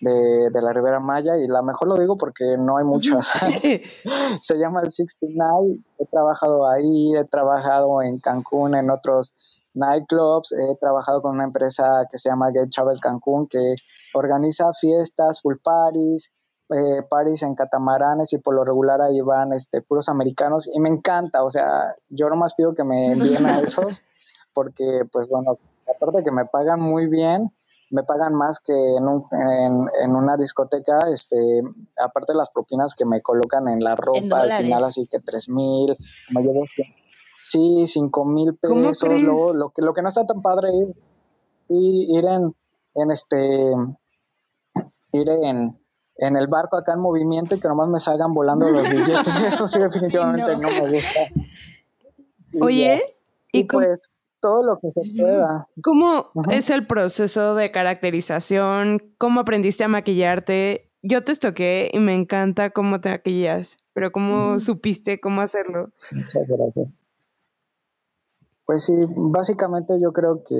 de, 0.00 0.50
de 0.50 0.62
la 0.62 0.72
Ribera 0.72 1.00
Maya, 1.00 1.36
y 1.38 1.46
la 1.46 1.62
mejor 1.62 1.88
lo 1.88 1.96
digo 1.96 2.16
porque 2.16 2.56
no 2.58 2.76
hay 2.76 2.84
muchas. 2.84 3.32
Se 4.40 4.58
llama 4.58 4.82
el 4.82 4.90
69, 4.90 5.78
he 5.98 6.06
trabajado 6.06 6.68
ahí, 6.68 7.14
he 7.16 7.24
trabajado 7.24 8.02
en 8.02 8.18
Cancún, 8.20 8.74
en 8.74 8.90
otros 8.90 9.34
nightclubs, 9.74 10.52
he 10.52 10.76
trabajado 10.76 11.20
con 11.20 11.32
una 11.32 11.44
empresa 11.44 12.06
que 12.10 12.18
se 12.18 12.28
llama 12.28 12.52
Get 12.52 12.70
Travel 12.70 13.00
Cancún, 13.00 13.48
que 13.48 13.74
organiza 14.14 14.72
fiestas, 14.72 15.40
full 15.42 15.56
parties, 15.62 16.32
eh, 16.70 17.02
parties 17.10 17.42
en 17.42 17.54
catamaranes 17.54 18.32
y 18.32 18.38
por 18.38 18.54
lo 18.54 18.64
regular 18.64 19.00
ahí 19.02 19.20
van 19.20 19.52
este, 19.52 19.82
puros 19.82 20.08
americanos 20.08 20.70
y 20.72 20.80
me 20.80 20.88
encanta, 20.88 21.42
o 21.44 21.50
sea, 21.50 21.94
yo 22.08 22.28
nomás 22.30 22.54
pido 22.54 22.74
que 22.74 22.84
me 22.84 23.12
envíen 23.12 23.44
a 23.46 23.60
esos 23.60 24.02
porque 24.54 25.02
pues 25.12 25.28
bueno, 25.28 25.58
aparte 25.94 26.24
que 26.24 26.30
me 26.30 26.46
pagan 26.46 26.80
muy 26.80 27.08
bien, 27.08 27.52
me 27.90 28.02
pagan 28.02 28.34
más 28.34 28.60
que 28.60 28.72
en, 28.72 29.06
un, 29.06 29.26
en, 29.30 29.88
en 30.02 30.16
una 30.16 30.36
discoteca, 30.36 30.98
este, 31.12 31.62
aparte 31.96 32.32
de 32.32 32.38
las 32.38 32.50
propinas 32.50 32.94
que 32.94 33.04
me 33.04 33.22
colocan 33.22 33.68
en 33.68 33.80
la 33.80 33.94
ropa 33.94 34.40
al 34.40 34.52
final, 34.52 34.84
así 34.84 35.06
que 35.06 35.20
tres 35.20 35.48
mil, 35.48 35.96
me 36.30 36.42
llevo 36.42 36.64
sí, 37.38 37.86
cinco 37.86 38.24
mil 38.24 38.58
¿Cómo 38.60 38.88
pesos, 38.88 39.08
luego 39.08 39.52
lo 39.52 39.70
que, 39.70 39.82
lo 39.82 39.92
que 39.92 40.02
no 40.02 40.08
está 40.08 40.26
tan 40.26 40.42
padre 40.42 40.68
es 40.70 40.96
y 41.68 42.18
ir 42.18 42.24
en, 42.26 42.54
en 42.94 43.10
este 43.10 43.72
ir 45.12 45.28
en, 45.28 45.78
en 46.16 46.36
el 46.36 46.46
barco 46.48 46.76
acá 46.76 46.92
en 46.92 47.00
movimiento 47.00 47.54
y 47.54 47.60
que 47.60 47.68
nomás 47.68 47.88
me 47.88 48.00
salgan 48.00 48.34
volando 48.34 48.68
los 48.68 48.88
billetes, 48.90 49.40
eso 49.40 49.66
sí 49.66 49.78
definitivamente 49.78 50.56
no. 50.56 50.62
no. 50.62 50.68
me 50.68 50.90
gusta. 50.92 51.20
Y 52.52 52.58
ya. 52.58 52.64
Oye, 52.64 53.16
y 53.50 53.58
¿y 53.58 53.66
cómo, 53.66 53.84
pues 53.84 54.12
todo 54.44 54.62
lo 54.62 54.78
que 54.78 54.92
se 54.92 55.00
pueda. 55.18 55.66
¿Cómo 55.82 56.30
Ajá. 56.36 56.52
es 56.54 56.68
el 56.68 56.86
proceso 56.86 57.54
de 57.54 57.70
caracterización? 57.70 59.14
¿Cómo 59.16 59.40
aprendiste 59.40 59.84
a 59.84 59.88
maquillarte? 59.88 60.92
Yo 61.02 61.24
te 61.24 61.32
estoqué 61.32 61.90
y 61.94 61.98
me 61.98 62.14
encanta 62.14 62.68
cómo 62.68 63.00
te 63.00 63.08
maquillas, 63.08 63.78
pero 63.94 64.12
¿cómo 64.12 64.60
supiste 64.60 65.18
cómo 65.18 65.40
hacerlo? 65.40 65.88
Muchas 66.12 66.42
gracias. 66.46 66.88
Pues 68.66 68.84
sí, 68.84 68.92
básicamente 69.32 69.98
yo 69.98 70.12
creo 70.12 70.42
que 70.46 70.54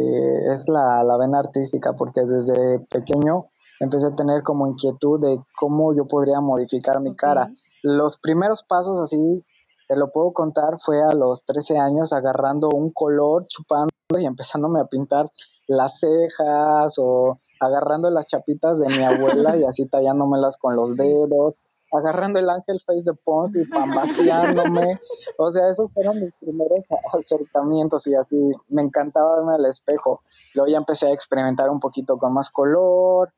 es 0.54 0.66
la, 0.68 1.04
la 1.04 1.18
vena 1.18 1.40
artística, 1.40 1.92
porque 1.92 2.22
desde 2.22 2.80
pequeño 2.90 3.50
empecé 3.80 4.06
a 4.06 4.14
tener 4.14 4.42
como 4.42 4.66
inquietud 4.66 5.20
de 5.20 5.38
cómo 5.58 5.94
yo 5.94 6.06
podría 6.06 6.40
modificar 6.40 7.00
mi 7.00 7.14
cara. 7.14 7.50
Los 7.82 8.18
primeros 8.18 8.62
pasos 8.62 8.98
así, 8.98 9.44
te 9.88 9.96
lo 9.96 10.10
puedo 10.10 10.32
contar, 10.32 10.78
fue 10.78 11.02
a 11.02 11.14
los 11.14 11.44
13 11.44 11.78
años 11.78 12.12
agarrando 12.12 12.68
un 12.68 12.90
color, 12.90 13.44
chupando 13.46 13.90
y 14.18 14.24
empezándome 14.24 14.80
a 14.80 14.86
pintar 14.86 15.30
las 15.66 15.98
cejas 15.98 16.94
o 16.98 17.38
agarrando 17.60 18.10
las 18.10 18.26
chapitas 18.26 18.78
de 18.78 18.88
mi 18.88 19.02
abuela 19.02 19.56
y 19.56 19.64
así 19.64 19.86
tallándomelas 19.86 20.56
con 20.56 20.76
los 20.76 20.96
dedos, 20.96 21.56
agarrando 21.92 22.38
el 22.38 22.50
ángel 22.50 22.80
face 22.80 23.02
de 23.04 23.14
Pons 23.14 23.54
y 23.56 23.64
pambasteándome. 23.66 25.00
O 25.38 25.50
sea, 25.50 25.68
esos 25.68 25.92
fueron 25.92 26.20
mis 26.20 26.32
primeros 26.40 26.84
acercamientos 27.12 28.06
y 28.06 28.14
así 28.14 28.38
me 28.68 28.82
encantaba 28.82 29.36
verme 29.36 29.54
al 29.54 29.66
espejo. 29.66 30.22
Luego 30.54 30.70
ya 30.70 30.78
empecé 30.78 31.08
a 31.08 31.12
experimentar 31.12 31.70
un 31.70 31.80
poquito 31.80 32.16
con 32.18 32.32
más 32.32 32.50
color 32.50 33.32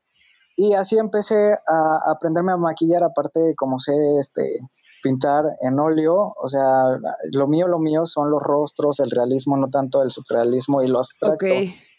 y 0.55 0.73
así 0.73 0.97
empecé 0.97 1.53
a 1.53 2.11
aprenderme 2.11 2.51
a 2.51 2.57
maquillar, 2.57 3.03
aparte 3.03 3.39
de 3.39 3.55
como 3.55 3.79
sé 3.79 3.93
este, 4.19 4.59
pintar 5.01 5.45
en 5.61 5.79
óleo. 5.79 6.33
O 6.41 6.47
sea, 6.47 6.97
lo 7.31 7.47
mío, 7.47 7.67
lo 7.67 7.79
mío 7.79 8.05
son 8.05 8.29
los 8.31 8.41
rostros, 8.41 8.99
el 8.99 9.11
realismo, 9.11 9.57
no 9.57 9.69
tanto 9.69 10.01
el 10.01 10.09
surrealismo 10.11 10.81
y 10.81 10.87
lo 10.87 10.99
abstracto. 10.99 11.45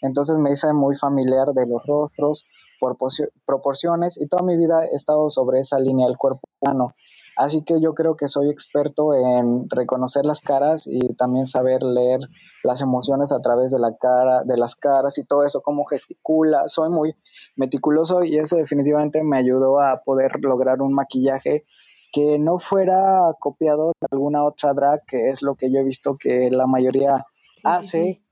Entonces 0.02 0.38
me 0.38 0.52
hice 0.52 0.72
muy 0.72 0.96
familiar 0.96 1.48
de 1.54 1.66
los 1.66 1.84
rostros, 1.86 2.46
proporcio- 2.80 3.30
proporciones 3.46 4.20
y 4.20 4.26
toda 4.28 4.42
mi 4.42 4.56
vida 4.56 4.84
he 4.84 4.94
estado 4.94 5.30
sobre 5.30 5.60
esa 5.60 5.78
línea 5.78 6.06
del 6.06 6.16
cuerpo 6.16 6.40
humano. 6.60 6.94
Así 7.36 7.62
que 7.62 7.80
yo 7.80 7.94
creo 7.94 8.16
que 8.16 8.26
soy 8.26 8.50
experto 8.50 9.14
en 9.14 9.70
reconocer 9.70 10.26
las 10.26 10.40
caras 10.40 10.88
y 10.88 11.14
también 11.14 11.46
saber 11.46 11.84
leer 11.84 12.18
las 12.64 12.80
emociones 12.80 13.30
a 13.30 13.40
través 13.40 13.70
de 13.70 13.78
la 13.78 13.94
cara, 13.94 14.42
de 14.44 14.56
las 14.56 14.74
caras 14.74 15.18
y 15.18 15.24
todo 15.24 15.44
eso, 15.44 15.60
cómo 15.60 15.84
gesticula. 15.84 16.66
Soy 16.66 16.90
muy 16.90 17.14
meticuloso 17.54 18.24
y 18.24 18.38
eso 18.38 18.56
definitivamente 18.56 19.22
me 19.22 19.36
ayudó 19.36 19.80
a 19.80 20.00
poder 20.04 20.32
lograr 20.42 20.82
un 20.82 20.92
maquillaje 20.94 21.64
que 22.12 22.38
no 22.38 22.58
fuera 22.58 23.20
copiado 23.38 23.92
de 24.00 24.06
alguna 24.10 24.44
otra 24.44 24.72
drag, 24.74 25.04
que 25.06 25.30
es 25.30 25.42
lo 25.42 25.54
que 25.54 25.70
yo 25.70 25.80
he 25.80 25.84
visto 25.84 26.16
que 26.18 26.50
la 26.50 26.66
mayoría 26.66 27.26
hace 27.64 28.22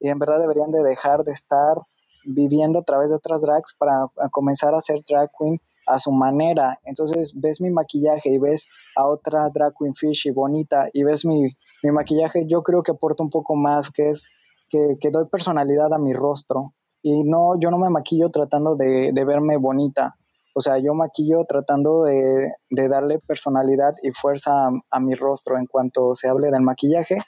y 0.00 0.08
en 0.08 0.18
verdad 0.18 0.40
deberían 0.40 0.70
de 0.70 0.82
dejar 0.82 1.24
de 1.24 1.32
estar 1.32 1.76
viviendo 2.24 2.80
a 2.80 2.82
través 2.82 3.10
de 3.10 3.16
otras 3.16 3.42
drags 3.42 3.74
para 3.74 4.06
comenzar 4.30 4.74
a 4.74 4.80
ser 4.80 5.02
drag 5.08 5.30
queen 5.38 5.58
a 5.86 5.98
su 5.98 6.12
manera. 6.12 6.78
Entonces 6.84 7.32
ves 7.36 7.60
mi 7.60 7.70
maquillaje 7.70 8.30
y 8.30 8.38
ves 8.38 8.66
a 8.96 9.06
otra 9.06 9.48
drag 9.52 9.74
queen 9.78 9.94
fishy 9.94 10.30
bonita 10.30 10.88
y 10.92 11.02
ves 11.04 11.24
mi, 11.24 11.56
mi 11.82 11.90
maquillaje, 11.90 12.46
yo 12.46 12.62
creo 12.62 12.82
que 12.82 12.92
aporta 12.92 13.22
un 13.22 13.30
poco 13.30 13.56
más, 13.56 13.90
que 13.90 14.10
es 14.10 14.28
que, 14.68 14.96
que 15.00 15.10
doy 15.10 15.26
personalidad 15.26 15.92
a 15.92 15.98
mi 15.98 16.12
rostro. 16.12 16.74
Y 17.02 17.24
no, 17.24 17.58
yo 17.58 17.70
no 17.70 17.78
me 17.78 17.90
maquillo 17.90 18.30
tratando 18.30 18.76
de, 18.76 19.12
de 19.12 19.24
verme 19.24 19.56
bonita. 19.56 20.17
O 20.58 20.60
sea, 20.60 20.78
yo 20.78 20.92
maquillo 20.92 21.44
tratando 21.48 22.02
de, 22.02 22.50
de 22.68 22.88
darle 22.88 23.20
personalidad 23.20 23.94
y 24.02 24.10
fuerza 24.10 24.50
a, 24.66 24.70
a 24.90 24.98
mi 24.98 25.14
rostro 25.14 25.56
en 25.56 25.66
cuanto 25.66 26.16
se 26.16 26.28
hable 26.28 26.50
del 26.50 26.62
maquillaje. 26.62 27.18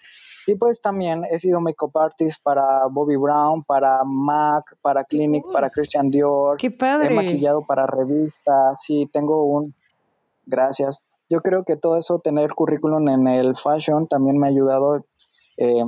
Y 0.49 0.57
pues 0.57 0.81
también 0.81 1.22
he 1.31 1.39
sido 1.39 1.61
makeup 1.61 1.97
artist 1.97 2.43
para 2.43 2.87
Bobby 2.91 3.14
Brown, 3.14 3.62
para 3.62 4.03
MAC, 4.05 4.64
para 4.83 5.05
Clinic, 5.05 5.45
para 5.53 5.70
Christian 5.70 6.11
Dior. 6.11 6.57
¡Qué 6.57 6.66
He 6.66 6.70
padre! 6.72 7.14
maquillado 7.14 7.64
para 7.64 7.87
revistas, 7.87 8.81
sí, 8.83 9.09
tengo 9.12 9.45
un... 9.45 9.74
Gracias. 10.47 11.05
Yo 11.28 11.41
creo 11.43 11.62
que 11.64 11.76
todo 11.76 11.97
eso, 11.97 12.18
tener 12.18 12.53
currículum 12.55 13.09
en 13.11 13.28
el 13.28 13.55
fashion, 13.55 14.09
también 14.09 14.39
me 14.39 14.49
ha 14.49 14.51
ayudado. 14.51 15.05
eh, 15.57 15.85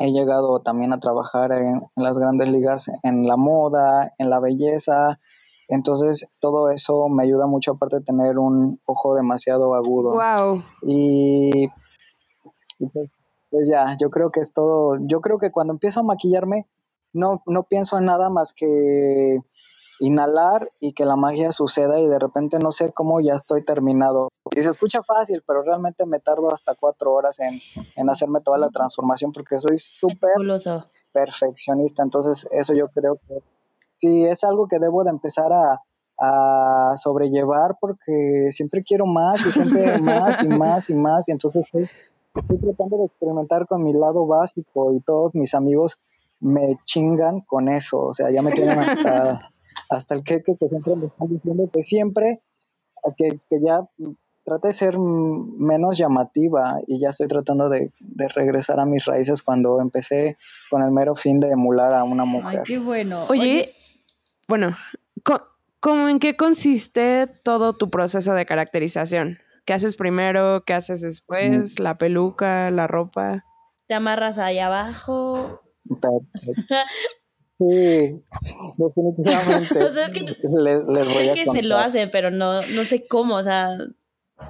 he 0.00 0.12
llegado 0.12 0.60
también 0.60 0.92
a 0.92 0.98
trabajar 0.98 1.52
en, 1.52 1.76
en 1.96 2.02
las 2.02 2.18
grandes 2.18 2.48
ligas, 2.50 2.86
en 3.04 3.26
la 3.28 3.36
moda, 3.36 4.12
en 4.18 4.30
la 4.30 4.40
belleza. 4.40 5.20
Entonces, 5.68 6.26
todo 6.40 6.70
eso 6.70 7.08
me 7.08 7.24
ayuda 7.24 7.46
mucho, 7.46 7.72
aparte 7.72 7.96
de 7.96 8.04
tener 8.04 8.38
un 8.38 8.80
ojo 8.86 9.14
demasiado 9.14 9.74
agudo. 9.74 10.12
¡Wow! 10.12 10.62
Y, 10.82 11.66
y 12.78 12.86
pues, 12.86 13.12
pues 13.50 13.68
ya, 13.68 13.96
yo 14.00 14.08
creo 14.08 14.30
que 14.30 14.40
es 14.40 14.52
todo. 14.52 14.98
Yo 15.02 15.20
creo 15.20 15.38
que 15.38 15.50
cuando 15.50 15.74
empiezo 15.74 16.00
a 16.00 16.04
maquillarme, 16.04 16.66
no, 17.12 17.42
no 17.46 17.64
pienso 17.64 17.98
en 17.98 18.06
nada 18.06 18.30
más 18.30 18.54
que 18.54 19.40
inhalar 20.00 20.70
y 20.80 20.92
que 20.92 21.04
la 21.04 21.16
magia 21.16 21.52
suceda 21.52 21.98
y 22.00 22.06
de 22.06 22.18
repente 22.18 22.58
no 22.58 22.70
sé 22.70 22.92
cómo 22.92 23.20
ya 23.20 23.34
estoy 23.34 23.64
terminado. 23.64 24.28
Y 24.54 24.62
se 24.62 24.70
escucha 24.70 25.02
fácil, 25.02 25.42
pero 25.46 25.62
realmente 25.62 26.06
me 26.06 26.20
tardo 26.20 26.52
hasta 26.52 26.74
cuatro 26.74 27.12
horas 27.12 27.40
en, 27.40 27.60
en 27.96 28.08
hacerme 28.08 28.40
toda 28.40 28.58
la 28.58 28.70
transformación 28.70 29.32
porque 29.32 29.58
soy 29.58 29.78
súper 29.78 30.32
perfeccionista. 31.12 32.02
Entonces, 32.02 32.48
eso 32.52 32.74
yo 32.74 32.88
creo 32.88 33.16
que 33.16 33.34
sí 33.98 34.24
es 34.24 34.44
algo 34.44 34.68
que 34.68 34.78
debo 34.78 35.04
de 35.04 35.10
empezar 35.10 35.52
a, 35.52 35.82
a 36.18 36.96
sobrellevar 36.96 37.76
porque 37.80 38.48
siempre 38.50 38.82
quiero 38.82 39.06
más 39.06 39.46
y 39.46 39.52
siempre 39.52 39.98
más 40.00 40.42
y 40.42 40.48
más 40.48 40.90
y 40.90 40.94
más. 40.94 41.28
Y 41.28 41.32
entonces 41.32 41.64
estoy, 41.64 41.88
estoy 42.34 42.58
tratando 42.58 42.98
de 42.98 43.06
experimentar 43.06 43.66
con 43.66 43.82
mi 43.82 43.92
lado 43.92 44.26
básico 44.26 44.92
y 44.92 45.00
todos 45.00 45.34
mis 45.34 45.54
amigos 45.54 46.00
me 46.40 46.76
chingan 46.84 47.40
con 47.40 47.68
eso. 47.68 48.00
O 48.00 48.12
sea, 48.12 48.30
ya 48.30 48.42
me 48.42 48.52
tienen 48.52 48.78
hasta, 48.78 49.40
hasta 49.90 50.14
el 50.14 50.22
queque 50.22 50.56
que 50.56 50.68
siempre 50.68 50.96
me 50.96 51.06
están 51.06 51.28
diciendo 51.28 51.68
que 51.72 51.82
siempre 51.82 52.40
que, 53.16 53.38
que 53.48 53.60
ya 53.60 53.88
trate 54.44 54.68
de 54.68 54.72
ser 54.72 54.98
mm, 54.98 55.56
menos 55.58 55.98
llamativa 55.98 56.76
y 56.86 56.98
ya 56.98 57.10
estoy 57.10 57.28
tratando 57.28 57.68
de, 57.68 57.92
de 58.00 58.28
regresar 58.28 58.80
a 58.80 58.86
mis 58.86 59.04
raíces 59.04 59.42
cuando 59.42 59.80
empecé 59.80 60.36
con 60.70 60.82
el 60.82 60.90
mero 60.90 61.14
fin 61.14 61.38
de 61.38 61.50
emular 61.50 61.94
a 61.94 62.04
una 62.04 62.24
Ay, 62.24 62.28
mujer. 62.28 62.62
qué 62.64 62.78
bueno. 62.78 63.26
Oye, 63.28 63.74
bueno, 64.48 64.74
¿cómo 65.80 66.08
en 66.08 66.18
qué 66.18 66.36
consiste 66.36 67.26
todo 67.44 67.74
tu 67.74 67.90
proceso 67.90 68.34
de 68.34 68.46
caracterización? 68.46 69.38
¿Qué 69.64 69.74
haces 69.74 69.96
primero? 69.96 70.64
¿Qué 70.64 70.72
haces 70.72 71.02
después? 71.02 71.78
¿La 71.78 71.98
peluca? 71.98 72.70
¿La 72.70 72.86
ropa? 72.86 73.44
Te 73.86 73.94
amarras 73.94 74.38
ahí 74.38 74.58
abajo. 74.58 75.62
Sí, 77.60 78.22
definitivamente. 78.76 79.82
O 79.82 79.92
sea, 79.92 80.06
es 80.06 80.12
que- 80.14 80.20
les, 80.20 80.84
les 80.86 81.04
voy 81.12 81.24
Sé 81.24 81.30
a 81.32 81.34
que 81.34 81.46
se 81.50 81.62
lo 81.62 81.76
hace, 81.76 82.06
pero 82.06 82.30
no, 82.30 82.62
no 82.62 82.84
sé 82.84 83.04
cómo, 83.08 83.34
o 83.34 83.42
sea, 83.42 83.76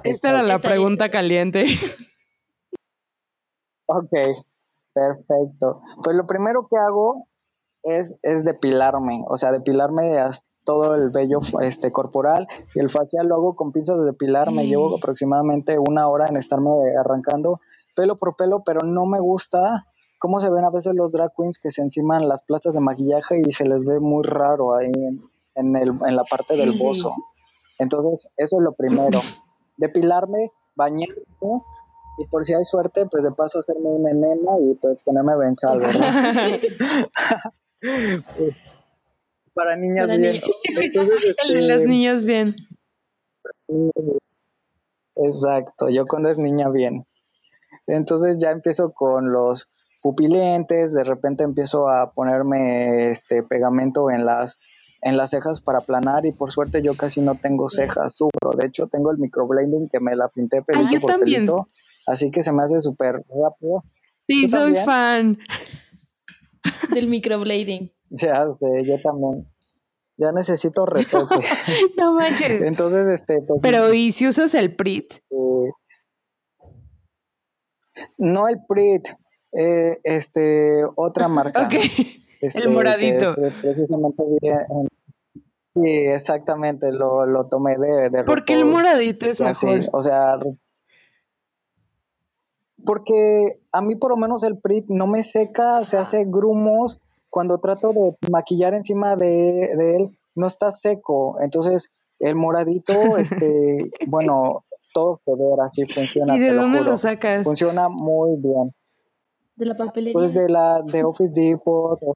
Esta 0.03 0.29
era 0.29 0.43
la 0.43 0.59
pregunta 0.59 1.09
caliente. 1.09 1.65
Ok, 3.87 4.11
perfecto. 4.93 5.81
Pues 6.03 6.15
lo 6.15 6.27
primero 6.27 6.67
que 6.69 6.77
hago 6.77 7.27
es, 7.83 8.19
es 8.23 8.43
depilarme, 8.43 9.23
o 9.27 9.37
sea, 9.37 9.51
depilarme 9.51 10.17
hasta 10.17 10.47
todo 10.65 10.93
el 10.93 11.09
vello 11.09 11.39
este, 11.61 11.91
corporal 11.91 12.47
y 12.75 12.79
el 12.79 12.89
facial 12.89 13.27
lo 13.27 13.35
hago 13.35 13.55
con 13.55 13.71
pinzas 13.71 13.97
de 13.97 14.05
depilar, 14.05 14.51
me 14.51 14.67
llevo 14.67 14.97
aproximadamente 14.97 15.79
una 15.79 16.07
hora 16.07 16.27
en 16.27 16.37
estarme 16.37 16.69
arrancando 16.99 17.59
pelo 17.95 18.17
por 18.17 18.35
pelo, 18.35 18.61
pero 18.63 18.81
no 18.81 19.05
me 19.05 19.19
gusta 19.19 19.87
cómo 20.19 20.39
se 20.39 20.51
ven 20.51 20.63
a 20.63 20.69
veces 20.69 20.93
los 20.93 21.11
drag 21.11 21.31
queens 21.35 21.57
que 21.59 21.71
se 21.71 21.81
enciman 21.81 22.27
las 22.27 22.43
plastas 22.43 22.75
de 22.75 22.81
maquillaje 22.81 23.41
y 23.45 23.51
se 23.51 23.65
les 23.65 23.83
ve 23.83 23.99
muy 23.99 24.23
raro 24.23 24.75
ahí 24.75 24.91
en, 24.93 25.23
en 25.55 25.75
el, 25.75 25.89
en 26.07 26.15
la 26.15 26.23
parte 26.23 26.55
del 26.55 26.77
bozo. 26.77 27.13
Entonces, 27.79 28.31
eso 28.37 28.57
es 28.57 28.63
lo 28.63 28.73
primero. 28.73 29.21
Depilarme, 29.77 30.51
bañarme 30.75 31.15
y 32.19 32.25
por 32.27 32.43
si 32.43 32.53
hay 32.53 32.65
suerte, 32.65 33.05
pues 33.09 33.23
de 33.23 33.31
paso 33.31 33.59
hacerme 33.59 33.89
una 33.89 34.11
enema 34.11 34.51
y 34.61 34.75
pues 34.75 35.01
ponerme 35.03 35.37
benzal, 35.37 35.79
¿verdad? 35.79 36.13
Pues, 37.81 38.55
para 39.53 39.75
niñas 39.75 40.07
Para 40.07 40.19
bien. 40.19 40.41
Entonces, 40.63 41.35
Las 41.47 41.77
este, 41.77 41.87
niñas 41.87 42.25
bien. 42.25 42.55
Exacto, 45.15 45.89
yo 45.89 46.05
cuando 46.05 46.29
es 46.29 46.37
niña 46.37 46.69
bien. 46.69 47.05
Entonces 47.87 48.37
ya 48.39 48.51
empiezo 48.51 48.93
con 48.93 49.31
los 49.31 49.69
pupilentes, 50.01 50.93
de 50.93 51.03
repente 51.03 51.43
empiezo 51.43 51.89
a 51.89 52.11
ponerme 52.13 53.09
este 53.09 53.43
pegamento 53.43 54.09
en 54.11 54.25
las 54.25 54.59
en 55.01 55.15
las 55.15 55.29
cejas 55.29 55.61
para 55.61 55.79
aplanar 55.79 56.25
y 56.25 56.33
por 56.33 56.51
suerte 56.51 56.81
yo 56.81 56.95
casi 56.95 57.21
no 57.21 57.35
tengo 57.35 57.67
cejas, 57.69 58.15
sufro. 58.15 58.51
De 58.57 58.67
hecho 58.67 58.87
tengo 58.87 59.11
el 59.11 59.17
microblading 59.17 59.89
que 59.89 59.99
me 59.99 60.15
la 60.15 60.27
pinté 60.27 60.61
pelito 60.61 60.89
yo 60.91 61.01
por 61.01 61.11
también. 61.11 61.45
pelito, 61.45 61.67
así 62.05 62.31
que 62.31 62.43
se 62.43 62.51
me 62.51 62.63
hace 62.63 62.79
súper 62.81 63.15
rápido. 63.15 63.83
Sí, 64.27 64.47
¿Tú 64.47 64.57
soy 64.57 64.75
fan. 64.75 65.37
Del 66.93 67.07
microblading. 67.07 67.91
Ya 68.09 68.45
sé, 68.53 68.67
yo 68.85 68.99
también. 69.01 69.47
Ya 70.17 70.31
necesito 70.33 70.85
retoque. 70.85 71.35
No 71.97 72.13
manches. 72.13 72.61
Entonces, 72.63 73.07
este, 73.07 73.41
pues, 73.41 73.61
Pero, 73.61 73.93
¿y 73.93 74.11
si 74.11 74.27
usas 74.27 74.53
el 74.53 74.75
PRIT? 74.75 75.13
eh, 75.13 75.71
no 78.17 78.47
el 78.47 78.57
PRIT, 78.67 79.07
Eh, 79.51 79.97
este, 80.03 80.83
otra 80.95 81.27
marca. 81.27 81.65
Ok. 81.65 81.73
este, 82.41 82.59
El 82.59 82.69
moradito. 82.69 83.33
que- 83.35 83.41
que 83.41 83.51
precisamente 83.61 84.23
en- 84.41 84.87
Sí, 85.71 85.81
exactamente, 85.85 86.91
lo, 86.91 87.25
lo 87.27 87.47
tomé 87.47 87.75
de, 87.77 88.09
de 88.09 88.23
Porque 88.23 88.53
el 88.53 88.65
moradito 88.65 89.27
es 89.27 89.39
mejor. 89.39 89.55
sé, 89.55 89.87
o 89.93 90.01
sea, 90.01 90.35
porque 92.85 93.59
a 93.71 93.81
mí 93.81 93.95
por 93.95 94.11
lo 94.11 94.17
menos 94.17 94.43
el 94.43 94.57
PRIT 94.59 94.85
no 94.89 95.07
me 95.07 95.23
seca, 95.23 95.83
se 95.85 95.97
hace 95.97 96.25
grumos, 96.25 96.99
cuando 97.29 97.59
trato 97.59 97.93
de 97.93 98.15
maquillar 98.31 98.73
encima 98.73 99.15
de, 99.15 99.69
de 99.75 99.95
él, 99.97 100.19
no 100.35 100.47
está 100.47 100.71
seco, 100.71 101.37
entonces 101.41 101.91
el 102.19 102.35
moradito, 102.35 102.93
este, 103.17 103.91
bueno, 104.07 104.65
todo 104.93 105.21
se 105.23 105.31
ve 105.35 105.45
así 105.63 105.83
funciona, 105.85 106.35
¿Y 106.35 106.39
de 106.39 106.47
te 106.47 106.53
lo 106.53 106.61
dónde 106.63 106.79
juro. 106.79 106.91
lo 106.91 106.97
sacas? 106.97 107.43
Funciona 107.43 107.89
muy 107.89 108.37
bien. 108.37 108.73
De 109.55 109.65
la 109.65 109.75
papelería. 109.75 110.13
Pues 110.13 110.33
de 110.33 110.49
la 110.49 110.81
de 110.81 111.03
Office 111.03 111.33
Depot 111.33 111.99
o, 112.01 112.13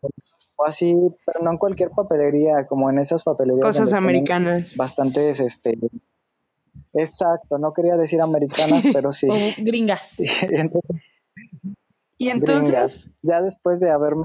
o 0.56 0.66
así, 0.66 0.96
pero 1.26 1.44
no 1.44 1.52
en 1.52 1.58
cualquier 1.58 1.90
papelería, 1.90 2.66
como 2.68 2.90
en 2.90 3.00
esas 3.00 3.24
papelerías. 3.24 3.66
Cosas 3.66 3.94
americanas. 3.94 4.78
Bastantes, 4.78 5.40
este. 5.40 5.78
Exacto, 6.94 7.58
no 7.58 7.74
quería 7.74 7.98
decir 7.98 8.22
americanas, 8.22 8.84
pero 8.94 9.12
sí. 9.12 9.28
O 9.30 9.36
gringas. 9.64 10.12
Entonces, 10.18 11.02
Y 12.18 12.30
entonces, 12.30 12.62
gringas. 12.62 13.10
Ya 13.22 13.42
después 13.42 13.80
de 13.80 13.92
haberme 13.92 14.24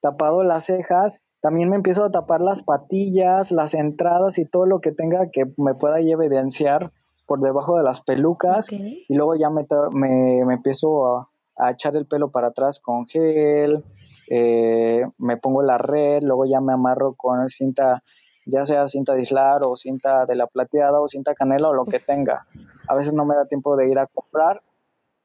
tapado 0.00 0.42
las 0.42 0.64
cejas, 0.64 1.22
también 1.40 1.68
me 1.68 1.76
empiezo 1.76 2.04
a 2.04 2.10
tapar 2.10 2.42
las 2.42 2.62
patillas, 2.62 3.50
las 3.50 3.74
entradas 3.74 4.38
y 4.38 4.44
todo 4.44 4.66
lo 4.66 4.80
que 4.80 4.92
tenga 4.92 5.30
que 5.30 5.52
me 5.56 5.74
pueda 5.74 6.00
evidenciar 6.00 6.92
por 7.26 7.40
debajo 7.40 7.76
de 7.76 7.84
las 7.84 8.00
pelucas. 8.00 8.70
Y 8.70 9.04
luego 9.08 9.34
ya 9.34 9.50
me, 9.50 9.66
me 9.92 10.54
empiezo 10.54 11.06
a, 11.06 11.30
a 11.56 11.70
echar 11.70 11.96
el 11.96 12.06
pelo 12.06 12.30
para 12.30 12.48
atrás 12.48 12.80
con 12.80 13.06
gel, 13.06 13.84
eh, 14.28 15.02
me 15.18 15.36
pongo 15.36 15.62
la 15.62 15.78
red, 15.78 16.22
luego 16.22 16.44
ya 16.46 16.60
me 16.60 16.72
amarro 16.72 17.14
con 17.14 17.48
cinta, 17.48 18.02
ya 18.46 18.64
sea 18.64 18.88
cinta 18.88 19.12
de 19.12 19.20
aislar 19.20 19.62
o 19.64 19.76
cinta 19.76 20.24
de 20.24 20.36
la 20.36 20.46
plateada 20.46 21.00
o 21.00 21.08
cinta 21.08 21.34
canela 21.34 21.68
o 21.68 21.74
lo 21.74 21.84
que 21.84 21.98
tenga. 21.98 22.46
A 22.88 22.94
veces 22.94 23.12
no 23.12 23.26
me 23.26 23.34
da 23.34 23.46
tiempo 23.46 23.76
de 23.76 23.90
ir 23.90 23.98
a 23.98 24.06
comprar, 24.06 24.62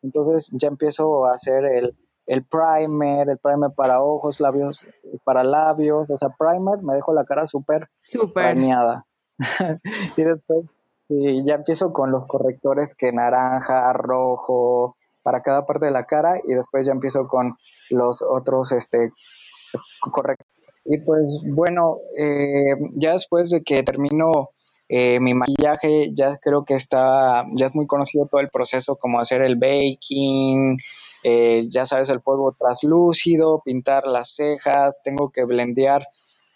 entonces 0.02 0.50
ya 0.52 0.68
empiezo 0.68 1.26
a 1.26 1.34
hacer 1.34 1.64
el, 1.64 1.96
el 2.26 2.44
primer, 2.44 3.30
el 3.30 3.38
primer 3.38 3.72
para 3.72 4.02
ojos, 4.02 4.42
labios, 4.42 4.86
para 5.24 5.44
labios, 5.44 6.10
o 6.10 6.18
sea, 6.18 6.30
primer, 6.38 6.82
me 6.82 6.96
dejo 6.96 7.14
la 7.14 7.24
cara 7.24 7.46
súper 7.46 7.88
bañada. 8.34 9.06
y 10.18 10.24
después 10.24 10.66
y 11.14 11.44
ya 11.44 11.56
empiezo 11.56 11.92
con 11.92 12.10
los 12.10 12.26
correctores 12.26 12.96
que 12.96 13.12
naranja, 13.12 13.92
rojo, 13.92 14.96
para 15.24 15.42
cada 15.42 15.66
parte 15.66 15.88
de 15.88 15.92
la 15.92 16.06
cara 16.06 16.40
y 16.42 16.54
después 16.54 16.86
ya 16.86 16.94
empiezo 16.94 17.28
con 17.28 17.58
los 17.90 18.22
otros 18.22 18.72
este 18.72 19.12
correctores. 20.00 20.61
Y 20.86 20.98
pues 21.00 21.40
bueno, 21.56 21.98
eh, 22.18 22.76
ya 22.96 23.14
después 23.14 23.50
de 23.50 23.62
que 23.62 23.84
termino 23.84 24.50
eh, 24.90 25.20
mi 25.20 25.34
maquillaje, 25.34 26.12
ya 26.14 26.38
creo 26.38 26.66
que 26.66 26.74
está, 26.74 27.46
ya 27.56 27.68
es 27.68 27.76
muy 27.76 27.88
conocido 27.88 28.28
todo 28.28 28.42
el 28.42 28.50
proceso, 28.50 28.98
como 28.98 29.20
hacer 29.20 29.42
el 29.42 29.56
baking, 29.56 30.78
eh, 31.24 31.64
ya 31.70 31.86
sabes, 31.86 32.10
el 32.10 32.22
polvo 32.22 32.56
traslúcido, 32.60 33.62
pintar 33.64 34.06
las 34.08 34.36
cejas, 34.36 35.02
tengo 35.04 35.30
que 35.30 35.46
blendear 35.46 36.08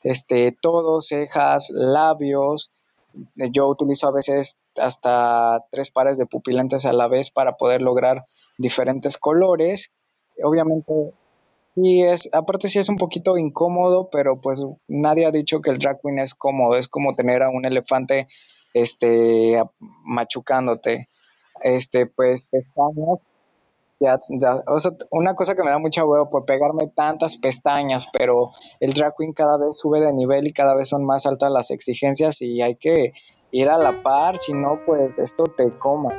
este, 0.04 0.52
todo, 0.60 1.02
cejas, 1.02 1.70
labios. 1.70 2.72
Yo 3.36 3.68
utilizo 3.68 4.08
a 4.08 4.12
veces 4.12 4.58
hasta 4.76 5.64
tres 5.72 5.90
pares 5.92 6.18
de 6.18 6.26
pupilentes 6.26 6.86
a 6.86 6.94
la 6.94 7.08
vez 7.08 7.30
para 7.30 7.56
poder 7.56 7.82
lograr 7.82 8.26
diferentes 8.58 9.18
colores. 9.18 9.94
Obviamente, 10.44 11.14
sí 11.76 12.02
es, 12.02 12.34
aparte 12.34 12.70
sí 12.70 12.80
es 12.80 12.90
un 12.90 12.98
poquito 12.98 13.38
incómodo, 13.38 14.10
pero 14.10 14.40
pues 14.42 14.64
nadie 14.88 15.26
ha 15.26 15.32
dicho 15.32 15.62
que 15.62 15.72
el 15.72 15.78
drag 15.78 16.02
queen 16.02 16.20
es 16.20 16.34
cómodo, 16.34 16.78
es 16.78 16.88
como 16.88 17.16
tener 17.16 17.44
a 17.44 17.50
un 17.50 17.66
elefante 17.66 18.28
este 18.74 19.62
machucándote. 20.06 21.10
Este, 21.64 22.06
pues 22.06 22.46
pestañas, 22.46 23.20
ya, 24.00 24.20
ya, 24.42 24.56
o 24.68 24.80
sea, 24.80 24.92
una 25.10 25.36
cosa 25.36 25.56
que 25.56 25.64
me 25.64 25.70
da 25.70 25.80
mucha 25.80 26.04
huevo 26.04 26.30
por 26.30 26.44
pegarme 26.44 26.88
tantas 26.88 27.38
pestañas, 27.38 28.08
pero 28.12 28.50
el 28.82 28.92
drag 28.92 29.16
queen 29.18 29.32
cada 29.32 29.58
vez 29.58 29.78
sube 29.78 30.02
de 30.02 30.14
nivel 30.14 30.48
y 30.48 30.52
cada 30.52 30.76
vez 30.76 30.90
son 30.90 31.06
más 31.06 31.26
altas 31.26 31.50
las 31.52 31.72
exigencias 31.72 32.42
y 32.42 32.62
hay 32.62 32.76
que 32.76 33.14
ir 33.52 33.70
a 33.70 33.78
la 33.78 34.04
par, 34.04 34.38
si 34.38 34.52
no, 34.54 34.82
pues 34.86 35.18
esto 35.18 35.46
te 35.46 35.72
coma. 35.80 36.14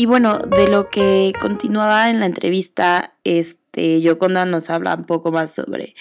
Y 0.00 0.06
bueno, 0.06 0.38
de 0.38 0.66
lo 0.66 0.88
que 0.88 1.34
continuaba 1.42 2.08
en 2.08 2.20
la 2.20 2.24
entrevista, 2.24 3.18
este, 3.22 4.00
Yoconda 4.00 4.46
nos 4.46 4.70
habla 4.70 4.94
un 4.94 5.04
poco 5.04 5.30
más 5.30 5.54
sobre 5.54 5.94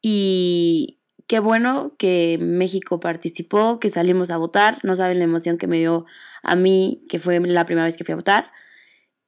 y 0.00 0.98
qué 1.26 1.38
bueno 1.38 1.94
que 1.98 2.38
México 2.40 2.98
participó, 2.98 3.78
que 3.78 3.90
salimos 3.90 4.30
a 4.30 4.36
votar. 4.36 4.78
No 4.84 4.96
saben 4.96 5.18
la 5.18 5.24
emoción 5.24 5.58
que 5.58 5.66
me 5.66 5.78
dio 5.78 6.06
a 6.42 6.56
mí, 6.56 7.04
que 7.08 7.18
fue 7.18 7.38
la 7.40 7.64
primera 7.66 7.84
vez 7.84 7.96
que 7.96 8.04
fui 8.04 8.12
a 8.12 8.16
votar. 8.16 8.46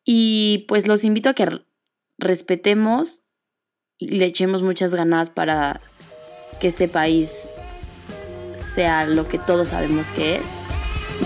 Y 0.05 0.65
pues 0.69 0.87
los 0.87 1.05
invito 1.05 1.29
a 1.29 1.35
que 1.35 1.63
respetemos 2.19 3.23
y 3.99 4.19
le 4.19 4.27
echemos 4.27 4.63
muchas 4.63 4.95
ganas 4.95 5.31
para 5.31 5.81
que 6.61 6.69
este 6.69 6.89
país 6.89 7.51
sea 8.57 9.07
lo 9.07 9.29
que 9.29 9.39
todos 9.39 9.69
sabemos 9.69 10.11
que 10.11 10.37
es. 10.37 10.43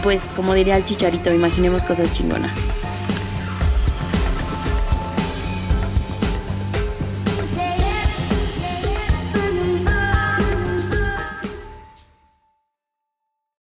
Pues 0.03 0.33
como 0.35 0.55
diría 0.55 0.77
el 0.77 0.85
chicharito, 0.85 1.33
imaginemos 1.33 1.85
cosas 1.85 2.13
chingonas. 2.13 2.53